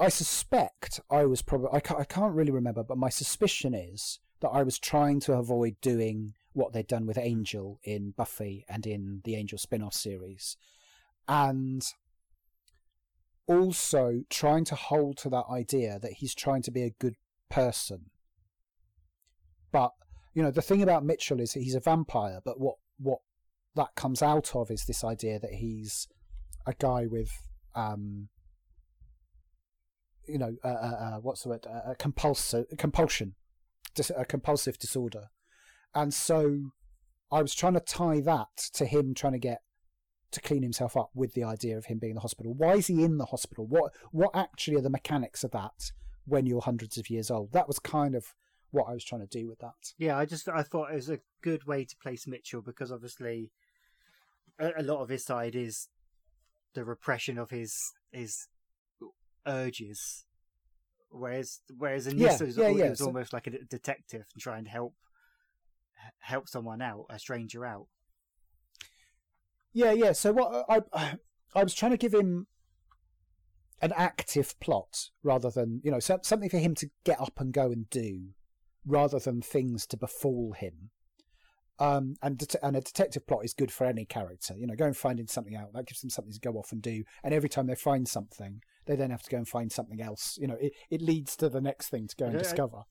I 0.00 0.08
suspect 0.08 1.00
I 1.10 1.24
was 1.24 1.42
probably. 1.42 1.70
I 1.72 1.80
can't, 1.80 2.00
I 2.00 2.04
can't 2.04 2.34
really 2.34 2.52
remember, 2.52 2.84
but 2.84 2.98
my 2.98 3.08
suspicion 3.08 3.74
is 3.74 4.20
that 4.40 4.48
I 4.48 4.62
was 4.62 4.78
trying 4.78 5.20
to 5.20 5.34
avoid 5.34 5.76
doing 5.80 6.34
what 6.52 6.72
they'd 6.72 6.86
done 6.86 7.06
with 7.06 7.18
Angel 7.18 7.80
in 7.82 8.12
Buffy 8.16 8.64
and 8.68 8.86
in 8.86 9.20
the 9.24 9.34
Angel 9.34 9.58
spin 9.58 9.82
off 9.82 9.94
series. 9.94 10.56
And 11.26 11.84
also 13.46 14.22
trying 14.30 14.64
to 14.66 14.74
hold 14.74 15.16
to 15.18 15.30
that 15.30 15.46
idea 15.50 15.98
that 15.98 16.14
he's 16.14 16.34
trying 16.34 16.62
to 16.62 16.70
be 16.70 16.82
a 16.82 16.94
good 16.98 17.16
person. 17.50 18.10
But, 19.72 19.92
you 20.34 20.42
know, 20.42 20.50
the 20.50 20.62
thing 20.62 20.82
about 20.82 21.04
Mitchell 21.04 21.40
is 21.40 21.52
he's 21.52 21.74
a 21.74 21.80
vampire, 21.80 22.40
but 22.44 22.60
what, 22.60 22.76
what 22.98 23.18
that 23.74 23.94
comes 23.94 24.22
out 24.22 24.54
of 24.54 24.70
is 24.70 24.84
this 24.84 25.02
idea 25.02 25.38
that 25.38 25.54
he's 25.54 26.08
a 26.66 26.74
guy 26.74 27.06
with 27.06 27.30
um 27.74 28.28
you 30.28 30.38
know 30.38 30.54
uh, 30.64 30.68
uh, 30.68 30.70
uh, 30.70 31.16
what's 31.20 31.42
the 31.42 31.50
word? 31.50 31.66
Uh, 31.66 31.92
a 31.92 31.94
compulsive 31.94 32.66
compulsion 32.76 33.34
dis- 33.94 34.12
a 34.16 34.24
compulsive 34.24 34.78
disorder. 34.78 35.30
And 35.94 36.12
so 36.14 36.72
i 37.30 37.42
was 37.42 37.54
trying 37.54 37.74
to 37.74 37.80
tie 37.80 38.20
that 38.20 38.56
to 38.72 38.86
him 38.86 39.12
trying 39.12 39.34
to 39.34 39.38
get 39.38 39.60
to 40.30 40.40
clean 40.40 40.62
himself 40.62 40.96
up 40.96 41.10
with 41.14 41.34
the 41.34 41.44
idea 41.44 41.76
of 41.76 41.84
him 41.86 41.98
being 41.98 42.12
in 42.12 42.14
the 42.14 42.22
hospital. 42.22 42.54
Why 42.54 42.74
is 42.74 42.86
he 42.86 43.02
in 43.02 43.18
the 43.18 43.26
hospital? 43.26 43.66
What 43.66 43.92
what 44.12 44.30
actually 44.34 44.76
are 44.76 44.82
the 44.82 44.90
mechanics 44.90 45.44
of 45.44 45.50
that 45.52 45.92
when 46.26 46.46
you're 46.46 46.60
hundreds 46.60 46.98
of 46.98 47.10
years 47.10 47.30
old? 47.30 47.52
That 47.52 47.66
was 47.66 47.78
kind 47.78 48.14
of 48.14 48.34
what 48.70 48.84
i 48.86 48.92
was 48.92 49.04
trying 49.04 49.26
to 49.26 49.38
do 49.38 49.48
with 49.48 49.58
that. 49.60 49.94
Yeah, 49.96 50.18
I 50.18 50.26
just 50.26 50.48
I 50.48 50.62
thought 50.62 50.90
it 50.90 50.96
was 50.96 51.08
a 51.08 51.20
good 51.42 51.64
way 51.64 51.84
to 51.84 51.96
place 51.96 52.26
Mitchell 52.26 52.60
because 52.60 52.92
obviously 52.92 53.50
a, 54.58 54.72
a 54.78 54.82
lot 54.82 55.02
of 55.02 55.08
his 55.08 55.24
side 55.24 55.54
is 55.54 55.88
the 56.74 56.84
repression 56.84 57.38
of 57.38 57.50
his 57.50 57.92
his 58.12 58.46
urges, 59.46 60.24
whereas 61.10 61.60
whereas 61.76 62.06
in 62.06 62.18
Yeah, 62.18 62.28
this 62.28 62.40
it 62.40 62.46
was, 62.46 62.56
yeah, 62.56 62.64
al- 62.68 62.80
it 62.80 62.90
was 62.90 62.98
so- 62.98 63.06
almost 63.06 63.32
like 63.32 63.46
a 63.46 63.50
detective 63.64 64.26
and 64.32 64.40
trying 64.42 64.64
to 64.64 64.70
help 64.70 64.94
help 66.20 66.48
someone 66.48 66.80
out, 66.82 67.06
a 67.10 67.18
stranger 67.18 67.64
out. 67.64 67.86
Yeah, 69.72 69.92
yeah. 69.92 70.12
So 70.12 70.32
what 70.32 70.64
I 70.68 71.18
I 71.54 71.62
was 71.62 71.74
trying 71.74 71.92
to 71.92 71.98
give 71.98 72.14
him 72.14 72.46
an 73.80 73.92
active 73.96 74.58
plot 74.60 75.10
rather 75.22 75.50
than 75.50 75.80
you 75.84 75.90
know 75.90 76.00
some, 76.00 76.20
something 76.22 76.50
for 76.50 76.58
him 76.58 76.74
to 76.76 76.90
get 77.04 77.20
up 77.20 77.38
and 77.40 77.52
go 77.52 77.70
and 77.70 77.88
do, 77.90 78.30
rather 78.86 79.18
than 79.18 79.40
things 79.42 79.86
to 79.88 79.96
befall 79.96 80.52
him. 80.52 80.90
Um, 81.80 82.16
and 82.22 82.38
det- 82.38 82.56
and 82.60 82.76
a 82.76 82.80
detective 82.80 83.24
plot 83.28 83.44
is 83.44 83.54
good 83.54 83.70
for 83.70 83.86
any 83.86 84.04
character. 84.04 84.56
You 84.56 84.66
know, 84.66 84.74
go 84.74 84.86
and 84.86 84.96
finding 84.96 85.28
something 85.28 85.54
out 85.54 85.72
that 85.74 85.86
gives 85.86 86.00
them 86.00 86.10
something 86.10 86.32
to 86.32 86.40
go 86.40 86.54
off 86.58 86.72
and 86.72 86.82
do. 86.82 87.04
And 87.22 87.32
every 87.32 87.48
time 87.48 87.68
they 87.68 87.76
find 87.76 88.08
something, 88.08 88.62
they 88.88 88.96
then 88.96 89.10
have 89.10 89.22
to 89.22 89.30
go 89.30 89.36
and 89.36 89.46
find 89.46 89.70
something 89.70 90.00
else. 90.00 90.36
You 90.40 90.48
know, 90.48 90.56
it, 90.60 90.72
it 90.90 91.00
leads 91.00 91.36
to 91.36 91.48
the 91.48 91.60
next 91.60 91.90
thing 91.90 92.08
to 92.08 92.16
go 92.16 92.24
and 92.24 92.34
Yeah, 92.34 92.40
discover. 92.40 92.82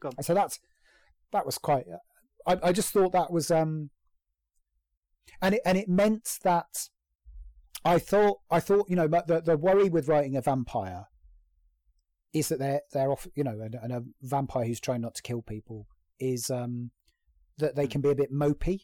Go. 0.00 0.10
So 0.22 0.32
that's 0.32 0.58
that 1.32 1.44
was 1.44 1.58
quite. 1.58 1.84
I 2.46 2.58
I 2.62 2.72
just 2.72 2.92
thought 2.92 3.12
that 3.12 3.32
was 3.32 3.50
um, 3.50 3.90
and 5.42 5.56
it 5.56 5.60
and 5.66 5.76
it 5.76 5.88
meant 5.88 6.38
that 6.44 6.88
I 7.84 7.98
thought 7.98 8.38
I 8.50 8.60
thought 8.60 8.88
you 8.88 8.96
know 8.96 9.08
the 9.08 9.42
the 9.44 9.56
worry 9.56 9.90
with 9.90 10.08
writing 10.08 10.36
a 10.36 10.40
vampire 10.40 11.06
is 12.32 12.48
that 12.48 12.58
they're 12.58 12.82
they're 12.92 13.10
off 13.10 13.26
you 13.34 13.44
know 13.44 13.60
and, 13.60 13.76
and 13.82 13.92
a 13.92 14.02
vampire 14.22 14.64
who's 14.64 14.80
trying 14.80 15.02
not 15.02 15.14
to 15.16 15.22
kill 15.22 15.42
people 15.42 15.86
is 16.18 16.50
um 16.50 16.90
that 17.58 17.76
they 17.76 17.86
can 17.86 18.00
be 18.00 18.10
a 18.10 18.14
bit 18.14 18.32
mopey. 18.32 18.80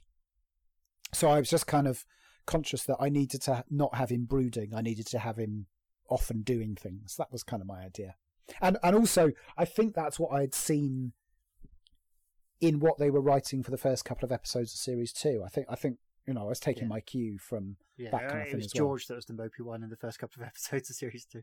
So 1.13 1.29
I 1.29 1.39
was 1.39 1.51
just 1.51 1.67
kind 1.67 1.89
of 1.89 2.05
conscious 2.47 2.85
that 2.85 2.97
I 3.01 3.09
needed 3.09 3.43
to 3.43 3.65
not 3.69 3.97
have 3.97 4.11
him 4.11 4.27
brooding. 4.27 4.73
I 4.75 4.83
needed 4.83 5.07
to 5.09 5.19
have 5.19 5.39
him 5.39 5.67
often 6.11 6.43
doing 6.43 6.75
things. 6.77 7.17
That 7.17 7.33
was 7.33 7.43
kind 7.43 7.61
of 7.63 7.67
my 7.69 7.83
idea. 7.85 8.17
And 8.61 8.77
and 8.83 8.97
also 8.97 9.31
I 9.57 9.65
think 9.65 9.95
that's 9.95 10.19
what 10.19 10.33
I'd 10.33 10.55
seen 10.55 11.13
in 12.61 12.81
what 12.81 12.99
they 12.99 13.11
were 13.11 13.21
writing 13.21 13.63
for 13.63 13.71
the 13.71 13.79
first 13.79 14.05
couple 14.05 14.27
of 14.27 14.33
episodes 14.33 14.73
of 14.75 14.79
series 14.79 15.13
two. 15.13 15.43
I 15.45 15.49
think 15.49 15.67
I 15.71 15.77
think 15.77 15.99
you 16.27 16.35
know 16.35 16.43
I 16.43 16.49
was 16.49 16.61
taking 16.61 16.83
Yeah. 16.85 16.89
my 16.89 17.01
cue 17.01 17.39
from 17.39 17.77
Yeah, 17.97 18.11
that 18.11 18.29
kind 18.29 18.43
of 18.43 18.47
uh, 18.49 18.51
it 18.51 18.57
was 18.57 18.67
as 18.67 18.73
well. 18.75 18.79
George 18.89 19.07
that 19.07 19.15
was 19.15 19.27
the 19.27 19.35
mopey 19.35 19.65
one 19.65 19.83
in 19.83 19.89
the 19.91 19.97
first 19.97 20.19
couple 20.19 20.43
of 20.43 20.47
episodes 20.53 20.91
of 20.91 20.97
series 20.97 21.25
two. 21.25 21.43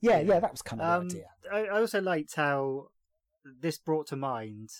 yeah 0.00 0.18
Yeah. 0.18 0.34
yeah 0.34 0.40
that 0.40 0.50
was 0.52 0.62
kind 0.62 0.80
of 0.82 1.02
Um, 1.02 1.08
the 1.10 1.16
idea. 1.16 1.28
I, 1.52 1.76
I 1.76 1.80
also 1.80 2.00
liked 2.00 2.34
how 2.34 2.88
this 3.44 3.78
brought 3.78 4.06
to 4.08 4.16
mind 4.16 4.70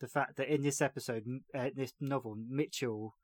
the 0.00 0.08
fact 0.08 0.36
that 0.36 0.52
in 0.52 0.62
this 0.62 0.80
episode, 0.82 1.24
uh, 1.54 1.70
this 1.74 1.92
novel, 2.00 2.34
Mitchell 2.36 3.14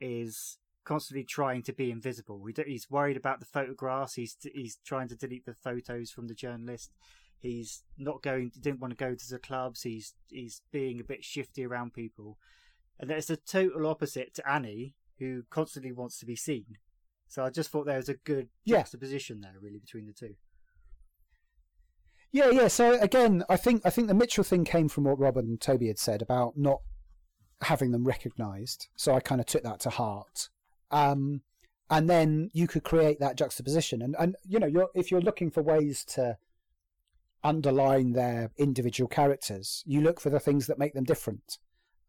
is 0.00 0.58
constantly 0.84 1.24
trying 1.24 1.62
to 1.62 1.72
be 1.72 1.90
invisible. 1.90 2.44
He, 2.46 2.62
he's 2.66 2.90
worried 2.90 3.16
about 3.16 3.40
the 3.40 3.46
photographs. 3.46 4.14
He's 4.14 4.36
he's 4.54 4.78
trying 4.84 5.08
to 5.08 5.16
delete 5.16 5.46
the 5.46 5.54
photos 5.54 6.10
from 6.10 6.28
the 6.28 6.34
journalist. 6.34 6.92
He's 7.38 7.82
not 7.96 8.22
going. 8.22 8.52
Didn't 8.60 8.80
want 8.80 8.92
to 8.96 9.04
go 9.04 9.14
to 9.14 9.28
the 9.30 9.38
clubs. 9.38 9.82
He's 9.82 10.14
he's 10.28 10.62
being 10.72 11.00
a 11.00 11.04
bit 11.04 11.24
shifty 11.24 11.64
around 11.64 11.94
people, 11.94 12.38
and 12.98 13.08
that's 13.10 13.26
the 13.26 13.36
total 13.36 13.86
opposite 13.86 14.34
to 14.34 14.50
Annie, 14.50 14.94
who 15.18 15.44
constantly 15.50 15.92
wants 15.92 16.18
to 16.18 16.26
be 16.26 16.36
seen. 16.36 16.76
So 17.28 17.44
I 17.44 17.50
just 17.50 17.70
thought 17.70 17.86
there 17.86 17.96
was 17.96 18.08
a 18.08 18.14
good 18.14 18.48
Yeah. 18.64 18.78
juxtaposition 18.78 19.40
there, 19.40 19.54
really, 19.60 19.78
between 19.78 20.06
the 20.06 20.12
two. 20.12 20.34
Yeah, 22.32 22.50
yeah. 22.50 22.68
So 22.68 23.00
again, 23.00 23.44
I 23.48 23.56
think 23.56 23.82
I 23.84 23.90
think 23.90 24.08
the 24.08 24.14
Mitchell 24.14 24.44
thing 24.44 24.64
came 24.64 24.88
from 24.88 25.04
what 25.04 25.18
Rob 25.18 25.36
and 25.36 25.60
Toby 25.60 25.88
had 25.88 25.98
said 25.98 26.22
about 26.22 26.56
not 26.56 26.80
having 27.62 27.90
them 27.90 28.04
recognised. 28.04 28.88
So 28.96 29.14
I 29.14 29.20
kind 29.20 29.40
of 29.40 29.46
took 29.46 29.62
that 29.62 29.80
to 29.80 29.90
heart. 29.90 30.48
Um, 30.90 31.42
and 31.88 32.08
then 32.08 32.50
you 32.52 32.66
could 32.68 32.84
create 32.84 33.18
that 33.20 33.36
juxtaposition, 33.36 34.00
and 34.02 34.14
and 34.18 34.36
you 34.46 34.58
know, 34.58 34.66
you're, 34.66 34.88
if 34.94 35.10
you're 35.10 35.20
looking 35.20 35.50
for 35.50 35.62
ways 35.62 36.04
to 36.16 36.36
underline 37.42 38.12
their 38.12 38.50
individual 38.58 39.08
characters, 39.08 39.82
you 39.86 40.00
look 40.00 40.20
for 40.20 40.30
the 40.30 40.38
things 40.40 40.66
that 40.66 40.78
make 40.78 40.94
them 40.94 41.04
different. 41.04 41.58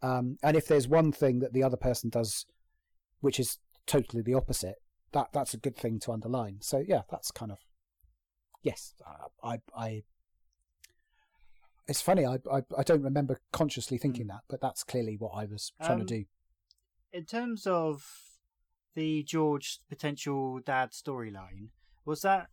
Um, 0.02 0.38
and 0.44 0.58
if 0.58 0.68
there's 0.68 0.88
one 0.88 1.12
thing 1.12 1.40
that 1.40 1.54
the 1.54 1.64
other 1.64 1.78
person 1.78 2.10
does, 2.10 2.46
which 3.22 3.40
is 3.40 3.60
totally 3.88 4.22
the 4.22 4.34
opposite, 4.34 4.76
that 5.14 5.28
that's 5.34 5.54
a 5.54 5.58
good 5.58 5.76
thing 5.78 6.00
to 6.02 6.12
underline. 6.12 6.58
So 6.62 6.84
yeah, 6.86 7.02
that's 7.10 7.32
kind 7.32 7.52
of 7.52 7.60
yes. 8.62 8.94
I 9.44 9.62
I 9.76 10.04
it's 11.88 12.02
funny. 12.02 12.26
I, 12.26 12.38
I 12.52 12.64
I 12.78 12.84
don't 12.84 13.02
remember 13.02 13.40
consciously 13.52 13.98
thinking 13.98 14.28
that, 14.28 14.42
but 14.48 14.62
that's 14.62 14.84
clearly 14.84 15.18
what 15.18 15.32
I 15.36 15.46
was 15.46 15.72
trying 15.82 16.02
Um, 16.02 16.06
to 16.08 16.18
do. 16.20 16.26
in 17.12 17.26
terms 17.26 17.66
of 17.68 18.06
the 18.96 19.24
George 19.24 19.80
potential 19.89 20.60
dad 20.60 20.92
storyline, 20.92 21.70
was 22.06 22.22
that 22.22 22.48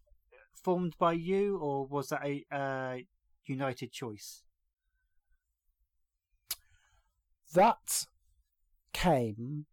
formed 0.54 0.94
by 0.98 1.12
you 1.12 1.58
or 1.58 1.86
was 1.86 2.08
that 2.08 2.24
a 2.24 3.04
United 3.46 3.92
choice? 3.92 4.42
That 7.54 8.06
came. 8.92 9.66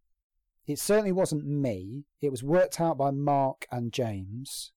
It 0.66 0.78
certainly 0.78 1.12
wasn't 1.12 1.46
me. 1.46 2.04
It 2.20 2.30
was 2.30 2.42
worked 2.42 2.80
out 2.80 2.98
by 2.98 3.10
Mark 3.10 3.66
and 3.70 3.92
James, 3.92 4.72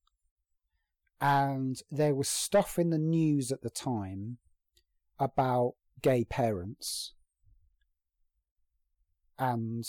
and 1.22 1.82
there 1.90 2.14
was 2.14 2.28
stuff 2.28 2.78
in 2.78 2.90
the 2.90 2.98
news 2.98 3.52
at 3.52 3.62
the 3.62 3.70
time 3.70 4.38
about 5.18 5.74
gay 6.02 6.24
parents 6.24 7.14
and 9.38 9.84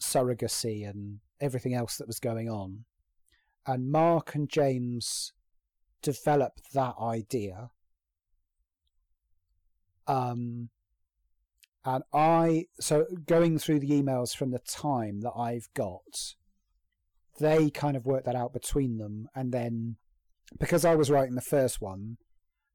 surrogacy 0.00 0.88
and 0.88 1.18
everything 1.40 1.74
else 1.74 1.96
that 1.96 2.06
was 2.06 2.18
going 2.18 2.48
on. 2.48 2.84
And 3.66 3.90
Mark 3.90 4.34
and 4.34 4.48
James 4.48 5.32
developed 6.02 6.72
that 6.72 6.94
idea. 7.00 7.70
Um, 10.06 10.70
and 11.84 12.04
I, 12.12 12.66
so 12.80 13.06
going 13.26 13.58
through 13.58 13.80
the 13.80 13.90
emails 13.90 14.36
from 14.36 14.50
the 14.50 14.60
time 14.60 15.20
that 15.20 15.32
I've 15.36 15.68
got, 15.74 16.34
they 17.38 17.70
kind 17.70 17.96
of 17.96 18.06
worked 18.06 18.26
that 18.26 18.36
out 18.36 18.52
between 18.52 18.98
them. 18.98 19.28
And 19.34 19.52
then 19.52 19.96
because 20.58 20.84
I 20.84 20.94
was 20.94 21.10
writing 21.10 21.34
the 21.34 21.40
first 21.40 21.80
one, 21.80 22.18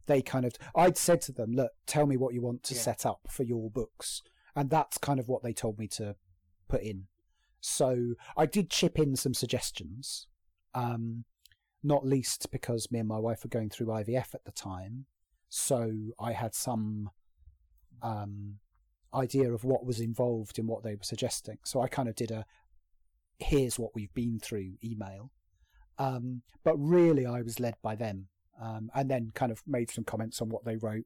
they 0.08 0.22
kind 0.22 0.46
of 0.46 0.54
I'd 0.76 0.98
said 0.98 1.22
to 1.24 1.32
them, 1.32 1.54
look, 1.54 1.72
tell 1.86 2.06
me 2.06 2.18
what 2.18 2.34
you 2.34 2.42
want 2.42 2.64
to 2.64 2.74
Yeah. 2.74 2.82
set 2.82 3.06
up 3.06 3.22
for 3.30 3.44
your 3.44 3.70
books, 3.70 4.22
and 4.56 4.70
that's 4.70 4.98
kind 4.98 5.20
of 5.20 5.28
what 5.28 5.44
they 5.44 5.54
told 5.54 5.78
me 5.78 5.88
to 5.90 6.16
put 6.68 6.82
in. 6.82 7.08
So 7.62 8.16
I 8.36 8.46
did 8.46 8.70
chip 8.70 9.00
in 9.00 9.16
some 9.16 9.34
suggestions, 9.34 10.28
um, 10.74 11.26
not 11.84 12.06
least 12.06 12.52
because 12.52 12.92
me 12.92 13.00
and 13.00 13.08
my 13.08 13.20
wife 13.20 13.44
were 13.44 13.50
going 13.50 13.70
through 13.70 13.88
IVF 13.88 14.34
at 14.34 14.44
the 14.46 14.52
time, 14.52 15.06
so 15.48 15.92
I 16.20 16.34
had 16.34 16.56
some 16.56 17.12
um, 18.02 18.56
idea 19.14 19.52
of 19.54 19.64
what 19.64 19.86
was 19.86 20.00
involved 20.00 20.58
in 20.58 20.68
what 20.68 20.84
they 20.84 20.96
were 20.96 21.04
suggesting. 21.04 21.60
So 21.64 21.82
I 21.82 21.88
kind 21.88 22.10
of 22.10 22.16
did 22.16 22.32
a 22.32 22.46
here's 23.42 23.80
what 23.80 23.94
we've 23.96 24.14
been 24.14 24.40
through 24.40 24.74
email. 24.84 25.32
Um, 25.98 26.42
but 26.64 26.76
really, 26.78 27.26
I 27.26 27.42
was 27.42 27.60
led 27.60 27.76
by 27.82 27.96
them, 27.96 28.28
um, 28.62 28.90
and 28.96 29.10
then 29.10 29.32
kind 29.36 29.52
of 29.52 29.62
made 29.68 29.92
some 29.92 30.04
comments 30.04 30.42
on 30.42 30.50
what 30.50 30.66
they 30.66 30.78
wrote 30.78 31.06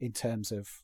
in 0.00 0.12
terms 0.12 0.52
of 0.52 0.82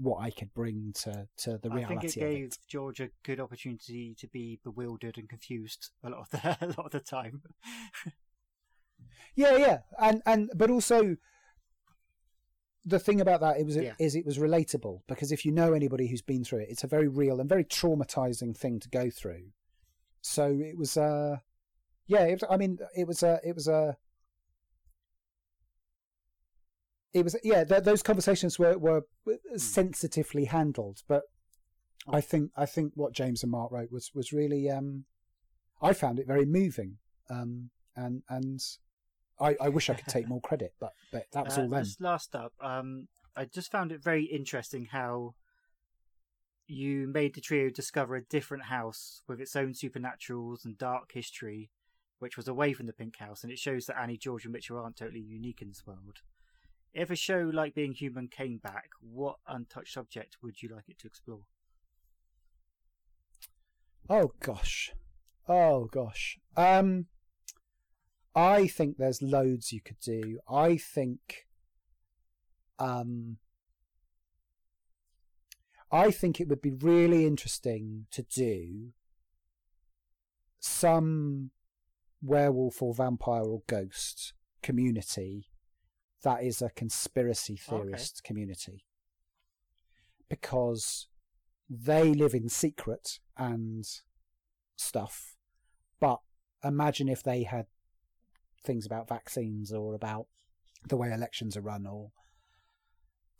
what 0.00 0.22
I 0.22 0.30
could 0.30 0.54
bring 0.54 0.92
to 1.02 1.28
to 1.38 1.58
the 1.58 1.70
reality. 1.70 1.94
I 1.94 2.00
think 2.00 2.16
it 2.16 2.20
gave 2.20 2.44
it. 2.46 2.58
George 2.66 3.00
a 3.00 3.10
good 3.22 3.40
opportunity 3.40 4.14
to 4.18 4.26
be 4.28 4.58
bewildered 4.64 5.18
and 5.18 5.28
confused 5.28 5.90
a 6.02 6.10
lot 6.10 6.20
of 6.20 6.30
the 6.30 6.56
a 6.60 6.66
lot 6.68 6.86
of 6.86 6.90
the 6.92 7.00
time. 7.00 7.42
Yeah, 9.34 9.56
yeah, 9.56 9.78
and 10.00 10.22
and 10.26 10.50
but 10.54 10.70
also 10.70 11.16
the 12.84 12.98
thing 12.98 13.20
about 13.20 13.40
that 13.40 13.58
it 13.58 13.66
was 13.66 13.76
Yeah. 13.76 13.92
is 13.98 14.14
it 14.14 14.24
was 14.24 14.38
relatable 14.38 15.00
because 15.06 15.32
if 15.32 15.44
you 15.44 15.52
know 15.52 15.74
anybody 15.74 16.08
who's 16.08 16.22
been 16.22 16.44
through 16.44 16.60
it, 16.60 16.70
it's 16.70 16.84
a 16.84 16.88
very 16.88 17.08
real 17.08 17.38
and 17.40 17.48
very 17.48 17.64
traumatizing 17.64 18.56
thing 18.56 18.80
to 18.80 18.88
go 18.88 19.10
through. 19.10 19.52
So 20.22 20.46
it 20.46 20.76
was, 20.76 20.96
uh, 20.96 21.36
yeah, 22.06 22.24
it, 22.24 22.42
I 22.48 22.56
mean, 22.56 22.78
it 22.96 23.06
was 23.06 23.22
a, 23.22 23.38
it 23.44 23.54
was 23.54 23.68
a, 23.68 23.96
it 27.12 27.24
was 27.24 27.36
yeah. 27.42 27.64
Th- 27.64 27.82
those 27.82 28.02
conversations 28.02 28.58
were 28.58 28.76
were 28.78 29.02
sensitively 29.56 30.44
handled, 30.46 31.02
but 31.08 31.22
I 32.08 32.20
think 32.20 32.50
I 32.56 32.66
think 32.66 32.92
what 32.94 33.12
James 33.12 33.42
and 33.42 33.52
Mark 33.52 33.72
wrote 33.72 33.90
was 33.92 34.10
was 34.14 34.32
really, 34.32 34.70
um, 34.70 35.04
I 35.82 35.92
found 35.92 36.18
it 36.18 36.26
very 36.26 36.46
moving, 36.46 36.98
um, 37.28 37.70
and 37.96 38.22
and 38.28 38.60
I, 39.40 39.56
I 39.60 39.68
wish 39.68 39.90
I 39.90 39.94
could 39.94 40.06
take 40.06 40.28
more 40.34 40.40
credit, 40.40 40.74
but 40.80 40.92
but 41.12 41.26
that 41.32 41.44
was 41.44 41.58
Uh, 41.58 41.62
all 41.62 41.68
them. 41.68 41.84
Just 41.84 42.00
last 42.00 42.34
up, 42.34 42.52
um, 42.60 43.08
I 43.36 43.44
just 43.44 43.70
found 43.70 43.92
it 43.92 44.02
very 44.02 44.24
interesting 44.24 44.86
how 44.86 45.34
you 46.66 47.08
made 47.08 47.34
the 47.34 47.40
trio 47.40 47.68
discover 47.68 48.14
a 48.14 48.22
different 48.22 48.64
house 48.64 49.22
with 49.26 49.40
its 49.40 49.56
own 49.56 49.72
supernaturals 49.72 50.64
and 50.64 50.78
dark 50.78 51.10
history, 51.12 51.70
which 52.20 52.36
was 52.36 52.46
away 52.46 52.72
from 52.72 52.86
the 52.86 52.92
Pink 52.92 53.16
House, 53.18 53.42
and 53.42 53.50
it 53.52 53.58
shows 53.58 53.86
that 53.86 53.98
Annie, 53.98 54.16
George, 54.16 54.44
and 54.44 54.52
Mitchell 54.52 54.78
aren't 54.78 54.96
totally 54.96 55.20
unique 55.20 55.60
in 55.60 55.68
this 55.68 55.84
world. 55.84 56.20
If 56.92 57.10
a 57.10 57.16
show 57.16 57.50
like 57.52 57.74
Being 57.74 57.92
Human 57.92 58.28
came 58.28 58.58
back, 58.58 58.90
what 59.00 59.36
untouched 59.46 59.94
subject 59.94 60.36
would 60.42 60.60
you 60.62 60.70
like 60.74 60.88
it 60.88 60.98
to 61.00 61.06
explore? 61.06 61.42
Oh 64.08 64.32
gosh. 64.40 64.92
Oh 65.48 65.84
gosh. 65.84 66.38
Um 66.56 67.06
I 68.34 68.66
think 68.66 68.96
there's 68.96 69.22
loads 69.22 69.72
you 69.72 69.80
could 69.80 70.00
do. 70.00 70.40
I 70.48 70.76
think 70.76 71.46
um 72.78 73.36
I 75.92 76.10
think 76.10 76.40
it 76.40 76.48
would 76.48 76.62
be 76.62 76.70
really 76.70 77.26
interesting 77.26 78.06
to 78.12 78.22
do 78.22 78.92
some 80.58 81.50
werewolf 82.22 82.82
or 82.82 82.94
vampire 82.94 83.42
or 83.42 83.62
ghost 83.66 84.34
community 84.62 85.49
that 86.22 86.42
is 86.42 86.60
a 86.62 86.70
conspiracy 86.70 87.56
theorist 87.56 88.22
community 88.24 88.84
because 90.28 91.08
they 91.68 92.12
live 92.12 92.34
in 92.34 92.48
secret 92.48 93.18
and 93.36 93.84
stuff. 94.76 95.36
But 96.00 96.20
imagine 96.64 97.08
if 97.08 97.22
they 97.22 97.44
had 97.44 97.66
things 98.62 98.86
about 98.86 99.08
vaccines 99.08 99.72
or 99.72 99.94
about 99.94 100.26
the 100.86 100.96
way 100.96 101.12
elections 101.12 101.56
are 101.56 101.62
run 101.62 101.86
or 101.86 102.10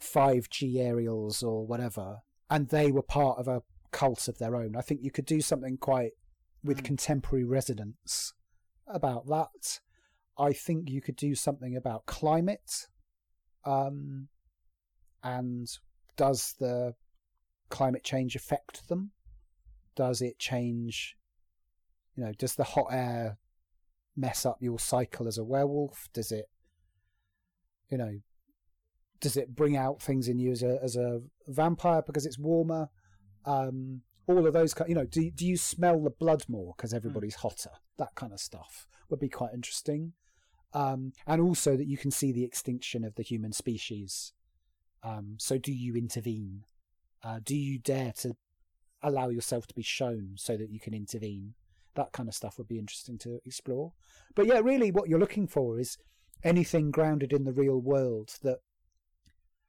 5G 0.01 0.78
aerials 0.78 1.43
or 1.43 1.66
whatever, 1.66 2.22
and 2.49 2.68
they 2.68 2.91
were 2.91 3.03
part 3.03 3.39
of 3.39 3.49
a 3.49 3.62
cult 3.93 4.28
of 4.28 4.39
their 4.39 4.57
own. 4.57 4.76
I 4.76 4.81
think 4.81 5.01
you 5.03 5.11
could 5.11 5.26
do 5.26 5.41
something 5.41 5.76
quite 5.76 6.12
with 6.62 6.78
Mm. 6.78 6.85
contemporary 6.85 7.45
resonance 7.45 8.33
about 8.87 9.26
that. 9.26 9.81
I 10.41 10.53
think 10.53 10.88
you 10.88 11.03
could 11.03 11.16
do 11.16 11.34
something 11.34 11.76
about 11.76 12.07
climate. 12.07 12.86
Um, 13.64 14.28
and 15.22 15.68
does 16.16 16.55
the 16.59 16.95
climate 17.68 18.03
change 18.03 18.34
affect 18.34 18.88
them? 18.88 19.11
Does 19.95 20.22
it 20.22 20.38
change? 20.38 21.16
You 22.16 22.24
know, 22.24 22.32
does 22.32 22.55
the 22.55 22.64
hot 22.64 22.86
air 22.91 23.36
mess 24.16 24.47
up 24.47 24.57
your 24.61 24.78
cycle 24.78 25.28
as 25.28 25.36
a 25.36 25.45
werewolf? 25.45 26.09
Does 26.14 26.32
it, 26.32 26.47
you 27.91 27.99
know, 27.99 28.20
does 29.20 29.36
it 29.36 29.55
bring 29.55 29.76
out 29.76 30.01
things 30.01 30.26
in 30.26 30.38
you 30.38 30.53
as 30.53 30.62
a 30.62 30.78
as 30.82 30.97
a 30.97 31.20
vampire 31.49 32.03
because 32.07 32.24
it's 32.24 32.38
warmer? 32.38 32.88
Um, 33.45 34.03
all 34.26 34.47
of 34.47 34.53
those, 34.53 34.74
you 34.88 34.95
know, 34.95 35.05
do 35.05 35.30
do 35.30 35.47
you 35.47 35.59
smell 35.59 36.03
the 36.03 36.11
blood 36.11 36.45
more 36.49 36.72
because 36.76 36.95
everybody's 36.95 37.36
hotter? 37.36 37.70
That 37.99 38.14
kind 38.14 38.32
of 38.32 38.41
stuff 38.41 38.86
would 39.11 39.20
be 39.20 39.28
quite 39.28 39.53
interesting. 39.53 40.14
Um, 40.73 41.12
and 41.27 41.41
also 41.41 41.77
that 41.77 41.87
you 41.89 41.97
can 41.97 42.11
see 42.11 42.33
the 42.33 42.45
extinction 42.45 43.05
of 43.05 43.16
the 43.16 43.23
human 43.23 43.53
species. 43.53 44.33
Um, 45.03 45.37
so, 45.39 45.59
do 45.59 45.73
you 45.73 45.97
intervene? 45.97 46.64
Uh, 47.23 47.41
do 47.43 47.57
you 47.57 47.79
dare 47.79 48.12
to 48.18 48.37
allow 49.03 49.29
yourself 49.29 49.66
to 49.66 49.75
be 49.75 49.83
shown 49.83 50.33
so 50.37 50.57
that 50.57 50.71
you 50.71 50.79
can 50.81 50.95
intervene? 50.95 51.55
That 51.97 52.12
kind 52.12 52.29
of 52.29 52.35
stuff 52.35 52.57
would 52.59 52.68
be 52.68 52.79
interesting 52.79 53.18
to 53.18 53.41
explore. 53.45 53.93
But 54.35 54.47
yeah, 54.47 54.61
really, 54.61 54.91
what 54.93 55.09
you're 55.09 55.18
looking 55.18 55.49
for 55.49 55.79
is 55.81 55.99
anything 56.45 56.91
grounded 56.91 57.33
in 57.33 57.45
the 57.45 57.53
real 57.53 57.79
world 57.81 58.39
that 58.43 58.59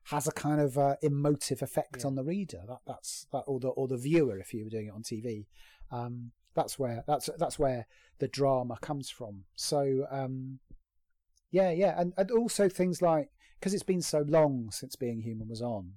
has 0.06 0.28
a 0.28 0.32
kind 0.32 0.60
of 0.62 0.78
uh, 0.78 0.96
emotive 1.02 1.62
effect 1.62 1.98
Yeah. 2.02 2.08
on 2.08 2.16
the 2.16 2.24
reader. 2.24 2.62
That, 2.68 2.80
that's 2.86 3.28
that, 3.32 3.44
or 3.48 3.60
the 3.60 3.70
or 3.70 3.88
the 3.88 3.98
viewer 3.98 4.38
if 4.40 4.54
you 4.54 4.64
were 4.64 4.70
doing 4.70 4.88
it 4.88 4.94
on 4.94 5.04
TV. 5.04 5.48
Um, 5.92 6.32
that's 6.54 6.78
where 6.78 7.04
that's 7.08 7.30
that's 7.38 7.58
where 7.58 7.88
the 8.20 8.28
drama 8.28 8.78
comes 8.82 9.10
from. 9.10 9.46
So 9.56 10.06
um, 10.12 10.60
yeah, 11.52 11.72
yeah, 11.72 12.00
and 12.00 12.14
and 12.18 12.32
also 12.32 12.68
things 12.70 13.02
like 13.02 13.30
because 13.60 13.74
it's 13.74 13.84
been 13.84 14.02
so 14.02 14.24
long 14.28 14.70
since 14.72 14.96
Being 14.96 15.22
Human 15.22 15.48
was 15.48 15.62
on. 15.62 15.94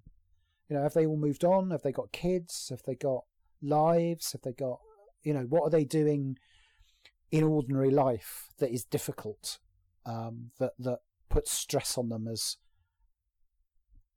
You 0.69 0.77
know, 0.77 0.83
have 0.83 0.95
they 0.95 1.07
all 1.07 1.17
moved 1.17 1.45
on? 1.45 1.71
Have 1.71 1.83
they 1.83 1.93
got 1.93 2.13
kids? 2.13 2.69
Have 2.71 2.83
they 2.87 2.95
got 2.95 3.25
lives? 3.63 4.33
Have 4.33 4.43
they 4.43 4.53
got 4.53 4.81
you 5.23 5.33
know 5.33 5.47
what 5.49 5.63
are 5.63 5.71
they 5.71 5.85
doing 5.85 6.37
in 7.31 7.43
ordinary 7.43 7.91
life 7.91 8.49
that 8.59 8.71
is 8.71 8.85
difficult 8.85 9.59
um, 10.07 10.51
that 10.59 10.73
that 10.79 10.99
puts 11.29 11.53
stress 11.53 11.99
on 11.99 12.09
them 12.09 12.29
as 12.29 12.59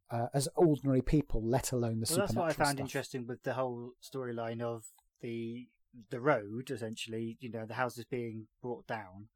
uh, 0.09 0.27
as 0.33 0.47
ordinary 0.55 1.01
people, 1.01 1.41
let 1.43 1.71
alone 1.71 1.99
the 1.99 2.07
Well, 2.09 2.19
that's 2.19 2.33
what 2.33 2.49
I 2.49 2.53
found 2.53 2.77
stuff. 2.77 2.79
interesting 2.79 3.27
with 3.27 3.43
the 3.43 3.53
whole 3.53 3.91
storyline 4.01 4.61
of 4.61 4.85
the 5.21 5.67
the 6.09 6.19
road. 6.19 6.69
Essentially, 6.69 7.37
you 7.39 7.51
know, 7.51 7.65
the 7.65 7.73
houses 7.73 8.05
being 8.05 8.47
brought 8.61 8.87
down 8.87 9.27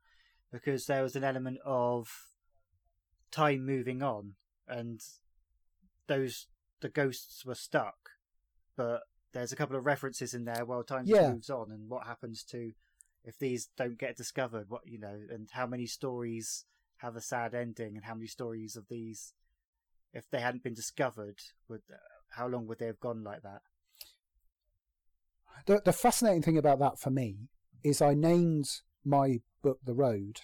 because 0.52 0.86
there 0.86 1.04
was 1.04 1.16
an 1.16 1.24
element 1.24 1.60
of 1.66 2.28
time 3.32 3.66
moving 3.66 4.04
on, 4.04 4.34
and 4.68 5.02
those 6.08 6.48
the 6.82 6.90
ghosts 6.90 7.46
were 7.46 7.56
stuck. 7.56 8.12
But 8.76 9.02
there's 9.34 9.52
a 9.52 9.56
couple 9.56 9.78
of 9.78 9.86
references 9.86 10.34
in 10.34 10.46
there 10.46 10.66
while 10.66 10.84
time 10.84 11.06
Yeah. 11.06 11.32
moves 11.32 11.50
on, 11.50 11.72
and 11.72 11.90
what 11.90 12.08
happens 12.08 12.44
to 12.46 12.74
if 13.24 13.38
these 13.38 13.70
don't 13.78 13.98
get 14.00 14.18
discovered. 14.18 14.70
What 14.70 14.82
you 14.86 15.00
know, 15.00 15.20
and 15.30 15.48
how 15.52 15.68
many 15.68 15.86
stories 15.86 16.66
have 16.98 17.16
a 17.16 17.22
sad 17.22 17.54
ending, 17.54 17.96
and 17.96 18.06
how 18.06 18.14
many 18.14 18.28
stories 18.28 18.76
of 18.76 18.88
these, 18.90 19.34
if 20.14 20.30
they 20.30 20.40
hadn't 20.42 20.64
been 20.64 20.74
discovered, 20.74 21.40
would 21.68 21.82
how 22.30 22.48
long 22.48 22.68
would 22.68 22.80
they 22.80 22.88
have 22.88 23.00
gone 23.00 23.24
like 23.24 23.42
that? 23.44 23.62
The 25.66 25.82
the 25.84 25.94
fascinating 25.94 26.42
thing 26.42 26.58
about 26.58 26.80
that 26.80 27.00
for 27.00 27.10
me 27.10 27.50
is 27.84 28.02
I 28.02 28.14
named 28.14 28.82
my 29.04 29.42
book 29.62 29.80
The 29.84 29.94
Road 29.94 30.42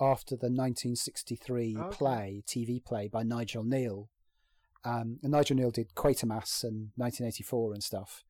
after 0.00 0.34
the 0.34 0.46
1963 0.50 1.76
Okay. 1.78 1.96
play, 1.96 2.42
TV 2.46 2.82
play 2.84 3.08
by 3.08 3.22
Nigel 3.22 3.64
Kneale. 3.64 4.08
Um, 4.84 5.18
and 5.22 5.30
Nigel 5.32 5.56
Kneale 5.56 5.72
did 5.72 5.94
Quatermass 5.94 6.64
and 6.64 6.90
1984 6.96 7.74
and 7.74 7.82
stuff. 7.82 8.24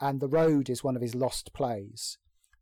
And 0.00 0.20
The 0.20 0.28
Road 0.28 0.68
is 0.70 0.84
one 0.84 0.94
of 0.96 1.02
his 1.02 1.14
lost 1.14 1.52
plays 1.52 2.18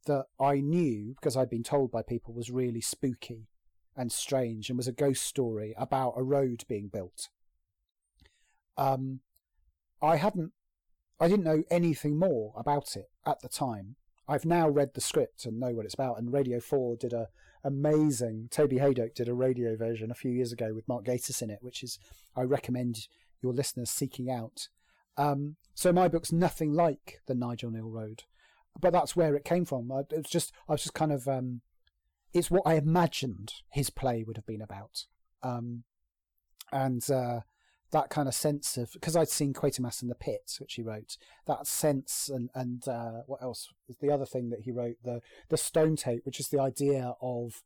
that 0.07 0.27
I 0.39 0.61
knew 0.61 1.15
because 1.15 1.37
I'd 1.37 1.51
been 1.51 1.63
told 1.63 1.91
by 1.91 2.03
people 2.03 2.33
was 2.35 2.51
really 2.51 2.81
spooky 2.81 3.49
and 3.97 4.11
strange 4.13 4.69
and 4.69 4.77
was 4.77 4.89
a 4.89 4.93
ghost 4.93 5.23
story 5.23 5.75
about 5.77 6.15
a 6.17 6.23
road 6.23 6.65
being 6.69 6.89
built. 6.89 7.29
Um, 8.77 9.21
I 10.03 10.17
hadn't 10.17 10.53
I 11.21 11.29
didn't 11.29 11.45
know 11.45 11.63
anything 11.71 12.19
more 12.19 12.53
about 12.57 12.97
it 12.97 13.09
at 13.25 13.41
the 13.41 13.49
time. 13.49 13.97
I've 14.27 14.45
now 14.45 14.69
read 14.69 14.95
the 14.95 15.01
script 15.01 15.45
and 15.45 15.61
know 15.61 15.71
what 15.71 15.85
it's 15.85 15.95
about. 15.95 16.19
And 16.19 16.33
Radio 16.33 16.61
Four 16.61 16.97
did 16.97 17.13
a 17.13 17.29
amazing. 17.65 18.49
Toby 18.51 18.77
Hadoke 18.77 19.15
did 19.15 19.29
a 19.29 19.35
radio 19.35 19.77
version 19.77 20.11
a 20.11 20.15
few 20.15 20.31
years 20.31 20.53
ago 20.53 20.73
with 20.75 20.89
Mark 20.89 21.05
Gatiss 21.05 21.43
in 21.43 21.51
it, 21.51 21.61
which 21.63 21.83
is 21.83 21.99
I 22.37 22.43
recommend 22.43 23.09
your 23.43 23.53
listeners 23.53 23.91
seeking 23.91 24.31
out. 24.31 24.69
Um, 25.17 25.57
so 25.75 25.93
my 25.93 26.09
book's 26.09 26.33
nothing 26.33 26.73
like 26.73 27.21
the 27.27 27.35
Nigel 27.35 27.71
Kneale 27.71 27.93
Road, 27.93 28.25
but 28.81 28.93
that's 28.93 29.17
where 29.17 29.35
it 29.35 29.45
came 29.45 29.65
from. 29.65 29.91
I, 29.91 30.01
it 30.01 30.17
was 30.17 30.31
just 30.31 30.53
I 30.69 30.73
was 30.73 30.83
just 30.83 30.95
kind 30.95 31.13
of 31.13 31.27
um, 31.29 31.63
it's 32.33 32.51
what 32.51 32.63
I 32.67 32.75
imagined 32.75 33.53
his 33.71 33.91
play 33.91 34.25
would 34.27 34.37
have 34.37 34.47
been 34.47 34.63
about, 34.63 35.07
um, 35.43 35.85
and 36.73 37.09
uh, 37.11 37.41
that 37.95 38.11
kind 38.11 38.27
of 38.27 38.35
sense 38.35 38.77
of 38.77 38.93
because 38.93 39.15
I'd 39.15 39.29
seen 39.29 39.55
Quatermass 39.55 40.03
in 40.03 40.09
the 40.09 40.17
Pit, 40.17 40.57
which 40.59 40.75
he 40.75 40.83
wrote. 40.83 41.17
That 41.47 41.67
sense 41.69 42.29
and 42.29 42.51
and 42.53 42.87
uh, 42.89 43.23
what 43.27 43.41
else 43.41 43.73
was 43.87 43.97
the 43.99 44.11
other 44.11 44.27
thing 44.27 44.51
that 44.51 44.63
he 44.63 44.73
wrote 44.73 44.97
the 45.05 45.23
the 45.49 45.57
Stone 45.57 45.95
Tape, 45.95 46.27
which 46.27 46.41
is 46.41 46.49
the 46.49 46.61
idea 46.61 47.15
of 47.23 47.63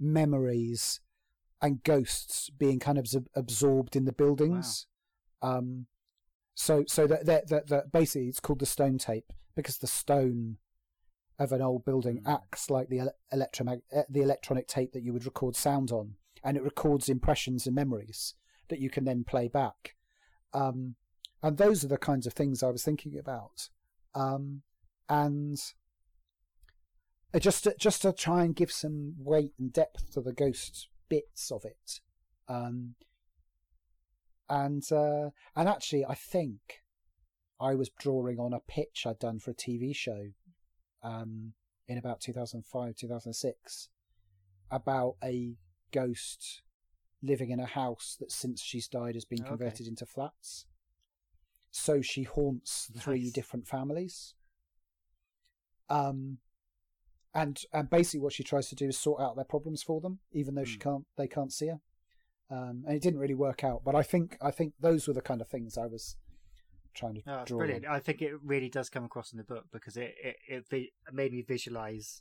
memories 0.00 1.00
and 1.62 1.84
ghosts 1.84 2.50
being 2.50 2.80
kind 2.80 2.98
of 2.98 3.06
absorbed 3.36 3.94
in 3.94 4.04
the 4.04 4.12
buildings. 4.12 4.86
Wow. 5.40 5.58
Um, 5.58 5.86
so 6.54 6.82
so 6.88 7.06
that 7.06 7.24
that, 7.26 7.48
that 7.48 7.68
that 7.68 7.92
basically 7.92 8.26
it's 8.26 8.40
called 8.40 8.58
the 8.58 8.66
Stone 8.66 8.98
Tape 8.98 9.32
because 9.54 9.78
the 9.78 9.86
stone 9.86 10.56
of 11.38 11.52
an 11.52 11.62
old 11.62 11.84
building 11.84 12.20
mm. 12.20 12.34
acts 12.34 12.68
like 12.68 12.88
the 12.88 13.12
electromag- 13.32 13.82
the 14.10 14.22
electronic 14.22 14.66
tape 14.66 14.92
that 14.92 15.04
you 15.04 15.12
would 15.12 15.24
record 15.24 15.54
sound 15.54 15.92
on, 15.92 16.16
and 16.42 16.56
it 16.56 16.64
records 16.64 17.08
impressions 17.08 17.64
and 17.64 17.76
memories 17.76 18.34
that 18.68 18.80
you 18.80 18.90
can 18.90 19.04
then 19.04 19.24
play 19.24 19.48
back. 19.48 19.96
Um, 20.52 20.96
and 21.42 21.58
those 21.58 21.84
are 21.84 21.88
the 21.88 21.98
kinds 21.98 22.26
of 22.26 22.32
things 22.32 22.62
I 22.62 22.70
was 22.70 22.84
thinking 22.84 23.18
about. 23.18 23.68
Um, 24.14 24.62
and 25.08 25.58
just 27.38 27.64
to, 27.64 27.74
just 27.78 28.02
to 28.02 28.12
try 28.12 28.44
and 28.44 28.54
give 28.54 28.70
some 28.70 29.14
weight 29.18 29.52
and 29.58 29.72
depth 29.72 30.12
to 30.12 30.20
the 30.20 30.32
ghost 30.32 30.88
bits 31.08 31.50
of 31.50 31.64
it. 31.64 32.00
Um, 32.48 32.94
and 34.48 34.82
uh, 34.92 35.30
and 35.56 35.68
actually, 35.68 36.04
I 36.04 36.14
think 36.14 36.82
I 37.60 37.74
was 37.74 37.90
drawing 37.98 38.38
on 38.38 38.52
a 38.52 38.60
pitch 38.60 39.04
I'd 39.06 39.18
done 39.18 39.38
for 39.38 39.52
a 39.52 39.54
TV 39.54 39.94
show 39.94 40.28
um, 41.02 41.54
in 41.88 41.96
about 41.96 42.20
2005, 42.20 42.96
2006 42.96 43.88
about 44.70 45.16
a 45.22 45.54
ghost 45.92 46.62
living 47.22 47.50
in 47.50 47.60
a 47.60 47.66
house 47.66 48.16
that 48.20 48.32
since 48.32 48.62
she's 48.62 48.88
died 48.88 49.14
has 49.14 49.24
been 49.24 49.44
converted 49.44 49.82
okay. 49.82 49.88
into 49.88 50.06
flats. 50.06 50.66
So 51.70 52.02
she 52.02 52.24
haunts 52.24 52.90
three 52.98 53.24
nice. 53.24 53.32
different 53.32 53.66
families. 53.66 54.34
Um, 55.88 56.38
and 57.34 57.60
and 57.72 57.88
basically 57.88 58.20
what 58.20 58.32
she 58.32 58.42
tries 58.42 58.68
to 58.68 58.74
do 58.74 58.88
is 58.88 58.98
sort 58.98 59.22
out 59.22 59.36
their 59.36 59.44
problems 59.44 59.82
for 59.82 60.00
them, 60.00 60.18
even 60.32 60.54
though 60.54 60.62
mm. 60.62 60.66
she 60.66 60.74
hmm. 60.74 60.80
can't, 60.80 61.04
they 61.16 61.26
can't 61.26 61.52
see 61.52 61.68
her. 61.68 61.80
Um, 62.50 62.84
and 62.86 62.94
it 62.94 63.02
didn't 63.02 63.20
really 63.20 63.34
work 63.34 63.64
out. 63.64 63.82
But 63.84 63.94
I 63.94 64.02
think 64.02 64.36
I 64.42 64.50
think 64.50 64.74
those 64.80 65.08
were 65.08 65.14
the 65.14 65.22
kind 65.22 65.40
of 65.40 65.48
things 65.48 65.78
I 65.78 65.86
was 65.86 66.16
trying 66.94 67.14
to 67.14 67.22
oh, 67.26 67.44
draw. 67.46 67.58
Brilliant! 67.58 67.86
On. 67.86 67.94
I 67.94 68.00
think 68.00 68.20
it 68.20 68.32
really 68.44 68.68
does 68.68 68.90
come 68.90 69.04
across 69.04 69.32
in 69.32 69.38
the 69.38 69.44
book 69.44 69.64
because 69.72 69.96
it 69.96 70.14
it, 70.22 70.36
it 70.46 70.64
it 70.70 70.90
made 71.12 71.32
me 71.32 71.42
visualize, 71.42 72.20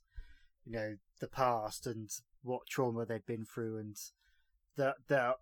you 0.66 0.72
know, 0.72 0.96
the 1.20 1.28
past 1.28 1.86
and 1.86 2.10
what 2.44 2.62
trauma 2.70 3.06
they'd 3.06 3.26
been 3.26 3.44
through 3.44 3.78
and 3.78 3.98
the 4.76 4.96
the 5.08 5.36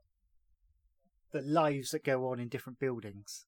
the 1.32 1.42
lives 1.42 1.92
that 1.92 2.04
go 2.04 2.30
on 2.30 2.40
in 2.40 2.48
different 2.48 2.80
buildings. 2.80 3.46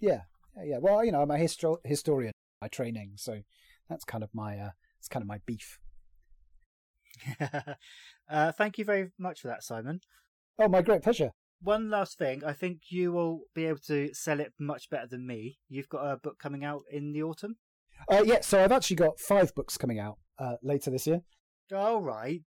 Yeah, 0.00 0.22
yeah. 0.62 0.78
Well, 0.80 1.04
you 1.04 1.12
know, 1.12 1.22
I'm 1.22 1.30
a 1.30 1.36
histo- 1.36 1.84
historian 1.84 2.32
by 2.60 2.68
training, 2.68 3.12
so 3.16 3.40
that's 3.88 4.04
kind 4.04 4.24
of 4.24 4.30
my 4.32 4.58
uh, 4.58 4.70
it's 4.98 5.08
kind 5.08 5.22
of 5.22 5.28
my 5.28 5.40
beef. 5.46 5.78
uh, 8.28 8.52
thank 8.52 8.78
you 8.78 8.84
very 8.84 9.12
much 9.18 9.40
for 9.40 9.48
that, 9.48 9.62
Simon. 9.62 10.00
Oh, 10.58 10.68
my 10.68 10.82
great 10.82 11.02
pleasure. 11.02 11.30
One 11.60 11.88
last 11.88 12.18
thing, 12.18 12.44
I 12.44 12.52
think 12.52 12.82
you 12.90 13.12
will 13.12 13.42
be 13.54 13.66
able 13.66 13.78
to 13.86 14.12
sell 14.12 14.40
it 14.40 14.52
much 14.58 14.90
better 14.90 15.06
than 15.06 15.26
me. 15.26 15.58
You've 15.68 15.88
got 15.88 16.04
a 16.04 16.16
book 16.16 16.38
coming 16.38 16.64
out 16.64 16.82
in 16.90 17.12
the 17.12 17.22
autumn. 17.22 17.56
Uh, 18.10 18.22
yeah, 18.24 18.40
so 18.40 18.62
I've 18.62 18.72
actually 18.72 18.96
got 18.96 19.18
five 19.18 19.54
books 19.54 19.78
coming 19.78 19.98
out 19.98 20.18
uh, 20.38 20.56
later 20.62 20.90
this 20.90 21.06
year. 21.06 21.22
All 21.74 22.02
right. 22.02 22.42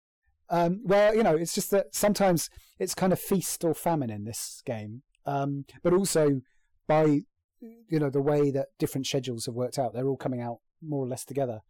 Um, 0.51 0.81
well, 0.85 1.15
you 1.15 1.23
know, 1.23 1.35
it's 1.35 1.55
just 1.55 1.71
that 1.71 1.95
sometimes 1.95 2.51
it's 2.79 2.95
kind 2.95 3.13
of 3.13 3.21
feast 3.21 3.65
or 3.65 3.75
famine 3.75 4.11
in 4.11 4.25
this 4.25 4.63
game, 4.67 5.03
um, 5.27 5.65
but 5.83 5.93
also 5.93 6.43
by 6.87 7.21
you 7.61 7.99
know 7.99 8.11
the 8.11 8.21
way 8.21 8.51
that 8.51 8.69
different 8.79 9.07
schedules 9.07 9.47
have 9.47 9.55
worked 9.55 9.79
out, 9.79 9.95
they're 9.95 10.09
all 10.09 10.17
coming 10.17 10.43
out 10.43 10.59
more 10.83 11.05
or 11.05 11.09
less 11.09 11.25
together. 11.25 11.61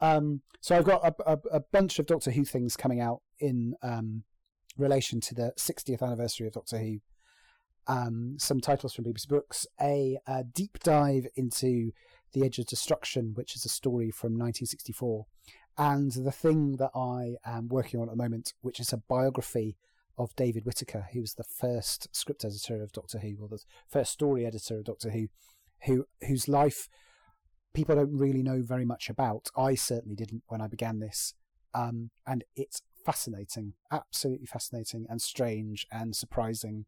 Um, 0.00 0.40
so 0.60 0.76
I've 0.76 0.84
got 0.84 1.06
a, 1.06 1.32
a, 1.32 1.38
a, 1.52 1.60
bunch 1.60 2.00
of 2.00 2.06
Doctor 2.06 2.32
Who 2.32 2.44
things 2.44 2.76
coming 2.76 3.00
out 3.00 3.20
in 3.38 3.74
um, 3.84 4.24
relation 4.76 5.20
to 5.20 5.34
the 5.34 5.52
60th 5.56 6.02
anniversary 6.02 6.48
of 6.48 6.54
Doctor 6.54 6.78
Who. 6.78 6.98
Um, 7.86 8.36
some 8.38 8.60
titles 8.60 8.94
from 8.94 9.04
BBC 9.04 9.28
Books, 9.28 9.66
a, 9.80 10.18
a 10.26 10.42
deep 10.42 10.78
dive 10.82 11.26
into 11.36 11.92
The 12.32 12.44
Edge 12.44 12.58
of 12.58 12.66
Destruction, 12.66 13.32
which 13.34 13.54
is 13.54 13.64
a 13.64 13.68
story 13.68 14.10
from 14.10 14.32
1964, 14.32 15.26
and 15.78 16.12
the 16.12 16.32
thing 16.32 16.76
that 16.76 16.90
I 16.94 17.36
am 17.44 17.68
working 17.68 18.00
on 18.00 18.08
at 18.08 18.16
the 18.16 18.22
moment, 18.22 18.52
which 18.60 18.80
is 18.80 18.92
a 18.92 18.98
biography 18.98 19.76
of 20.18 20.36
David 20.36 20.64
Whitaker, 20.64 21.08
who 21.12 21.20
was 21.20 21.34
the 21.34 21.44
first 21.44 22.14
script 22.14 22.44
editor 22.44 22.82
of 22.82 22.92
Doctor 22.92 23.18
Who, 23.18 23.36
or 23.40 23.48
the 23.48 23.62
first 23.88 24.12
story 24.12 24.44
editor 24.44 24.78
of 24.78 24.84
Doctor 24.84 25.10
Who, 25.10 25.28
who 25.84 26.06
whose 26.26 26.48
life 26.48 26.88
people 27.74 27.96
don't 27.96 28.16
really 28.16 28.42
know 28.42 28.62
very 28.62 28.84
much 28.84 29.08
about. 29.08 29.48
I 29.56 29.74
certainly 29.74 30.14
didn't 30.14 30.42
when 30.48 30.60
I 30.60 30.66
began 30.66 30.98
this, 30.98 31.34
um, 31.74 32.10
and 32.26 32.44
it's 32.54 32.82
fascinating, 33.04 33.74
absolutely 33.90 34.46
fascinating, 34.46 35.06
and 35.08 35.22
strange 35.22 35.86
and 35.90 36.14
surprising, 36.14 36.84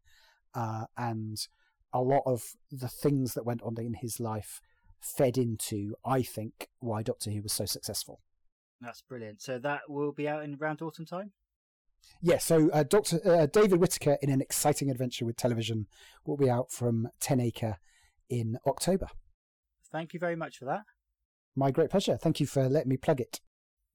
uh, 0.55 0.85
and 0.97 1.39
a 1.93 2.03
lot 2.03 2.23
of 2.27 2.43
the 2.71 2.89
things 2.89 3.35
that 3.35 3.47
went 3.47 3.63
on 3.63 3.77
in 3.79 3.95
his 3.95 4.21
life 4.21 4.61
fed 5.01 5.39
into, 5.39 5.95
I 6.05 6.23
think, 6.23 6.69
why 6.81 7.03
Doctor 7.03 7.31
Who 7.31 7.43
was 7.43 7.53
so 7.53 7.65
successful. 7.65 8.21
That's 8.81 9.03
brilliant. 9.03 9.41
So 9.41 9.59
that 9.59 9.83
will 9.89 10.13
be 10.13 10.29
out 10.29 10.45
in 10.45 10.57
around 10.61 10.83
autumn 10.83 11.07
time. 11.07 11.33
Yeah, 12.21 12.39
so 12.39 12.71
uh, 12.71 12.83
Doctor 12.83 13.21
uh, 13.25 13.47
David 13.47 13.81
Whitaker 13.81 14.19
in 14.21 14.31
an 14.31 14.41
exciting 14.41 14.91
adventure 14.91 15.25
with 15.25 15.37
television 15.37 15.87
will 16.27 16.37
be 16.37 16.51
out 16.51 16.71
from 16.71 17.09
Ten 17.21 17.41
Acre 17.41 17.79
in 18.29 18.59
October. 18.67 19.09
Thank 19.91 20.13
you 20.13 20.21
very 20.21 20.37
much 20.37 20.59
for 20.59 20.65
that. 20.67 20.83
My 21.57 21.71
great 21.71 21.91
pleasure. 21.91 22.17
Thank 22.17 22.41
you 22.41 22.47
for 22.47 22.69
letting 22.69 22.89
me 22.89 22.97
plug 22.97 23.21
it. 23.21 23.41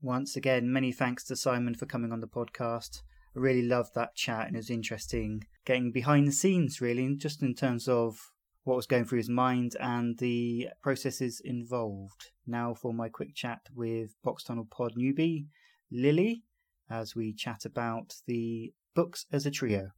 Once 0.01 0.36
again, 0.36 0.71
many 0.71 0.91
thanks 0.91 1.23
to 1.25 1.36
Simon 1.36 1.75
for 1.75 1.86
coming 1.86 2.11
on 2.11 2.21
the 2.21 2.27
podcast. 2.27 3.01
I 3.36 3.39
really 3.39 3.63
loved 3.63 3.95
that 3.95 4.15
chat 4.15 4.47
and 4.47 4.55
it 4.55 4.59
was 4.59 4.69
interesting 4.69 5.43
getting 5.65 5.91
behind 5.91 6.27
the 6.27 6.32
scenes, 6.32 6.80
really, 6.80 7.15
just 7.15 7.43
in 7.43 7.53
terms 7.53 7.88
of 7.88 8.32
what 8.70 8.76
was 8.76 8.86
going 8.86 9.03
through 9.03 9.17
his 9.17 9.30
mind 9.30 9.76
and 9.80 10.20
the 10.20 10.70
processes 10.84 11.41
involved. 11.43 12.30
Now 12.45 12.76
for 12.76 12.93
my 12.93 13.09
quick 13.09 13.34
chat 13.34 13.61
with 13.74 14.11
Box 14.24 14.43
Tunnel 14.43 14.67
Pod 14.70 14.93
newbie, 14.95 15.47
Lily, 15.91 16.43
as 16.88 17.15
we 17.15 17.34
chat 17.34 17.65
about 17.65 18.13
the 18.28 18.72
books 18.93 19.26
as 19.32 19.47
a 19.47 19.51
trio. 19.51 19.89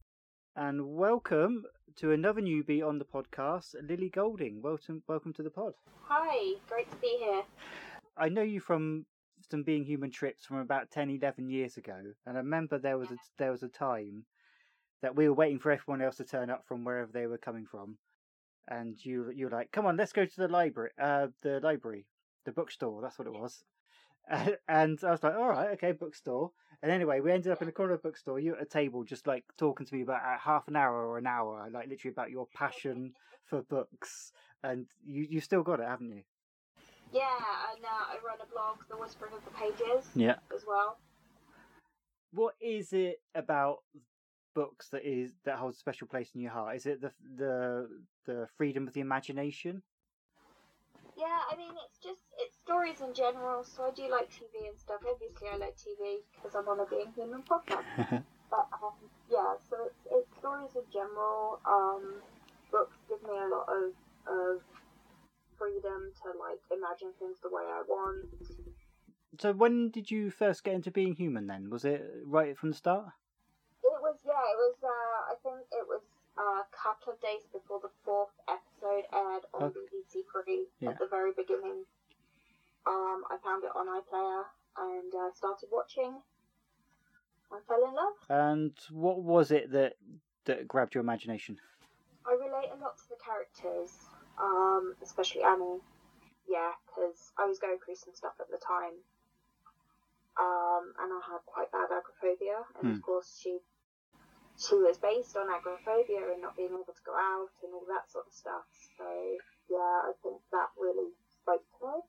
And 0.55 0.95
welcome 0.95 1.63
to 1.97 2.13
another 2.13 2.39
newbie 2.39 2.81
on 2.81 2.97
the 2.97 3.03
podcast, 3.03 3.75
Lily 3.89 4.07
Golding. 4.07 4.61
Welcome, 4.61 5.03
welcome 5.05 5.33
to 5.33 5.43
the 5.43 5.49
pod. 5.49 5.73
Hi, 6.03 6.57
great 6.69 6.89
to 6.91 6.97
be 7.01 7.17
here. 7.19 7.43
I 8.15 8.29
know 8.29 8.41
you 8.41 8.61
from 8.61 9.05
some 9.49 9.63
Being 9.63 9.83
Human 9.83 10.11
trips 10.11 10.45
from 10.45 10.59
about 10.59 10.89
10, 10.91 11.09
11 11.09 11.49
years 11.49 11.75
ago, 11.75 11.97
and 12.25 12.37
I 12.37 12.39
remember 12.39 12.79
there 12.79 12.97
was 12.97 13.11
a, 13.11 13.17
there 13.37 13.51
was 13.51 13.63
a 13.63 13.67
time 13.67 14.23
that 15.01 15.17
we 15.17 15.27
were 15.27 15.35
waiting 15.35 15.59
for 15.59 15.73
everyone 15.73 16.01
else 16.01 16.15
to 16.17 16.23
turn 16.23 16.49
up 16.49 16.63
from 16.69 16.85
wherever 16.85 17.11
they 17.11 17.27
were 17.27 17.37
coming 17.37 17.65
from, 17.69 17.97
and 18.67 19.03
you 19.03 19.31
you 19.33 19.45
were 19.45 19.51
like, 19.51 19.71
"Come 19.71 19.85
on, 19.85 19.97
let's 19.97 20.13
go 20.13 20.25
to 20.25 20.37
the 20.37 20.47
library, 20.47 20.91
uh, 20.99 21.27
the 21.41 21.59
library, 21.61 22.05
the 22.45 22.51
bookstore." 22.51 23.01
That's 23.01 23.19
what 23.19 23.27
it 23.27 23.33
was. 23.33 23.63
and 24.67 24.99
I 25.03 25.11
was 25.11 25.23
like, 25.23 25.35
"All 25.35 25.49
right, 25.49 25.71
okay, 25.71 25.91
bookstore." 25.91 26.51
And 26.83 26.91
anyway, 26.91 27.19
we 27.19 27.31
ended 27.31 27.51
up 27.51 27.61
in 27.61 27.67
the 27.67 27.71
corner 27.71 27.93
of 27.93 28.01
the 28.01 28.07
bookstore. 28.07 28.39
You 28.39 28.55
at 28.55 28.61
a 28.61 28.65
table, 28.65 29.03
just 29.03 29.27
like 29.27 29.43
talking 29.57 29.85
to 29.85 29.95
me 29.95 30.01
about 30.01 30.21
uh, 30.23 30.37
half 30.39 30.67
an 30.67 30.75
hour 30.75 31.05
or 31.07 31.17
an 31.17 31.27
hour, 31.27 31.69
like 31.71 31.87
literally 31.87 32.11
about 32.11 32.31
your 32.31 32.47
passion 32.55 33.13
for 33.45 33.61
books. 33.61 34.31
And 34.63 34.87
you 35.05 35.27
you 35.29 35.41
still 35.41 35.63
got 35.63 35.79
it, 35.79 35.87
haven't 35.87 36.11
you? 36.11 36.23
Yeah, 37.13 37.27
and 37.75 37.83
uh, 37.83 37.89
I 37.89 38.17
run 38.25 38.37
a 38.41 38.51
blog, 38.51 38.77
The 38.89 38.95
Whispering 38.95 39.33
of 39.33 39.43
the 39.43 39.51
Pages. 39.51 40.09
Yeah. 40.15 40.35
As 40.55 40.63
well. 40.65 40.97
What 42.31 42.55
is 42.61 42.93
it 42.93 43.21
about 43.35 43.79
books 44.53 44.89
that 44.89 45.05
is 45.05 45.31
that 45.45 45.57
holds 45.57 45.77
a 45.77 45.79
special 45.79 46.07
place 46.07 46.31
in 46.35 46.41
your 46.41 46.51
heart? 46.51 46.75
Is 46.75 46.85
it 46.85 47.01
the 47.01 47.11
the 47.37 47.89
the 48.25 48.47
freedom 48.57 48.87
of 48.87 48.93
the 48.93 49.01
imagination? 49.01 49.83
Yeah, 51.17 51.39
I 51.51 51.55
mean 51.55 51.73
it's 51.85 51.99
just 51.99 52.21
it's 52.37 52.57
stories 52.57 53.01
in 53.01 53.13
general. 53.13 53.63
So 53.63 53.83
I 53.83 53.91
do 53.91 54.09
like 54.09 54.29
TV 54.29 54.67
and 54.67 54.77
stuff. 54.77 55.01
Obviously, 55.07 55.47
I 55.53 55.57
like 55.57 55.75
TV 55.75 56.23
because 56.35 56.55
I'm 56.55 56.67
on 56.67 56.79
a 56.79 56.85
Being 56.85 57.11
Human 57.15 57.43
podcast. 57.43 57.85
but 58.49 58.67
um, 58.81 58.95
yeah, 59.29 59.55
so 59.69 59.77
it's 59.85 60.07
it's 60.11 60.37
stories 60.37 60.75
in 60.75 60.83
general. 60.91 61.59
Um, 61.65 62.21
books 62.71 62.97
give 63.09 63.21
me 63.23 63.37
a 63.37 63.47
lot 63.49 63.67
of 63.67 63.91
of 64.27 64.61
freedom 65.57 65.81
freedom 65.81 66.11
to 66.23 66.29
like 66.39 66.59
imagine 66.71 67.13
things 67.19 67.37
the 67.41 67.49
way 67.49 67.63
I 67.63 67.83
want. 67.87 68.25
So 69.39 69.53
when 69.53 69.89
did 69.89 70.11
you 70.11 70.29
first 70.29 70.63
get 70.63 70.73
into 70.73 70.91
being 70.91 71.15
human? 71.15 71.47
Then 71.47 71.69
was 71.69 71.85
it 71.85 72.03
right 72.25 72.57
from 72.57 72.71
the 72.71 72.75
start? 72.75 73.05
It 74.41 74.57
was 74.57 74.75
yeah, 74.81 74.89
it 74.91 74.97
was. 74.97 74.97
Uh, 74.97 75.19
I 75.31 75.35
think 75.43 75.67
it 75.71 75.85
was 75.87 76.01
a 76.37 76.65
couple 76.73 77.13
of 77.13 77.19
days 77.21 77.45
before 77.51 77.79
the 77.81 77.91
fourth 78.03 78.33
episode 78.49 79.05
aired 79.13 79.45
on 79.53 79.63
Okay. 79.69 79.79
BBC 79.93 80.23
Three 80.31 80.65
Yeah. 80.79 80.89
at 80.91 80.99
the 80.99 81.07
very 81.07 81.31
beginning. 81.35 81.85
Um, 82.87 83.23
I 83.29 83.37
found 83.43 83.63
it 83.63 83.71
on 83.75 83.87
iPlayer 83.87 84.45
and 84.77 85.13
uh, 85.13 85.31
started 85.33 85.69
watching. 85.71 86.21
and 87.51 87.61
fell 87.67 87.83
in 87.83 87.93
love. 87.93 88.15
And 88.29 88.71
what 88.91 89.21
was 89.21 89.51
it 89.51 89.71
that 89.71 89.97
that 90.45 90.67
grabbed 90.67 90.95
your 90.95 91.01
imagination? 91.03 91.59
I 92.25 92.31
relate 92.33 92.71
a 92.71 92.77
lot 92.79 92.97
to 92.97 93.03
the 93.09 93.17
characters, 93.23 93.91
um, 94.39 94.95
especially 95.03 95.43
Annie. 95.43 95.81
Yeah, 96.47 96.71
because 96.87 97.33
I 97.37 97.45
was 97.45 97.59
going 97.59 97.77
through 97.83 97.95
some 97.95 98.13
stuff 98.15 98.33
at 98.39 98.47
the 98.49 98.57
time, 98.57 98.95
um, 100.39 100.93
and 100.99 101.11
I 101.13 101.19
had 101.27 101.43
quite 101.45 101.71
bad 101.71 101.91
agoraphobia, 101.91 102.65
and 102.79 102.87
Hmm. 102.87 102.91
of 102.95 103.01
course 103.01 103.37
she 103.37 103.59
she 104.61 104.75
was 104.75 104.97
based 104.97 105.35
on 105.35 105.49
agoraphobia 105.49 106.31
and 106.31 106.41
not 106.41 106.55
being 106.55 106.69
able 106.69 106.93
to 106.93 107.03
go 107.05 107.15
out 107.15 107.49
and 107.63 107.73
all 107.73 107.85
that 107.89 108.09
sort 108.11 108.27
of 108.27 108.33
stuff. 108.33 108.65
So 108.97 109.05
yeah, 109.69 109.77
I 109.77 110.11
think 110.21 110.41
that 110.51 110.69
really 110.79 111.09
spoke 111.41 111.63
to 111.79 111.85
me. 111.87 112.01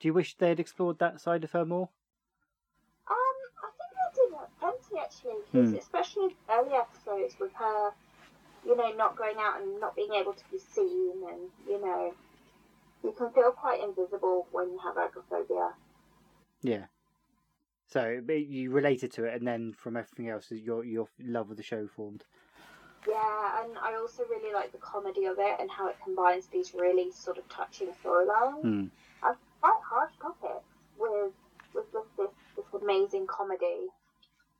Do 0.00 0.08
you 0.08 0.14
wish 0.14 0.36
they'd 0.36 0.60
explored 0.60 0.98
that 1.00 1.20
side 1.20 1.44
of 1.44 1.52
her 1.52 1.66
more? 1.66 1.90
Um, 3.10 3.16
I 3.62 3.70
think 3.76 3.92
I 3.98 4.08
did 4.14 4.48
plenty 4.58 4.98
actually, 4.98 5.42
'cause 5.52 5.72
Hmm. 5.72 5.76
especially 5.76 6.24
in 6.26 6.36
early 6.48 6.72
episodes 6.74 7.38
with 7.38 7.52
her, 7.54 7.94
you 8.64 8.74
know, 8.76 8.90
not 8.92 9.16
going 9.16 9.36
out 9.38 9.60
and 9.60 9.80
not 9.80 9.94
being 9.94 10.12
able 10.14 10.32
to 10.34 10.50
be 10.50 10.58
seen, 10.58 11.22
and 11.28 11.52
you 11.66 11.78
know, 11.78 12.14
you 13.02 13.12
can 13.12 13.30
feel 13.32 13.52
quite 13.52 13.80
invisible 13.80 14.46
when 14.50 14.70
you 14.72 14.78
have 14.78 14.96
agoraphobia. 14.96 15.74
Yeah. 16.62 16.86
So 17.88 18.20
you 18.28 18.70
related 18.70 19.12
to 19.14 19.24
it, 19.24 19.34
and 19.34 19.46
then 19.46 19.72
from 19.72 19.96
everything 19.96 20.28
else, 20.28 20.50
your 20.50 20.84
your 20.84 21.08
love 21.18 21.50
of 21.50 21.56
the 21.56 21.62
show 21.62 21.86
formed. 21.86 22.24
Yeah, 23.08 23.62
and 23.62 23.78
I 23.78 23.94
also 23.94 24.24
really 24.28 24.52
like 24.52 24.72
the 24.72 24.78
comedy 24.78 25.24
of 25.24 25.36
it 25.38 25.56
and 25.58 25.70
how 25.70 25.88
it 25.88 25.96
combines 26.04 26.48
these 26.48 26.74
really 26.74 27.10
sort 27.10 27.38
of 27.38 27.48
touching 27.48 27.88
storylines 28.04 28.60
hmm. 28.60 28.86
and 29.22 29.36
quite 29.60 29.80
harsh 29.82 30.12
topics 30.20 30.66
with 30.98 31.32
with 31.74 31.90
this 31.92 32.04
this, 32.18 32.30
this 32.56 32.82
amazing 32.82 33.26
comedy 33.26 33.86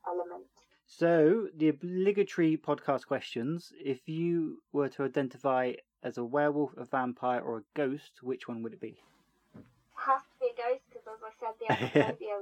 element. 0.07 0.47
So 0.87 1.49
the 1.55 1.69
obligatory 1.69 2.57
podcast 2.57 3.07
questions: 3.07 3.73
If 3.79 4.09
you 4.09 4.63
were 4.73 4.89
to 4.91 5.05
identify 5.05 5.75
as 6.03 6.17
a 6.17 6.25
werewolf, 6.25 6.75
a 6.79 6.87
vampire, 6.87 7.41
or 7.41 7.59
a 7.59 7.63
ghost, 7.75 8.23
which 8.23 8.49
one 8.49 8.63
would 8.63 8.73
it 8.73 8.81
be? 8.81 8.97
It 9.55 9.65
Has 9.97 10.23
to 10.23 10.41
be 10.41 10.47
a 10.47 10.57
ghost 10.57 10.85
because, 10.89 11.07
as 11.07 11.21
I 11.23 11.33
said, 11.39 11.55
the 11.61 11.73
agoraphobia, 12.01 12.41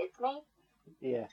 it's 0.00 0.20
me. 0.20 0.42
Yeah. 1.00 1.26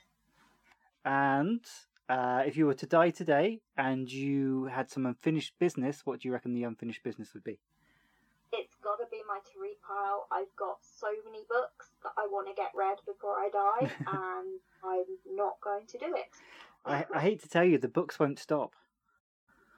And 1.04 1.60
uh, 2.08 2.42
if 2.46 2.56
you 2.56 2.66
were 2.66 2.74
to 2.74 2.86
die 2.86 3.10
today 3.10 3.60
and 3.76 4.10
you 4.10 4.66
had 4.66 4.90
some 4.90 5.06
unfinished 5.06 5.54
business, 5.58 6.02
what 6.04 6.20
do 6.20 6.28
you 6.28 6.32
reckon 6.32 6.54
the 6.54 6.64
unfinished 6.64 7.02
business 7.02 7.34
would 7.34 7.44
be? 7.44 7.58
it's 8.52 8.76
got 8.82 8.96
to 8.96 9.04
be 9.10 9.18
my 9.26 9.38
to 9.52 9.60
read 9.60 9.76
pile. 9.86 10.26
I've 10.32 10.54
got 10.56 10.78
so 10.82 11.08
many 11.24 11.44
books 11.48 11.90
that 12.02 12.12
I 12.16 12.26
want 12.30 12.48
to 12.48 12.54
get 12.54 12.70
read 12.74 12.98
before 13.06 13.36
I 13.36 13.48
die, 13.52 13.90
and 14.06 14.60
I'm 14.84 15.36
not 15.36 15.60
going 15.60 15.86
to 15.86 15.98
do 15.98 16.14
it. 16.16 16.32
I, 16.84 17.04
I 17.14 17.20
hate 17.20 17.42
to 17.42 17.48
tell 17.48 17.64
you, 17.64 17.78
the 17.78 17.88
books 17.88 18.18
won't 18.18 18.38
stop. 18.38 18.74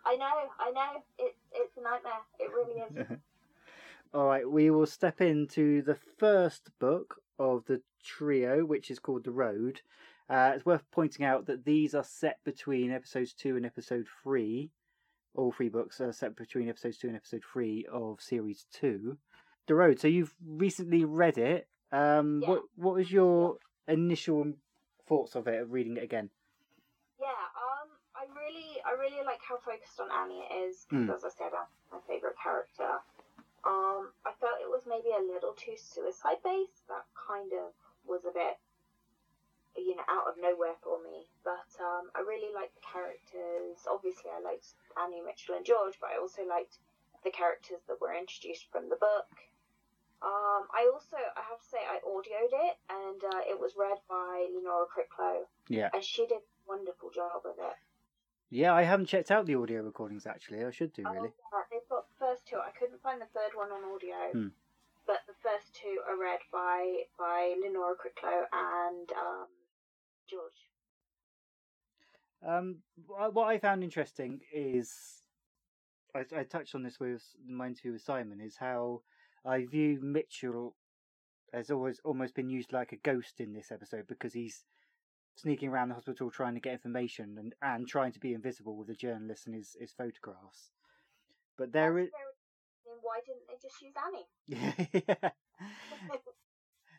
I 0.04 0.16
know, 0.16 0.48
I 0.58 0.70
know. 0.70 1.02
It's 1.18 1.38
it's 1.52 1.76
a 1.76 1.82
nightmare. 1.82 2.12
It 2.38 2.50
really 2.52 2.80
is. 2.80 3.18
All 4.14 4.26
right, 4.26 4.48
we 4.48 4.70
will 4.70 4.86
step 4.86 5.20
into 5.20 5.82
the 5.82 5.94
first 5.94 6.70
book 6.78 7.22
of 7.38 7.64
the 7.66 7.80
trio, 8.02 8.64
which 8.64 8.90
is 8.90 8.98
called 8.98 9.24
The 9.24 9.30
Road. 9.30 9.80
Uh, 10.28 10.52
it's 10.54 10.64
worth 10.66 10.84
pointing 10.92 11.24
out 11.24 11.46
that 11.46 11.64
these 11.64 11.94
are 11.94 12.04
set 12.04 12.38
between 12.44 12.92
episodes 12.92 13.32
two 13.32 13.56
and 13.56 13.66
episode 13.66 14.06
three. 14.22 14.70
All 15.34 15.52
three 15.52 15.68
books 15.68 16.00
are 16.00 16.12
set 16.12 16.36
between 16.36 16.68
episodes 16.68 16.98
two 16.98 17.08
and 17.08 17.16
episode 17.16 17.42
three 17.52 17.86
of 17.92 18.20
series 18.20 18.66
two. 18.72 19.18
The 19.66 19.74
Road. 19.74 20.00
So 20.00 20.08
you've 20.08 20.34
recently 20.44 21.04
read 21.04 21.38
it. 21.38 21.68
Um, 21.92 22.40
Yeah. 22.42 22.48
What 22.48 22.62
what 22.76 22.94
was 22.94 23.10
your 23.10 23.56
initial 23.88 24.52
thoughts 25.08 25.34
of 25.34 25.48
it, 25.48 25.60
of 25.60 25.72
reading 25.72 25.96
it 25.96 26.04
again? 26.04 26.30
Yeah, 27.20 27.26
um, 27.26 27.88
I 28.14 28.24
really, 28.34 28.80
I 28.86 28.92
really 28.92 29.24
like 29.26 29.40
how 29.46 29.58
focused 29.58 30.00
on 30.00 30.08
Annie 30.10 30.40
it 30.50 30.54
is 30.70 30.86
because, 30.88 31.06
Hmm. 31.06 31.10
as 31.10 31.24
I 31.24 31.28
said, 31.30 31.52
my 31.92 31.98
favorite 32.06 32.36
character. 32.42 33.02
Um, 33.64 34.08
I 34.24 34.32
felt 34.40 34.56
it 34.62 34.70
was 34.70 34.82
maybe 34.88 35.10
a 35.12 35.20
little 35.20 35.52
too 35.52 35.76
suicide 35.76 36.38
based. 36.42 36.86
That 36.88 37.04
kind 37.14 37.52
of 37.52 37.74
was 38.06 38.24
a 38.24 38.32
bit, 38.32 38.56
you 39.76 39.96
know, 39.96 40.06
out 40.08 40.26
of 40.28 40.34
nowhere 40.40 40.74
for 40.82 40.98
me. 41.02 41.26
But 41.44 41.68
um, 41.80 42.10
I 42.14 42.20
really 42.20 42.52
liked 42.54 42.74
the 42.74 42.84
characters. 42.86 43.78
Obviously, 43.90 44.30
I 44.30 44.40
liked 44.42 44.74
Annie, 44.98 45.22
Mitchell, 45.24 45.56
and 45.56 45.64
George, 45.64 45.98
but 46.00 46.10
I 46.10 46.18
also 46.20 46.42
liked 46.46 46.78
the 47.24 47.30
characters 47.30 47.80
that 47.88 48.00
were 48.00 48.14
introduced 48.16 48.66
from 48.72 48.88
the 48.88 48.96
book. 48.96 49.28
Um, 50.22 50.68
I 50.76 50.84
also, 50.92 51.16
I 51.16 51.40
have 51.48 51.60
to 51.60 51.68
say, 51.68 51.80
I 51.80 51.96
audioed 52.04 52.52
it, 52.52 52.76
and 52.92 53.20
uh, 53.24 53.40
it 53.48 53.58
was 53.58 53.72
read 53.78 53.96
by 54.08 54.48
Lenora 54.52 54.84
Crichlow 54.84 55.48
Yeah. 55.68 55.88
and 55.94 56.04
she 56.04 56.26
did 56.26 56.44
a 56.44 56.68
wonderful 56.68 57.08
job 57.10 57.40
with 57.44 57.56
it. 57.58 57.76
Yeah, 58.50 58.74
I 58.74 58.82
haven't 58.82 59.06
checked 59.06 59.30
out 59.30 59.46
the 59.46 59.54
audio 59.54 59.80
recordings 59.80 60.26
actually. 60.26 60.62
I 60.64 60.70
should 60.72 60.92
do 60.92 61.04
Oh, 61.06 61.12
really. 61.12 61.28
yeah, 61.32 61.62
they've 61.70 61.88
got 61.88 62.04
the 62.10 62.14
first 62.18 62.46
two. 62.46 62.56
I 62.56 62.70
couldn't 62.78 63.00
find 63.00 63.20
the 63.20 63.26
third 63.32 63.54
one 63.54 63.70
on 63.72 63.80
audio, 63.94 64.16
Hmm. 64.32 64.48
But 65.10 65.26
the 65.26 65.34
first 65.42 65.74
two 65.74 65.98
are 66.08 66.16
read 66.16 66.38
by 66.52 67.02
by 67.18 67.54
Lenora 67.60 67.94
Crichlow 67.96 68.44
and 68.52 69.10
um, 69.10 69.48
George. 70.28 70.70
Um, 72.46 72.76
what 73.34 73.48
I 73.48 73.58
found 73.58 73.82
interesting 73.82 74.38
is, 74.54 74.92
I, 76.14 76.20
I 76.38 76.44
touched 76.44 76.76
on 76.76 76.84
this 76.84 77.00
with 77.00 77.24
my 77.44 77.66
interview 77.66 77.90
with 77.90 78.02
Simon, 78.02 78.40
is 78.40 78.56
how 78.56 79.02
I 79.44 79.64
view 79.64 79.98
Mitchell 80.00 80.76
has 81.52 81.72
always 81.72 82.00
almost 82.04 82.36
been 82.36 82.48
used 82.48 82.72
like 82.72 82.92
a 82.92 82.96
ghost 82.96 83.40
in 83.40 83.52
this 83.52 83.72
episode 83.72 84.06
because 84.06 84.32
he's 84.32 84.64
sneaking 85.34 85.70
around 85.70 85.88
the 85.88 85.96
hospital 85.96 86.30
trying 86.30 86.54
to 86.54 86.60
get 86.60 86.74
information 86.74 87.36
and, 87.36 87.52
and 87.62 87.88
trying 87.88 88.12
to 88.12 88.20
be 88.20 88.32
invisible 88.32 88.76
with 88.76 88.86
the 88.86 88.94
journalists 88.94 89.46
and 89.46 89.56
his, 89.56 89.76
his 89.80 89.90
photographs. 89.90 90.70
But 91.58 91.72
there 91.72 91.98
is, 91.98 92.04
That's 92.04 92.12
very- 92.12 92.22
I 92.22 92.26
mean, 92.26 92.29
why 93.02 93.20
didn't 93.26 93.46
they 93.48 93.58
just 93.60 93.80
use 93.82 93.94
Annie? 94.06 95.32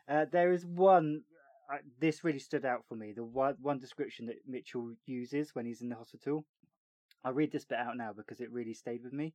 Uh, 0.08 0.26
there 0.30 0.52
is 0.52 0.66
one. 0.66 1.22
Uh, 1.72 1.78
this 2.00 2.24
really 2.24 2.40
stood 2.40 2.64
out 2.64 2.84
for 2.88 2.96
me. 2.96 3.12
The 3.12 3.24
one, 3.24 3.54
one 3.62 3.78
description 3.78 4.26
that 4.26 4.46
Mitchell 4.46 4.94
uses 5.06 5.54
when 5.54 5.64
he's 5.64 5.80
in 5.80 5.88
the 5.88 5.96
hospital. 5.96 6.44
I'll 7.24 7.32
read 7.32 7.52
this 7.52 7.64
bit 7.64 7.78
out 7.78 7.96
now 7.96 8.12
because 8.12 8.40
it 8.40 8.50
really 8.50 8.74
stayed 8.74 9.04
with 9.04 9.12
me. 9.12 9.32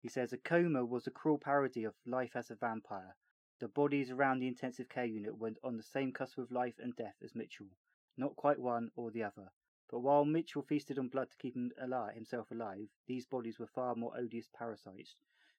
He 0.00 0.08
says 0.08 0.32
a 0.32 0.38
coma 0.38 0.84
was 0.84 1.06
a 1.06 1.10
cruel 1.10 1.38
parody 1.38 1.84
of 1.84 1.94
life 2.06 2.34
as 2.34 2.50
a 2.50 2.54
vampire. 2.54 3.14
The 3.60 3.68
bodies 3.68 4.10
around 4.10 4.40
the 4.40 4.48
intensive 4.48 4.88
care 4.88 5.04
unit 5.04 5.36
went 5.36 5.58
on 5.62 5.76
the 5.76 5.82
same 5.82 6.12
cusp 6.12 6.38
of 6.38 6.50
life 6.50 6.78
and 6.78 6.96
death 6.96 7.16
as 7.22 7.34
Mitchell, 7.34 7.68
not 8.16 8.36
quite 8.36 8.58
one 8.58 8.90
or 8.96 9.10
the 9.10 9.22
other. 9.22 9.52
But 9.90 10.00
while 10.00 10.24
Mitchell 10.24 10.62
feasted 10.62 10.98
on 10.98 11.08
blood 11.08 11.30
to 11.30 11.36
keep 11.36 11.54
him 11.54 11.70
alive, 11.80 12.14
himself 12.14 12.50
alive, 12.50 12.88
these 13.06 13.26
bodies 13.26 13.58
were 13.58 13.66
far 13.66 13.94
more 13.94 14.16
odious 14.16 14.48
parasites. 14.52 15.14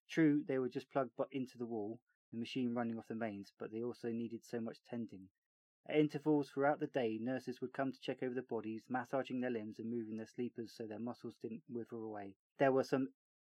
True, 0.08 0.44
they 0.48 0.58
were 0.58 0.70
just 0.70 0.90
plugged 0.90 1.12
into 1.32 1.58
the 1.58 1.66
wall, 1.66 2.00
the 2.32 2.38
machine 2.38 2.74
running 2.74 2.98
off 2.98 3.08
the 3.08 3.16
mains, 3.16 3.52
but 3.60 3.72
they 3.72 3.84
also 3.84 4.10
needed 4.10 4.44
so 4.44 4.60
much 4.62 4.82
tending. 4.84 5.30
At 5.86 5.98
intervals 5.98 6.50
throughout 6.50 6.80
the 6.80 6.88
day, 6.88 7.18
nurses 7.18 7.62
would 7.62 7.74
come 7.74 7.92
to 7.92 8.00
check 8.00 8.24
over 8.24 8.34
the 8.34 8.42
bodies, 8.42 8.90
massaging 8.90 9.42
their 9.42 9.50
limbs 9.52 9.80
and 9.80 9.90
moving 9.90 10.18
their 10.18 10.26
sleepers 10.26 10.74
so 10.74 10.86
their 10.88 11.00
muscles 11.00 11.36
didn't 11.42 11.64
wither 11.70 11.96
away. 11.96 12.36
There 12.58 12.72
was 12.72 12.90
some 12.90 13.14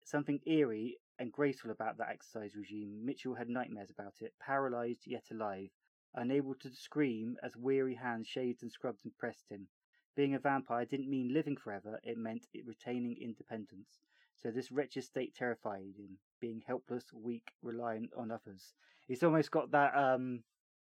something 0.05 0.40
eerie 0.46 0.99
and 1.18 1.32
graceful 1.32 1.70
about 1.70 1.99
that 1.99 2.09
exercise 2.09 2.55
regime. 2.57 3.05
Mitchell 3.05 3.34
had 3.34 3.49
nightmares 3.49 3.90
about 3.90 4.22
it, 4.22 4.34
paralyzed 4.38 5.07
yet 5.07 5.30
alive, 5.30 5.70
unable 6.14 6.55
to 6.57 6.70
scream 6.70 7.38
as 7.42 7.57
weary 7.57 7.94
hands 7.94 8.26
shaved 8.26 8.62
and 8.62 8.72
scrubbed 8.72 9.05
and 9.05 9.16
pressed 9.18 9.49
him. 9.51 9.68
Being 10.14 10.34
a 10.34 10.38
vampire 10.38 10.86
didn't 10.86 11.11
mean 11.11 11.32
living 11.32 11.57
forever, 11.57 12.01
it 12.03 12.16
meant 12.16 12.46
retaining 12.64 13.16
independence. 13.20 14.01
So 14.41 14.51
this 14.51 14.70
wretched 14.70 15.05
state 15.05 15.34
terrified 15.34 15.95
him, 15.99 16.18
being 16.41 16.62
helpless, 16.66 17.05
weak, 17.12 17.51
reliant 17.62 18.11
on 18.16 18.30
others. 18.30 18.74
He's 19.07 19.22
almost 19.22 19.51
got 19.51 19.72
that 19.72 19.97
um 19.97 20.45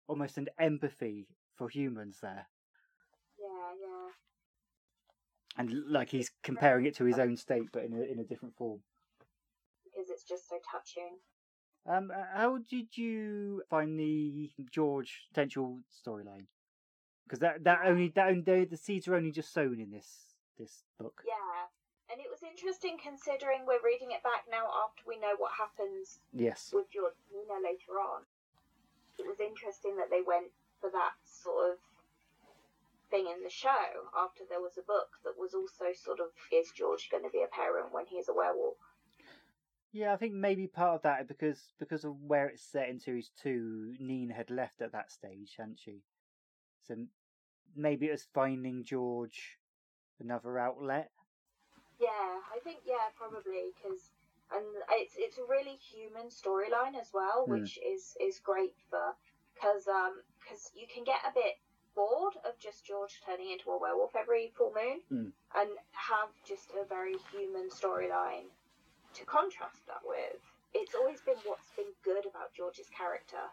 almost 0.06 0.38
an 0.38 0.48
empathy 0.58 1.26
for 1.56 1.68
humans 1.68 2.18
there. 2.22 2.46
Yeah, 3.38 3.74
yeah. 3.80 4.10
And 5.56 5.90
like 5.90 6.10
he's 6.10 6.30
comparing 6.42 6.86
it 6.86 6.94
to 6.96 7.04
his 7.04 7.18
own 7.18 7.36
state 7.36 7.68
but 7.72 7.84
in 7.84 7.92
a 7.94 8.02
in 8.02 8.18
a 8.18 8.24
different 8.24 8.56
form. 8.56 8.80
Because 9.84 10.08
it's 10.08 10.24
just 10.24 10.48
so 10.48 10.56
touching. 10.70 11.18
Um 11.86 12.12
how 12.34 12.58
did 12.58 12.96
you 12.96 13.62
find 13.68 13.98
the 13.98 14.50
George 14.70 15.26
potential 15.28 15.80
storyline? 15.90 16.46
Because 17.24 17.40
that 17.40 17.64
that 17.64 17.80
only 17.86 18.08
that 18.14 18.28
only, 18.28 18.42
the, 18.42 18.66
the 18.70 18.76
seeds 18.76 19.08
are 19.08 19.16
only 19.16 19.32
just 19.32 19.52
sown 19.52 19.80
in 19.80 19.90
this 19.90 20.36
this 20.58 20.84
book. 20.98 21.22
Yeah. 21.26 21.66
And 22.12 22.20
it 22.20 22.28
was 22.28 22.44
interesting 22.44 23.00
considering 23.00 23.64
we're 23.64 23.80
reading 23.80 24.12
it 24.12 24.20
back 24.20 24.44
now 24.44 24.68
after 24.84 25.00
we 25.08 25.16
know 25.16 25.32
what 25.40 25.56
happens 25.56 26.20
Yes. 26.36 26.68
with 26.68 26.92
George 26.92 27.16
Nina 27.32 27.56
later 27.64 27.96
on. 27.96 28.28
It 29.18 29.24
was 29.24 29.40
interesting 29.40 29.96
that 29.96 30.12
they 30.12 30.20
went 30.20 30.52
for 30.76 30.92
that 30.92 31.16
sort 31.24 31.72
of 31.72 31.78
thing 33.08 33.32
in 33.32 33.42
the 33.42 33.50
show 33.50 34.12
after 34.12 34.44
there 34.48 34.60
was 34.60 34.76
a 34.76 34.84
book 34.84 35.16
that 35.24 35.40
was 35.40 35.54
also 35.56 35.96
sort 35.96 36.20
of 36.20 36.36
is 36.52 36.70
George 36.76 37.08
going 37.10 37.24
to 37.24 37.32
be 37.32 37.42
a 37.42 37.48
parent 37.48 37.92
when 37.92 38.04
he's 38.06 38.28
a 38.28 38.34
werewolf? 38.36 38.76
Yeah, 39.92 40.12
I 40.12 40.16
think 40.16 40.32
maybe 40.32 40.66
part 40.66 40.96
of 40.96 41.02
that 41.02 41.28
because 41.28 41.72
because 41.78 42.04
of 42.04 42.16
where 42.20 42.48
it's 42.48 42.62
set 42.62 42.88
in 42.88 42.98
series 43.00 43.30
two, 43.40 43.94
Nina 44.00 44.34
had 44.34 44.50
left 44.50 44.80
at 44.80 44.92
that 44.92 45.12
stage, 45.12 45.54
hadn't 45.58 45.78
she? 45.78 46.00
So 46.86 46.96
maybe 47.76 48.06
it 48.06 48.12
was 48.12 48.26
finding 48.32 48.84
George 48.84 49.58
another 50.18 50.58
outlet. 50.58 51.10
Yeah, 52.02 52.42
I 52.50 52.58
think 52.64 52.80
yeah, 52.84 53.14
probably 53.16 53.70
because 53.78 54.10
and 54.50 54.66
it's 54.98 55.14
it's 55.16 55.38
a 55.38 55.46
really 55.48 55.76
human 55.78 56.26
storyline 56.28 56.98
as 57.00 57.10
well, 57.14 57.44
Hmm. 57.46 57.52
which 57.52 57.78
is 57.78 58.16
is 58.20 58.40
great 58.40 58.74
for 58.90 59.14
because 59.54 59.86
um 59.86 60.22
because 60.40 60.70
you 60.74 60.86
can 60.92 61.04
get 61.04 61.20
a 61.24 61.32
bit 61.32 61.54
bored 61.94 62.34
of 62.44 62.58
just 62.58 62.84
George 62.84 63.20
turning 63.24 63.50
into 63.52 63.70
a 63.70 63.78
werewolf 63.78 64.16
every 64.16 64.50
full 64.56 64.72
moon, 64.74 65.00
Hmm. 65.08 65.28
and 65.54 65.70
have 65.92 66.30
just 66.44 66.72
a 66.74 66.84
very 66.84 67.16
human 67.30 67.68
storyline 67.70 68.50
to 69.14 69.24
contrast 69.24 69.86
that 69.86 70.02
with. 70.04 70.40
It's 70.74 70.94
always 70.94 71.20
been 71.20 71.36
what's 71.44 71.70
been 71.76 71.92
good 72.02 72.26
about 72.26 72.52
George's 72.54 72.88
character. 72.88 73.44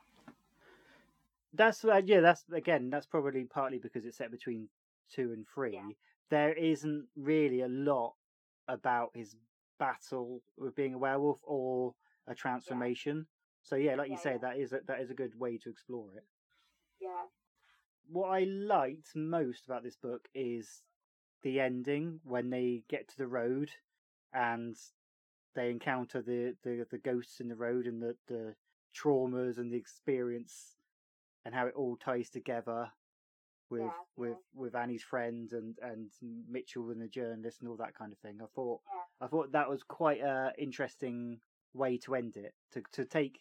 That's 1.53 1.83
uh, 1.83 2.01
yeah. 2.05 2.21
That's 2.21 2.45
again. 2.51 2.89
That's 2.89 3.05
probably 3.07 3.43
partly 3.45 3.79
because 3.79 4.05
it's 4.05 4.17
set 4.17 4.31
between 4.31 4.69
two 5.09 5.33
and 5.33 5.45
three. 5.53 5.73
Yeah. 5.73 5.89
There 6.29 6.53
isn't 6.53 7.07
really 7.15 7.61
a 7.61 7.67
lot 7.67 8.13
about 8.69 9.11
his 9.15 9.35
battle 9.79 10.43
with 10.57 10.75
being 10.75 10.95
a 10.95 10.99
werewolf 10.99 11.39
or 11.43 11.95
a 12.27 12.35
transformation. 12.35 13.27
So 13.63 13.75
yeah, 13.75 13.95
like 13.95 14.09
you 14.09 14.17
Yeah, 14.17 14.23
say, 14.23 14.31
yeah. 14.33 14.37
that 14.41 14.57
is 14.57 14.73
a, 14.73 14.81
that 14.87 15.01
is 15.01 15.11
a 15.11 15.15
good 15.15 15.39
way 15.39 15.57
to 15.59 15.69
explore 15.69 16.13
it. 16.15 16.25
Yeah, 17.01 17.25
What 18.07 18.29
I 18.29 18.43
liked 18.45 19.15
most 19.15 19.65
about 19.65 19.83
this 19.83 19.95
book 19.95 20.27
is 20.33 20.83
the 21.43 21.59
ending 21.59 22.21
when 22.23 22.49
they 22.49 22.83
get 22.89 23.07
to 23.09 23.17
the 23.17 23.27
road 23.27 23.71
and 24.33 24.75
they 25.55 25.71
encounter 25.71 26.21
the, 26.21 26.55
the, 26.63 26.85
the 26.89 26.97
ghosts 26.99 27.39
in 27.41 27.49
the 27.49 27.55
road 27.55 27.87
and 27.87 28.01
the, 28.01 28.17
the 28.27 28.55
traumas 28.95 29.57
and 29.57 29.71
the 29.71 29.77
experience 29.77 30.77
and 31.45 31.55
how 31.55 31.67
it 31.67 31.75
all 31.75 31.97
ties 31.97 32.29
together 32.29 32.91
with 33.69 33.81
Yeah, 33.81 33.91
with 34.15 34.29
yeah. 34.31 34.61
with 34.61 34.75
Annie's 34.75 35.03
friend 35.03 35.51
and 35.53 35.77
and 35.81 36.09
Mitchell 36.21 36.89
and 36.91 37.01
the 37.01 37.07
journalist 37.07 37.61
and 37.61 37.69
all 37.69 37.77
that 37.77 37.95
kind 37.95 38.11
of 38.11 38.19
thing. 38.19 38.39
I 38.41 38.47
thought 38.55 38.81
Yeah. 38.87 39.25
I 39.25 39.27
thought 39.27 39.51
that 39.51 39.69
was 39.69 39.83
quite 39.83 40.21
a 40.21 40.53
interesting 40.57 41.41
way 41.73 41.97
to 41.99 42.15
end 42.15 42.35
it 42.37 42.53
to 42.71 42.81
to 42.93 43.05
take 43.05 43.39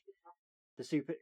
the 0.77 0.85
super 0.85 1.15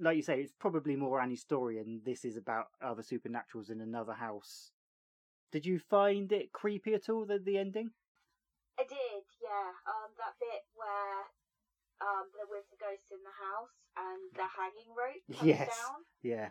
like 0.00 0.16
you 0.16 0.22
say 0.22 0.40
it's 0.40 0.52
probably 0.58 0.96
more 0.96 1.20
Annie's 1.20 1.40
story 1.42 1.78
and 1.78 2.04
this 2.04 2.24
is 2.24 2.36
about 2.36 2.66
other 2.80 3.02
supernaturals 3.02 3.70
in 3.70 3.80
another 3.80 4.14
house. 4.14 4.72
Did 5.52 5.64
you 5.64 5.78
find 5.78 6.32
it 6.32 6.52
creepy 6.52 6.94
at 6.94 7.08
all 7.08 7.24
the 7.26 7.38
the 7.38 7.58
ending? 7.58 7.90
I 8.78 8.84
did. 8.84 9.24
Yeah, 9.42 9.72
um, 9.86 10.10
that 10.18 10.34
bit 10.38 10.62
where 10.74 11.24
um 12.00 12.26
there 12.36 12.46
was 12.46 12.64
the 12.70 12.76
ghost 12.76 13.10
in 13.10 13.18
the 13.24 13.30
house 13.30 13.74
and 13.96 14.20
the 14.34 14.46
hanging 14.46 14.90
rope 14.94 15.22
comes 15.38 15.48
Yes. 15.48 15.68
down. 15.68 16.04
Yeah. 16.22 16.50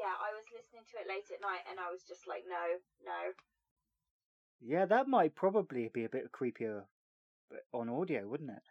Yeah, 0.00 0.16
I 0.16 0.32
was 0.32 0.48
listening 0.48 0.88
to 0.88 0.94
it 0.96 1.06
late 1.06 1.28
at 1.28 1.44
night 1.44 1.68
and 1.68 1.76
I 1.76 1.92
was 1.92 2.00
just 2.08 2.24
like, 2.24 2.48
no, 2.48 2.80
no. 3.04 3.20
Yeah, 4.64 4.84
that 4.86 5.08
might 5.08 5.34
probably 5.36 5.88
be 5.92 6.04
a 6.04 6.08
bit 6.08 6.32
creepier 6.32 6.84
on 7.72 7.88
audio, 7.88 8.26
wouldn't 8.28 8.50
it? 8.50 8.64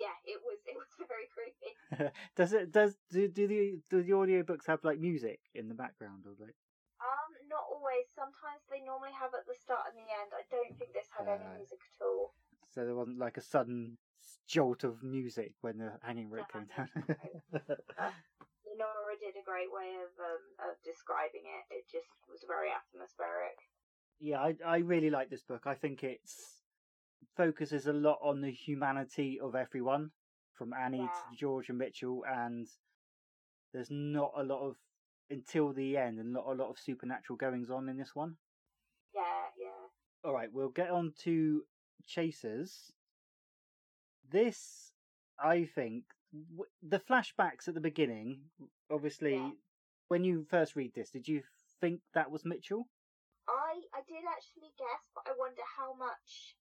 Yeah, 0.00 0.16
it 0.28 0.40
was 0.44 0.58
it 0.66 0.76
was 0.76 0.90
very 1.08 1.28
creepy. 1.32 2.12
does 2.36 2.52
it 2.52 2.72
does 2.72 2.96
do, 3.10 3.28
do 3.28 3.46
the 3.48 3.80
do 3.88 4.02
the 4.02 4.12
audiobooks 4.12 4.66
have 4.66 4.84
like 4.84 4.98
music 4.98 5.40
in 5.54 5.68
the 5.68 5.74
background 5.74 6.24
or 6.26 6.34
like 6.38 6.56
Um, 7.00 7.30
not 7.48 7.64
always. 7.70 8.04
Sometimes 8.14 8.60
they 8.68 8.80
normally 8.84 9.12
have 9.18 9.32
at 9.34 9.46
the 9.46 9.54
start 9.54 9.88
and 9.88 9.96
the 9.96 10.08
end. 10.08 10.32
I 10.36 10.42
don't 10.50 10.76
think 10.78 10.92
this 10.92 11.08
had 11.16 11.28
Uh, 11.28 11.36
any 11.40 11.58
music 11.58 11.78
at 11.80 12.04
all. 12.04 12.34
so 12.74 12.84
there 12.84 12.94
wasn't 12.96 13.18
like 13.18 13.36
a 13.36 13.42
sudden 13.42 13.98
jolt 14.48 14.84
of 14.84 15.02
music 15.02 15.52
when 15.60 15.78
the 15.78 15.92
hanging 16.02 16.28
rope 16.30 16.50
came 16.52 16.66
down. 16.76 16.88
Did 19.20 19.36
a 19.40 19.44
great 19.44 19.70
way 19.72 19.94
of 20.02 20.10
um 20.20 20.70
of 20.70 20.76
describing 20.84 21.42
it. 21.46 21.74
It 21.74 21.84
just 21.90 22.08
was 22.28 22.40
very 22.46 22.68
atmospheric. 22.70 23.56
yeah, 24.20 24.40
I 24.40 24.54
I 24.64 24.76
really 24.78 25.10
like 25.10 25.30
this 25.30 25.42
book. 25.42 25.62
I 25.66 25.74
think 25.74 26.02
it's 26.04 26.62
focuses 27.36 27.86
a 27.86 27.92
lot 27.92 28.18
on 28.22 28.40
the 28.42 28.50
humanity 28.50 29.40
of 29.40 29.54
everyone, 29.54 30.10
from 30.52 30.72
Annie 30.72 30.98
Yeah. 30.98 31.06
to 31.30 31.36
George 31.36 31.68
and 31.68 31.78
Mitchell, 31.78 32.24
and 32.26 32.68
there's 33.72 33.90
not 33.90 34.32
a 34.36 34.42
lot 34.42 34.60
of 34.68 34.76
until 35.30 35.72
the 35.72 35.96
end, 35.96 36.18
and 36.18 36.32
not 36.32 36.46
a 36.46 36.52
lot 36.52 36.70
of 36.70 36.78
supernatural 36.78 37.36
goings 37.36 37.70
on 37.70 37.88
in 37.88 37.96
this 37.96 38.14
one. 38.14 38.36
Yeah, 39.14 39.48
yeah. 39.58 39.88
All 40.22 40.34
right, 40.34 40.52
we'll 40.52 40.68
get 40.70 40.90
on 40.90 41.12
to 41.24 41.64
Chasers. 42.06 42.92
This, 44.30 44.92
I 45.38 45.64
think, 45.64 46.04
w- 46.50 46.70
the 46.82 46.98
flashbacks 47.00 47.68
at 47.68 47.74
the 47.74 47.80
beginning. 47.80 48.50
Obviously, 48.90 49.34
Yeah. 49.36 49.52
when 50.08 50.24
you 50.24 50.44
first 50.50 50.74
read 50.76 50.94
this, 50.94 51.10
did 51.10 51.28
you 51.28 51.42
think 51.80 52.00
that 52.14 52.30
was 52.30 52.44
Mitchell? 52.44 52.88
I 53.48 53.82
I 53.92 54.00
did 54.08 54.24
actually 54.24 54.72
guess, 54.78 55.10
but 55.14 55.26
I 55.28 55.32
wonder 55.38 55.62
how 55.76 55.92
much. 55.94 56.56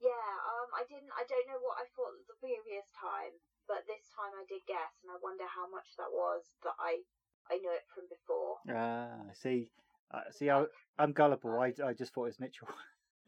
Yeah, 0.00 0.08
um, 0.48 0.68
I 0.74 0.84
didn't. 0.88 1.12
I 1.12 1.24
don't 1.28 1.46
know 1.48 1.60
what 1.60 1.76
I 1.76 1.84
thought 1.94 2.16
the 2.26 2.34
previous 2.40 2.88
time, 2.98 3.36
but 3.68 3.84
this 3.86 4.08
time 4.16 4.32
I 4.32 4.44
did 4.48 4.64
guess, 4.66 4.96
and 5.02 5.12
I 5.12 5.16
wonder 5.22 5.44
how 5.44 5.68
much 5.68 5.94
that 5.98 6.08
was 6.10 6.44
that 6.64 6.74
I 6.78 7.02
I 7.50 7.58
knew 7.58 7.70
it 7.72 7.84
from 7.94 8.08
before. 8.08 8.56
Ah, 8.70 9.28
I 9.28 9.34
see. 9.34 9.70
Uh, 10.10 10.22
see, 10.30 10.50
I, 10.50 10.64
I'm 10.98 11.12
gullible. 11.12 11.60
I, 11.60 11.72
I 11.84 11.92
just 11.92 12.12
thought 12.14 12.24
it 12.24 12.34
was 12.34 12.40
Mitchell, 12.40 12.68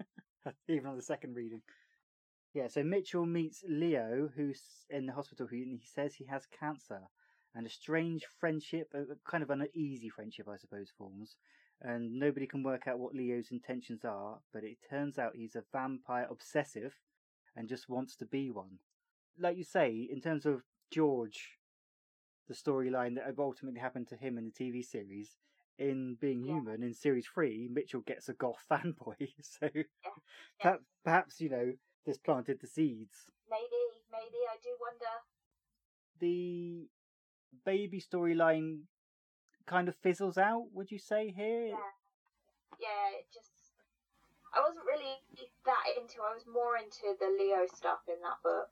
even 0.68 0.86
on 0.86 0.96
the 0.96 1.02
second 1.02 1.36
reading. 1.36 1.62
Yeah, 2.54 2.68
so 2.68 2.82
Mitchell 2.82 3.24
meets 3.24 3.64
Leo, 3.66 4.30
who's 4.36 4.84
in 4.90 5.06
the 5.06 5.14
hospital, 5.14 5.46
who 5.46 5.56
he 5.56 5.80
says 5.86 6.14
he 6.14 6.26
has 6.26 6.46
cancer, 6.46 7.08
and 7.54 7.66
a 7.66 7.70
strange 7.70 8.26
friendship, 8.26 8.92
a 8.94 9.16
kind 9.28 9.42
of 9.42 9.50
an 9.50 9.62
uneasy 9.62 10.10
friendship, 10.10 10.48
I 10.48 10.56
suppose, 10.56 10.90
forms. 10.90 11.36
And 11.80 12.18
nobody 12.18 12.46
can 12.46 12.62
work 12.62 12.86
out 12.86 12.98
what 12.98 13.14
Leo's 13.14 13.50
intentions 13.50 14.04
are, 14.04 14.38
but 14.52 14.64
it 14.64 14.78
turns 14.88 15.18
out 15.18 15.34
he's 15.34 15.56
a 15.56 15.64
vampire 15.72 16.26
obsessive 16.30 17.00
and 17.56 17.68
just 17.68 17.88
wants 17.88 18.16
to 18.16 18.26
be 18.26 18.50
one. 18.50 18.78
Like 19.38 19.56
you 19.56 19.64
say, 19.64 20.06
in 20.10 20.20
terms 20.20 20.46
of 20.46 20.62
George, 20.90 21.58
the 22.48 22.54
storyline 22.54 23.16
that 23.16 23.34
ultimately 23.38 23.80
happened 23.80 24.08
to 24.08 24.16
him 24.16 24.36
in 24.38 24.44
the 24.44 24.52
TV 24.52 24.82
series, 24.82 25.38
in 25.78 26.16
Being 26.20 26.44
Yeah. 26.44 26.54
Human, 26.54 26.82
in 26.82 26.92
series 26.94 27.26
three, 27.26 27.66
Mitchell 27.70 28.02
gets 28.02 28.28
a 28.28 28.34
goth 28.34 28.64
fanboy. 28.70 29.32
So 29.40 29.68
Yeah. 29.74 30.10
perhaps, 30.60 30.84
perhaps, 31.02 31.40
you 31.40 31.48
know, 31.48 31.72
this 32.06 32.18
planted 32.18 32.60
the 32.60 32.66
seeds. 32.66 33.26
Maybe, 33.50 33.80
maybe 34.10 34.38
I 34.50 34.56
do 34.62 34.70
wonder. 34.80 35.12
The 36.20 36.88
baby 37.64 38.00
storyline 38.00 38.82
kind 39.66 39.88
of 39.88 39.96
fizzles 39.96 40.38
out, 40.38 40.66
would 40.72 40.90
you 40.90 40.98
say, 40.98 41.30
here? 41.30 41.66
Yeah. 41.66 41.92
Yeah, 42.80 43.18
it 43.18 43.26
just. 43.32 43.50
I 44.54 44.60
wasn't 44.60 44.84
really 44.86 45.16
that 45.64 45.84
into. 45.96 46.20
I 46.20 46.34
was 46.34 46.44
more 46.46 46.76
into 46.76 47.14
the 47.18 47.30
Leo 47.38 47.64
stuff 47.72 48.04
in 48.08 48.20
that 48.20 48.42
book 48.42 48.68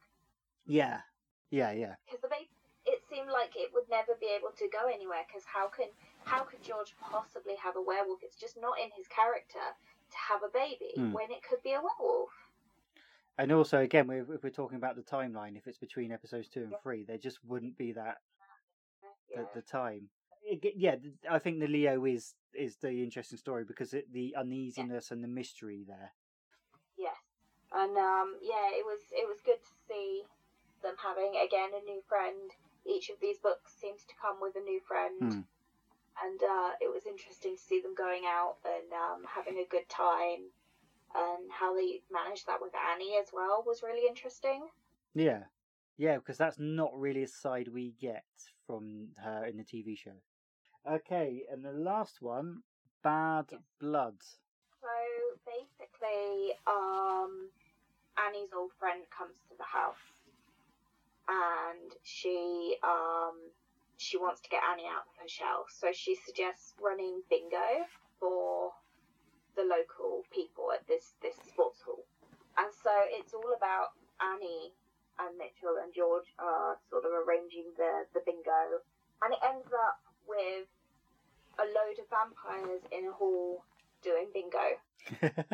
Yeah, 0.67 1.01
yeah, 1.51 1.73
yeah. 1.73 1.95
because 2.05 2.21
the 2.21 2.29
baby. 2.29 2.51
It 2.89 3.05
seemed 3.13 3.29
like 3.29 3.53
it 3.55 3.71
would 3.77 3.87
never 3.93 4.17
be 4.19 4.33
able 4.35 4.57
to 4.57 4.67
go 4.73 4.89
anywhere 4.89 5.23
because 5.29 5.45
how 5.45 5.69
can 5.69 5.93
how 6.25 6.43
could 6.49 6.65
George 6.65 6.97
possibly 6.99 7.55
have 7.63 7.77
a 7.77 7.83
werewolf? 7.85 8.25
It's 8.25 8.41
just 8.41 8.57
not 8.57 8.81
in 8.81 8.89
his 8.97 9.07
character 9.07 9.61
to 9.77 10.17
have 10.17 10.41
a 10.43 10.49
baby 10.51 10.97
Hmm. 10.97 11.13
when 11.13 11.31
it 11.31 11.45
could 11.45 11.61
be 11.63 11.77
a 11.77 11.81
werewolf. 11.85 12.33
And 13.39 13.53
also, 13.53 13.79
again, 13.81 14.07
we- 14.07 14.21
if 14.21 14.43
we're 14.43 14.51
talking 14.51 14.77
about 14.77 14.97
the 14.97 15.03
timeline, 15.03 15.57
if 15.57 15.67
it's 15.67 15.79
between 15.79 16.13
episodes 16.13 16.49
two 16.49 16.65
and 16.65 16.75
three, 16.83 17.05
there 17.05 17.19
just 17.19 17.43
wouldn't 17.45 17.77
be 17.77 17.93
that 17.93 18.19
Yeah. 19.29 19.45
the, 19.55 19.61
the 19.61 19.63
time. 19.63 20.11
It 20.43 20.75
yeah, 20.77 20.97
I 21.29 21.39
think 21.39 21.61
the 21.61 21.69
Leo 21.69 22.05
is 22.05 22.35
is 22.55 22.77
the 22.79 23.03
interesting 23.03 23.39
story 23.39 23.65
because 23.65 23.95
it, 23.95 24.11
the 24.13 24.35
uneasiness 24.37 25.11
and 25.11 25.23
the 25.23 25.29
mystery 25.29 25.85
there. 25.87 26.13
Yes, 26.97 27.17
and 27.73 27.97
um, 27.97 28.39
yeah, 28.43 28.69
it 28.73 28.85
was 28.85 29.01
it 29.13 29.29
was 29.29 29.41
good 29.43 29.63
to 29.63 29.75
see 29.87 30.25
them 30.83 30.97
having 31.03 31.37
again 31.37 31.71
a 31.75 31.85
new 31.85 32.03
friend. 32.09 32.51
Each 32.85 33.11
of 33.11 33.21
these 33.21 33.39
books 33.39 33.73
seems 33.79 34.05
to 34.07 34.15
come 34.21 34.41
with 34.41 34.57
a 34.57 34.61
new 34.61 34.81
friend, 34.81 35.21
Hmm. 35.21 35.41
and 36.25 36.43
uh, 36.43 36.73
it 36.81 36.89
was 36.93 37.07
interesting 37.07 37.57
to 37.57 37.63
see 37.63 37.81
them 37.81 37.95
going 37.95 38.25
out 38.27 38.57
and 38.65 38.93
um, 38.93 39.25
having 39.29 39.59
a 39.59 39.67
good 39.71 39.89
time, 39.89 40.51
and 41.15 41.51
how 41.51 41.75
they 41.75 42.01
managed 42.11 42.47
that 42.47 42.61
with 42.61 42.73
Annie 42.93 43.17
as 43.21 43.29
well 43.33 43.63
was 43.67 43.83
really 43.83 44.07
interesting. 44.09 44.69
Yeah, 45.15 45.45
yeah, 45.97 46.17
because 46.17 46.39
that's 46.39 46.59
not 46.59 46.93
really 46.95 47.23
a 47.23 47.29
side 47.29 47.69
we 47.69 47.95
get 48.01 48.25
from 48.67 49.09
her 49.23 49.45
in 49.45 49.57
the 49.57 49.65
TV 49.65 49.97
show. 49.97 50.19
Okay, 50.89 51.43
and 51.51 51.65
the 51.65 51.73
last 51.73 52.23
one, 52.23 52.63
Bad. 53.03 53.47
Blood. 53.81 54.17
So 54.81 54.89
basically, 55.47 55.91
basically, 56.01 56.53
um, 56.67 57.49
Annie's 58.19 58.51
old 58.57 58.73
friend 58.79 59.03
comes 59.17 59.37
to 59.49 59.57
the 59.57 59.65
house, 59.65 60.05
and 61.29 61.93
she 62.03 62.77
um, 62.83 63.37
she 63.97 64.17
wants 64.17 64.41
to 64.43 64.49
get 64.49 64.61
Annie 64.71 64.87
out 64.87 65.05
of 65.09 65.23
her 65.23 65.29
shell. 65.29 65.67
So 65.69 65.89
she 65.93 66.15
suggests 66.15 66.75
running 66.83 67.23
bingo 67.31 67.87
for 68.19 68.73
the 69.57 69.63
local 69.65 70.25
people 70.33 70.73
at 70.73 70.87
this 70.87 71.15
this 71.23 71.37
sports 71.49 71.81
hall, 71.83 72.05
and 72.59 72.71
so 72.73 72.91
it's 73.11 73.35
all 73.35 73.53
about 73.57 73.93
Annie 74.21 74.73
and 75.19 75.37
Mitchell 75.37 75.77
and 75.83 75.93
George 75.93 76.33
are 76.39 76.79
sort 76.89 77.05
of 77.05 77.13
arranging 77.13 77.73
the 77.77 78.07
the 78.15 78.21
bingo, 78.25 78.81
and 79.23 79.33
it 79.35 79.41
ends 79.45 79.69
up 79.73 80.01
with 80.27 80.69
a 81.59 81.67
load 81.67 81.99
of 82.01 82.07
vampires 82.09 82.83
in 82.93 83.07
a 83.09 83.13
hall 83.13 83.65
doing 84.03 84.29
bingo. 84.33 84.79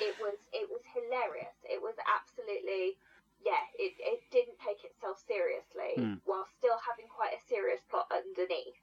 It 0.00 0.18
was 0.18 0.34
it 0.52 0.66
was 0.68 0.82
hilarious. 0.90 1.54
It 1.62 1.78
was 1.80 1.94
absolutely 2.02 2.98
yeah. 3.46 3.62
It 3.78 3.94
it 4.02 4.20
didn't 4.34 4.58
take 4.58 4.82
itself 4.82 5.22
seriously 5.22 5.94
Hmm. 5.94 6.14
while 6.26 6.46
still 6.58 6.78
having 6.82 7.06
quite 7.06 7.30
a 7.32 7.40
serious 7.46 7.80
plot 7.88 8.10
underneath. 8.10 8.74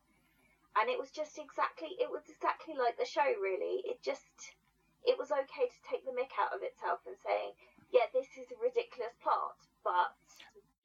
And 0.79 0.89
it 0.89 0.97
was 0.97 1.11
just 1.11 1.37
exactly 1.37 1.99
it 1.99 2.09
was 2.09 2.23
exactly 2.31 2.75
like 2.77 2.97
the 2.97 3.05
show 3.05 3.27
really. 3.41 3.83
It 3.83 4.01
just 4.01 4.55
it 5.03 5.17
was 5.17 5.31
okay 5.31 5.67
to 5.67 5.79
take 5.83 6.05
the 6.05 6.15
mick 6.15 6.31
out 6.37 6.53
of 6.53 6.61
itself 6.61 7.01
and 7.07 7.17
saying, 7.17 7.57
yeah, 7.91 8.07
this 8.13 8.27
is 8.37 8.47
a 8.53 8.57
ridiculous 8.61 9.17
plot, 9.19 9.57
but 9.83 10.15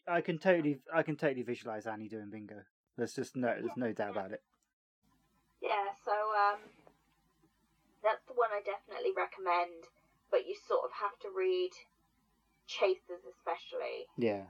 I 0.09 0.21
can 0.21 0.39
totally, 0.39 0.79
I 0.93 1.03
can 1.03 1.17
totally 1.17 1.43
visualize 1.43 1.87
Annie 1.87 2.09
doing 2.09 2.31
bingo. 2.31 2.63
There's 2.97 3.15
just 3.15 3.37
no, 3.37 3.49
there's 3.49 3.77
no 3.77 3.93
doubt 3.93 4.13
about 4.13 4.33
it. 4.33 4.43
Yeah, 5.61 5.93
so 6.05 6.13
um, 6.13 6.61
that's 8.03 8.25
the 8.27 8.35
one 8.35 8.51
I 8.53 8.63
definitely 8.65 9.13
recommend. 9.17 9.91
But 10.31 10.47
you 10.47 10.57
sort 10.67 10.85
of 10.85 10.91
have 10.93 11.19
to 11.21 11.29
read 11.37 11.71
Chasers, 12.67 13.23
especially 13.31 14.07
Yeah, 14.19 14.43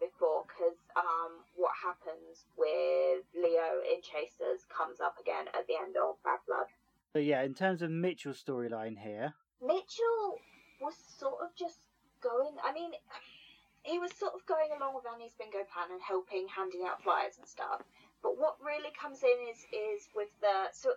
before, 0.00 0.44
because 0.46 0.76
um, 0.96 1.44
what 1.56 1.72
happens 1.74 2.46
with 2.56 3.24
Leo 3.34 3.82
in 3.84 4.02
Chasers 4.02 4.66
comes 4.68 5.00
up 5.00 5.16
again 5.20 5.46
at 5.54 5.66
the 5.66 5.74
end 5.74 5.96
of 5.96 6.16
Bad 6.24 6.40
Blood. 6.46 6.66
but 7.12 7.24
yeah, 7.24 7.42
in 7.42 7.54
terms 7.54 7.82
of 7.82 7.90
Mitchell's 7.90 8.42
storyline 8.42 8.98
here, 8.98 9.34
Mitchell 9.62 10.38
was 10.80 10.94
sort 11.18 11.40
of 11.42 11.54
just 11.56 11.78
going. 12.20 12.56
I 12.64 12.72
mean, 12.72 12.92
he 13.82 13.98
was 13.98 14.12
sort 14.14 14.34
of 14.34 14.44
going 14.46 14.70
along 14.76 14.94
with 14.94 15.04
Annie's 15.06 15.34
bingo 15.38 15.64
plan 15.72 15.92
and 15.92 16.02
helping, 16.02 16.48
handing 16.48 16.82
out 16.86 17.02
flyers 17.02 17.36
and 17.38 17.46
stuff. 17.46 17.82
But 18.22 18.38
what 18.38 18.56
really 18.64 18.92
comes 18.96 19.22
in 19.22 19.36
is 19.52 19.66
is 19.68 20.08
with 20.14 20.32
the 20.40 20.72
so 20.72 20.94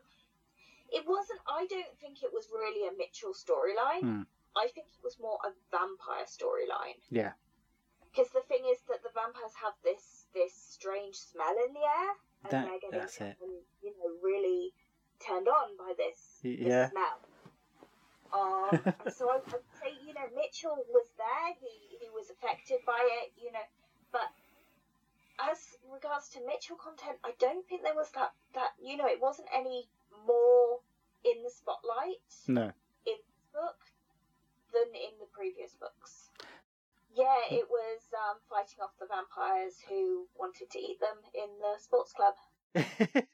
it 0.91 1.03
wasn't. 1.05 1.39
I 1.47 1.67
don't 1.67 1.95
think 1.99 2.23
it 2.23 2.31
was 2.31 2.47
really 2.53 2.87
a 2.87 2.95
Mitchell 2.97 3.35
storyline. 3.35 4.01
Hmm. 4.01 4.21
I 4.55 4.67
think 4.73 4.87
it 4.87 5.03
was 5.03 5.19
more 5.19 5.37
a 5.45 5.51
vampire 5.69 6.25
storyline. 6.25 6.97
yeah, 7.11 7.33
Because 8.17 8.33
the 8.33 8.41
thing 8.49 8.65
is 8.65 8.81
that 8.89 9.03
the 9.05 9.13
vampires 9.13 9.53
have 9.61 9.77
this 9.85 10.25
this 10.33 10.49
strange 10.49 11.13
smell 11.13 11.53
in 11.53 11.73
the 11.77 11.85
air, 11.85 12.09
and 12.41 12.49
That- 12.51 12.65
they're 12.65 12.79
getting 12.81 12.99
that's 12.99 13.21
it. 13.21 13.37
you 13.83 13.93
know 13.93 14.09
really 14.23 14.73
turned 15.19 15.47
on 15.47 15.77
by 15.77 15.93
this, 15.97 16.39
this 16.41 16.57
yeah. 16.57 16.89
smell. 16.89 17.19
Um, 18.33 18.81
and 19.05 19.13
so 19.13 19.29
I, 19.29 19.37
I'd 19.37 19.69
say 19.77 19.93
you 20.01 20.15
know 20.15 20.25
Mitchell 20.33 20.83
was 20.89 21.05
there, 21.15 21.53
he 21.61 21.97
he 22.01 22.09
was 22.09 22.31
affected 22.31 22.79
by 22.87 22.97
it, 23.21 23.33
you 23.37 23.51
know, 23.51 23.61
but 24.11 24.33
as 25.37 25.77
regards 25.85 26.29
to 26.29 26.39
Mitchell 26.41 26.75
content, 26.77 27.19
I 27.23 27.33
don't 27.37 27.67
think 27.69 27.83
there 27.83 27.93
was 27.93 28.09
that 28.17 28.33
that 28.55 28.73
you 28.81 28.97
know 28.97 29.05
it 29.05 29.21
wasn't 29.21 29.49
any 29.53 29.89
more 30.25 30.81
in 31.23 31.43
the 31.43 31.51
spotlight 31.51 32.25
no, 32.47 32.73
in 33.05 33.17
this 33.21 33.45
book 33.53 33.77
than 34.73 34.89
in 34.95 35.13
the 35.19 35.27
previous 35.31 35.75
books. 35.75 36.26
Yeah, 37.17 37.41
it 37.49 37.65
was 37.65 38.01
um, 38.13 38.37
fighting 38.45 38.77
off 38.85 38.93
the 39.01 39.09
vampires 39.09 39.81
who 39.89 40.29
wanted 40.37 40.69
to 40.69 40.79
eat 40.79 41.01
them 41.01 41.17
in 41.33 41.49
the 41.57 41.81
sports 41.81 42.13
club. 42.13 42.37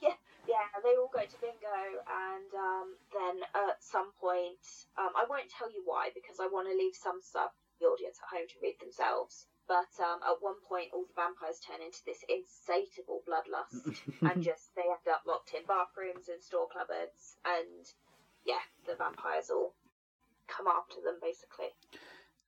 Yeah, 0.00 0.16
yeah, 0.48 0.64
they 0.80 0.96
all 0.96 1.12
go 1.12 1.20
to 1.20 1.38
bingo, 1.44 1.80
and 2.08 2.50
um, 2.56 2.96
then 3.12 3.44
at 3.52 3.84
some 3.84 4.16
point, 4.16 4.64
um, 4.96 5.12
I 5.12 5.28
won't 5.28 5.52
tell 5.52 5.68
you 5.68 5.84
why 5.84 6.08
because 6.16 6.40
I 6.40 6.48
want 6.48 6.72
to 6.72 6.74
leave 6.74 6.96
some 6.96 7.20
stuff 7.20 7.52
for 7.52 7.76
the 7.84 7.90
audience 7.92 8.16
at 8.16 8.32
home 8.32 8.48
to 8.48 8.62
read 8.64 8.80
themselves. 8.80 9.44
But 9.68 9.92
um, 10.00 10.24
at 10.24 10.40
one 10.40 10.56
point, 10.66 10.90
all 10.96 11.04
the 11.04 11.14
vampires 11.14 11.60
turn 11.60 11.84
into 11.84 12.00
this 12.08 12.24
insatiable 12.26 13.20
bloodlust, 13.28 13.92
and 14.24 14.40
just 14.40 14.72
they 14.74 14.88
end 14.88 15.04
up 15.06 15.28
locked 15.28 15.52
in 15.52 15.68
bathrooms 15.68 16.32
and 16.32 16.40
store 16.40 16.66
cupboards, 16.72 17.36
and 17.44 17.84
yeah, 18.48 18.64
the 18.88 18.96
vampires 18.96 19.52
all 19.52 19.76
come 20.48 20.66
after 20.66 20.98
them 21.04 21.20
basically. 21.22 21.70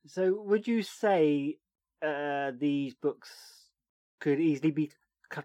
So, 0.05 0.33
would 0.41 0.67
you 0.67 0.83
say 0.83 1.57
uh, 2.01 2.51
these 2.57 2.93
books 2.93 3.29
could 4.19 4.39
easily 4.39 4.71
be 4.71 4.91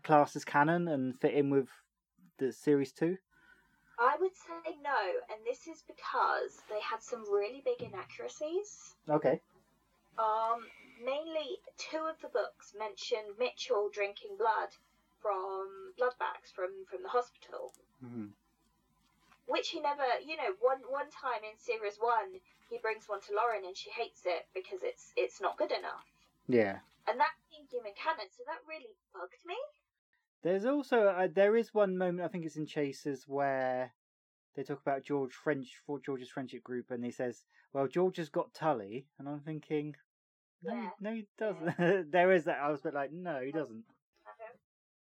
classed 0.02 0.36
as 0.36 0.44
canon 0.44 0.88
and 0.88 1.18
fit 1.20 1.34
in 1.34 1.50
with 1.50 1.68
the 2.38 2.52
series 2.52 2.92
two? 2.92 3.18
I 3.98 4.16
would 4.20 4.36
say 4.36 4.76
no, 4.82 5.00
and 5.30 5.44
this 5.44 5.66
is 5.66 5.82
because 5.86 6.62
they 6.68 6.80
had 6.80 7.02
some 7.02 7.22
really 7.32 7.62
big 7.64 7.82
inaccuracies. 7.82 8.94
Okay. 9.08 9.40
Um, 10.18 10.66
mainly 11.04 11.58
two 11.76 11.98
of 11.98 12.20
the 12.20 12.28
books 12.28 12.74
mention 12.78 13.18
Mitchell 13.38 13.88
drinking 13.92 14.36
blood 14.38 14.70
from 15.20 15.92
blood 15.96 16.14
bags 16.18 16.50
from 16.54 16.70
from 16.90 17.02
the 17.02 17.08
hospital, 17.08 17.72
Mhm. 18.02 18.32
Which 19.48 19.70
he 19.70 19.80
never, 19.80 20.04
you 20.24 20.36
know, 20.36 20.54
one 20.60 20.78
one 20.88 21.10
time 21.10 21.42
in 21.42 21.58
series 21.58 21.96
one 21.98 22.40
he 22.70 22.78
brings 22.78 23.08
one 23.08 23.20
to 23.22 23.34
Lauren 23.34 23.64
and 23.64 23.76
she 23.76 23.90
hates 23.90 24.22
it 24.26 24.46
because 24.54 24.80
it's 24.82 25.12
it's 25.16 25.40
not 25.40 25.56
good 25.56 25.72
enough, 25.72 26.04
Yeah. 26.46 26.78
and 27.08 27.18
that's 27.18 27.40
in 27.58 27.66
human 27.70 27.92
canon, 27.96 28.28
so 28.30 28.44
that 28.46 28.60
really 28.68 28.94
bugged 29.12 29.44
me. 29.46 29.56
There's 30.42 30.64
also 30.66 31.08
uh, 31.08 31.28
there 31.32 31.56
is 31.56 31.74
one 31.74 31.96
moment 31.98 32.24
I 32.24 32.28
think 32.28 32.44
it's 32.44 32.56
in 32.56 32.66
Chasers 32.66 33.24
where 33.26 33.92
they 34.54 34.62
talk 34.62 34.80
about 34.82 35.02
George 35.02 35.32
French 35.32 35.76
for 35.86 35.98
George's 35.98 36.28
friendship 36.30 36.62
group 36.62 36.90
and 36.90 37.04
he 37.04 37.10
says, 37.10 37.44
"Well, 37.72 37.88
George 37.88 38.18
has 38.18 38.28
got 38.28 38.52
Tully," 38.54 39.06
and 39.18 39.28
I'm 39.28 39.40
thinking, 39.40 39.96
no, 40.62 40.74
Yeah. 40.74 40.90
no, 41.00 41.12
he 41.14 41.26
doesn't. 41.38 42.10
there 42.10 42.32
is 42.32 42.44
that. 42.44 42.58
I 42.58 42.70
was 42.70 42.80
a 42.80 42.84
bit 42.84 42.94
like, 42.94 43.12
no, 43.12 43.40
he 43.40 43.52
doesn't. 43.52 43.84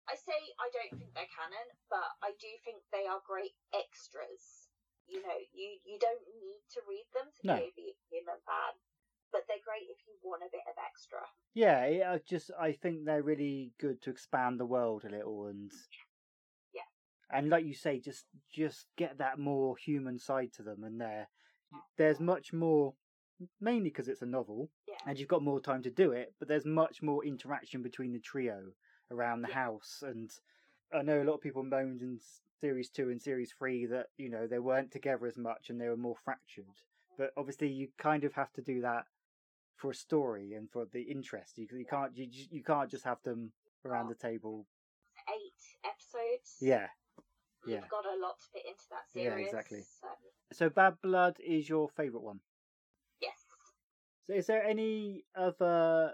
I 0.09 0.14
say 0.14 0.38
I 0.62 0.70
don't 0.70 0.94
think 0.98 1.11
they're 1.14 1.34
canon, 1.34 1.66
but 1.90 2.07
I 2.22 2.30
do 2.38 2.50
think 2.64 2.82
they 2.92 3.07
are 3.11 3.18
great 3.26 3.54
extras. 3.74 4.70
You 5.07 5.22
know, 5.22 5.38
you 5.52 5.78
you 5.84 5.98
don't 5.98 6.22
need 6.38 6.62
to 6.74 6.80
read 6.88 7.07
them 7.14 7.30
to 7.30 7.46
No. 7.46 7.57
be 7.74 7.94
a 7.94 7.96
human 8.11 8.38
fan, 8.46 8.74
but 9.32 9.42
they're 9.46 9.62
great 9.64 9.86
if 9.90 9.98
you 10.07 10.14
want 10.22 10.42
a 10.42 10.50
bit 10.50 10.66
of 10.66 10.74
extra. 10.78 11.18
Yeah, 11.54 12.12
I 12.14 12.18
just 12.26 12.50
I 12.59 12.72
think 12.72 13.04
they're 13.04 13.22
really 13.22 13.72
good 13.78 14.02
to 14.02 14.11
expand 14.11 14.59
the 14.61 14.66
world 14.66 15.04
a 15.04 15.11
little 15.11 15.46
and 15.46 15.70
Yeah. 16.72 16.86
and 17.30 17.48
like 17.50 17.64
you 17.64 17.74
say, 17.74 17.98
just 17.98 18.26
just 18.50 18.86
get 18.96 19.18
that 19.18 19.38
more 19.38 19.76
human 19.76 20.18
side 20.18 20.52
to 20.54 20.62
them, 20.62 20.84
and 20.84 21.00
there 21.00 21.28
there's 21.96 22.20
much 22.20 22.52
more. 22.52 22.94
Mainly 23.61 23.90
because 23.90 24.09
it's 24.09 24.22
a 24.22 24.26
novel, 24.26 24.70
Yeah. 24.88 24.96
and 25.04 25.18
you've 25.18 25.28
got 25.28 25.42
more 25.42 25.61
time 25.61 25.82
to 25.82 25.90
do 25.90 26.12
it, 26.12 26.34
but 26.38 26.48
there's 26.48 26.64
much 26.64 27.02
more 27.02 27.22
interaction 27.22 27.82
between 27.82 28.14
the 28.14 28.18
trio 28.18 28.72
around 29.11 29.42
the 29.42 29.52
house. 29.52 30.02
And 30.07 30.30
I 30.92 31.02
know 31.02 31.22
a 31.22 31.24
lot 31.24 31.34
of 31.34 31.40
people 31.40 31.62
moaned 31.62 32.02
in 32.02 32.18
series 32.61 32.88
two 32.88 33.11
and 33.11 33.20
series 33.20 33.52
three 33.59 33.86
that 33.86 34.07
you 34.16 34.30
know 34.30 34.46
they 34.46 34.59
weren't 34.59 34.90
together 34.90 35.26
as 35.26 35.36
much 35.36 35.68
and 35.68 35.80
they 35.80 35.88
were 35.88 35.96
more 35.96 36.16
fractured. 36.24 36.64
But 37.18 37.32
obviously, 37.36 37.68
you 37.68 37.88
kind 37.98 38.24
of 38.24 38.34
have 38.34 38.52
to 38.54 38.62
do 38.62 38.80
that 38.82 39.04
for 39.76 39.90
a 39.90 39.94
story 39.94 40.54
and 40.54 40.70
for 40.70 40.86
the 40.92 41.02
interest. 41.02 41.59
You, 41.59 41.66
you 41.72 41.84
can't 41.84 42.16
you, 42.16 42.28
you 42.50 42.62
can't 42.62 42.90
just 42.90 43.04
have 43.04 43.22
them 43.24 43.52
around 43.84 44.09
the 44.09 44.14
table. 44.14 44.66
Eight 45.28 45.62
episodes. 45.84 46.57
Yeah. 46.61 46.86
You've 47.66 47.80
yeah. 47.82 47.88
got 47.90 48.04
a 48.04 48.16
lot 48.20 48.38
to 48.38 48.44
fit 48.52 48.62
into 48.66 48.84
that 48.90 49.11
series. 49.12 49.38
Yeah, 49.40 49.44
exactly. 49.44 49.80
So, 50.00 50.09
So 50.52 50.70
Bad 50.70 50.94
Blood 51.02 51.36
is 51.44 51.68
your 51.68 51.88
favourite 51.88 52.22
one. 52.22 52.40
yes. 53.20 53.32
So 54.24 54.34
is 54.34 54.46
there 54.46 54.62
any 54.64 55.24
other 55.36 56.12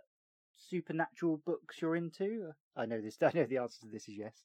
supernatural 0.68 1.42
books 1.44 1.80
you're 1.80 1.96
into? 1.96 2.52
I 2.76 2.86
know 2.86 3.00
this. 3.00 3.18
I 3.22 3.32
know 3.34 3.46
the 3.46 3.58
answer 3.58 3.80
to 3.82 3.90
this 3.90 4.08
is 4.08 4.16
yes. 4.18 4.36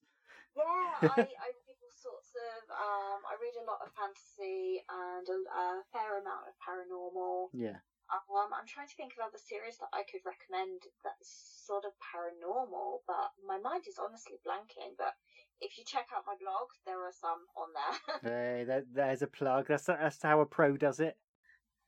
Yeah, 0.56 0.64
I, 1.14 1.22
I 1.22 1.50
read 1.54 1.80
all 1.82 1.94
sorts 1.94 2.34
of. 2.34 2.62
Um, 2.72 3.20
I 3.26 3.38
read 3.38 3.58
a 3.62 3.66
lot 3.70 3.86
of 3.86 3.94
fantasy 3.94 4.82
and 4.90 5.26
a, 5.30 5.38
a 5.54 5.66
fair 5.94 6.18
amount 6.20 6.50
of 6.50 6.56
paranormal. 6.58 7.54
Yeah. 7.54 7.80
Um, 8.08 8.56
I'm 8.56 8.68
trying 8.68 8.88
to 8.88 8.96
think 8.96 9.14
of 9.20 9.28
other 9.28 9.38
series 9.38 9.78
that 9.84 9.92
I 9.92 10.08
could 10.08 10.24
recommend 10.24 10.80
that's 11.04 11.28
sort 11.68 11.84
of 11.84 11.92
paranormal, 12.00 13.04
but 13.04 13.36
my 13.44 13.60
mind 13.60 13.84
is 13.84 14.00
honestly 14.00 14.40
blanking. 14.48 14.96
But 14.98 15.12
if 15.60 15.78
you 15.78 15.84
check 15.84 16.08
out 16.16 16.24
my 16.26 16.40
blog, 16.40 16.72
there 16.86 17.04
are 17.04 17.12
some 17.12 17.44
on 17.60 17.70
there. 17.76 17.96
Hey, 18.32 18.64
there, 18.64 18.84
there's 18.94 19.22
a 19.22 19.28
plug. 19.28 19.68
That's 19.68 19.86
that's 19.86 20.24
how 20.24 20.40
a 20.40 20.46
pro 20.46 20.78
does 20.78 21.00
it. 21.00 21.18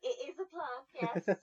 it 0.03 0.17
is 0.27 0.35
a 0.39 0.47
plug, 0.51 0.83
yes. 0.99 1.37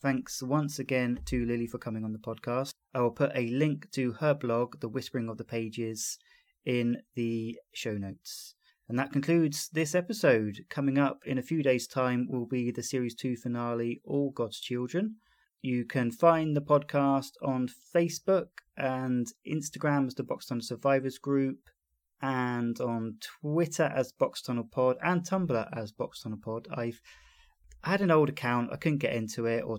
Thanks 0.00 0.40
once 0.44 0.78
again 0.78 1.18
to 1.24 1.44
Lily 1.44 1.66
for 1.66 1.78
coming 1.78 2.04
on 2.04 2.12
the 2.12 2.20
podcast. 2.20 2.70
I 2.94 3.00
will 3.00 3.10
put 3.10 3.32
a 3.34 3.48
link 3.48 3.90
to 3.92 4.12
her 4.12 4.32
blog, 4.32 4.78
The 4.78 4.88
Whispering 4.88 5.28
of 5.28 5.38
the 5.38 5.44
Pages, 5.44 6.18
in 6.64 6.98
the 7.16 7.58
show 7.72 7.94
notes. 7.94 8.54
And 8.88 8.96
that 8.96 9.10
concludes 9.10 9.68
this 9.72 9.96
episode. 9.96 10.60
Coming 10.68 10.98
up 10.98 11.22
in 11.26 11.36
a 11.36 11.42
few 11.42 11.64
days' 11.64 11.88
time 11.88 12.28
will 12.30 12.46
be 12.46 12.70
the 12.70 12.82
Series 12.82 13.16
2 13.16 13.34
finale, 13.36 14.00
All 14.04 14.30
God's 14.30 14.60
Children. 14.60 15.16
You 15.62 15.84
can 15.84 16.12
find 16.12 16.56
the 16.56 16.62
podcast 16.62 17.32
on 17.42 17.68
Facebook 17.92 18.46
and 18.76 19.26
Instagram 19.44 20.06
as 20.06 20.14
the 20.14 20.22
Box 20.22 20.46
Tunnel 20.46 20.62
Survivors 20.62 21.18
Group, 21.18 21.58
and 22.22 22.80
on 22.80 23.16
Twitter 23.20 23.92
as 23.94 24.12
Box 24.12 24.42
Tunnel 24.42 24.68
Pod, 24.70 24.96
and 25.02 25.22
Tumblr 25.22 25.68
as 25.76 25.90
Box 25.90 26.22
Tunnel 26.22 26.38
Pod. 26.40 26.68
I've 26.72 27.00
had 27.82 28.00
an 28.00 28.10
old 28.10 28.28
account, 28.28 28.70
I 28.72 28.76
couldn't 28.76 28.98
get 28.98 29.14
into 29.14 29.46
it, 29.46 29.62
or 29.64 29.78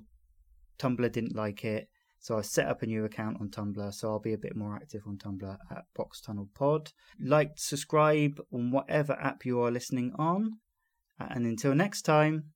Tumblr 0.79 1.11
didn't 1.11 1.35
like 1.35 1.63
it. 1.65 1.89
So 2.21 2.37
I 2.37 2.41
set 2.41 2.67
up 2.67 2.81
a 2.81 2.85
new 2.85 3.05
account 3.05 3.37
on 3.39 3.49
Tumblr, 3.49 3.93
so 3.93 4.09
I'll 4.09 4.19
be 4.19 4.33
a 4.33 4.37
bit 4.37 4.55
more 4.55 4.75
active 4.75 5.03
on 5.07 5.17
Tumblr 5.17 5.57
at 5.71 5.85
Box 5.95 6.19
Tunnel 6.19 6.49
Pod. 6.53 6.91
Like, 7.19 7.53
subscribe 7.55 8.41
on 8.53 8.71
whatever 8.71 9.13
app 9.13 9.45
you 9.45 9.61
are 9.61 9.71
listening 9.71 10.11
on. 10.19 10.57
And 11.17 11.45
until 11.45 11.73
next 11.75 12.01
time, 12.01 12.51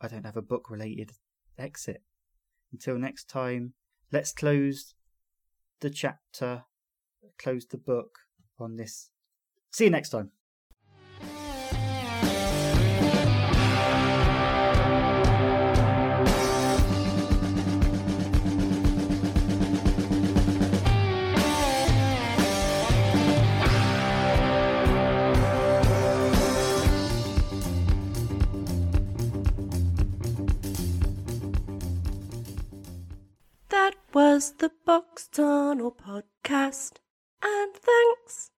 I 0.00 0.08
don't 0.08 0.24
have 0.24 0.36
a 0.36 0.42
book 0.42 0.70
related 0.70 1.12
exit. 1.58 2.02
Until 2.72 2.98
next 2.98 3.28
time, 3.28 3.74
let's 4.12 4.32
close 4.32 4.94
the 5.80 5.90
chapter, 5.90 6.64
close 7.38 7.66
the 7.66 7.78
book 7.78 8.18
on 8.58 8.76
this. 8.76 9.10
See 9.70 9.84
you 9.84 9.90
next 9.90 10.10
time. 10.10 10.37
Was 34.18 34.54
the 34.54 34.72
Box 34.84 35.28
Tunnel 35.28 35.92
Podcast. 35.92 36.94
And 37.40 37.72
thanks 37.72 38.50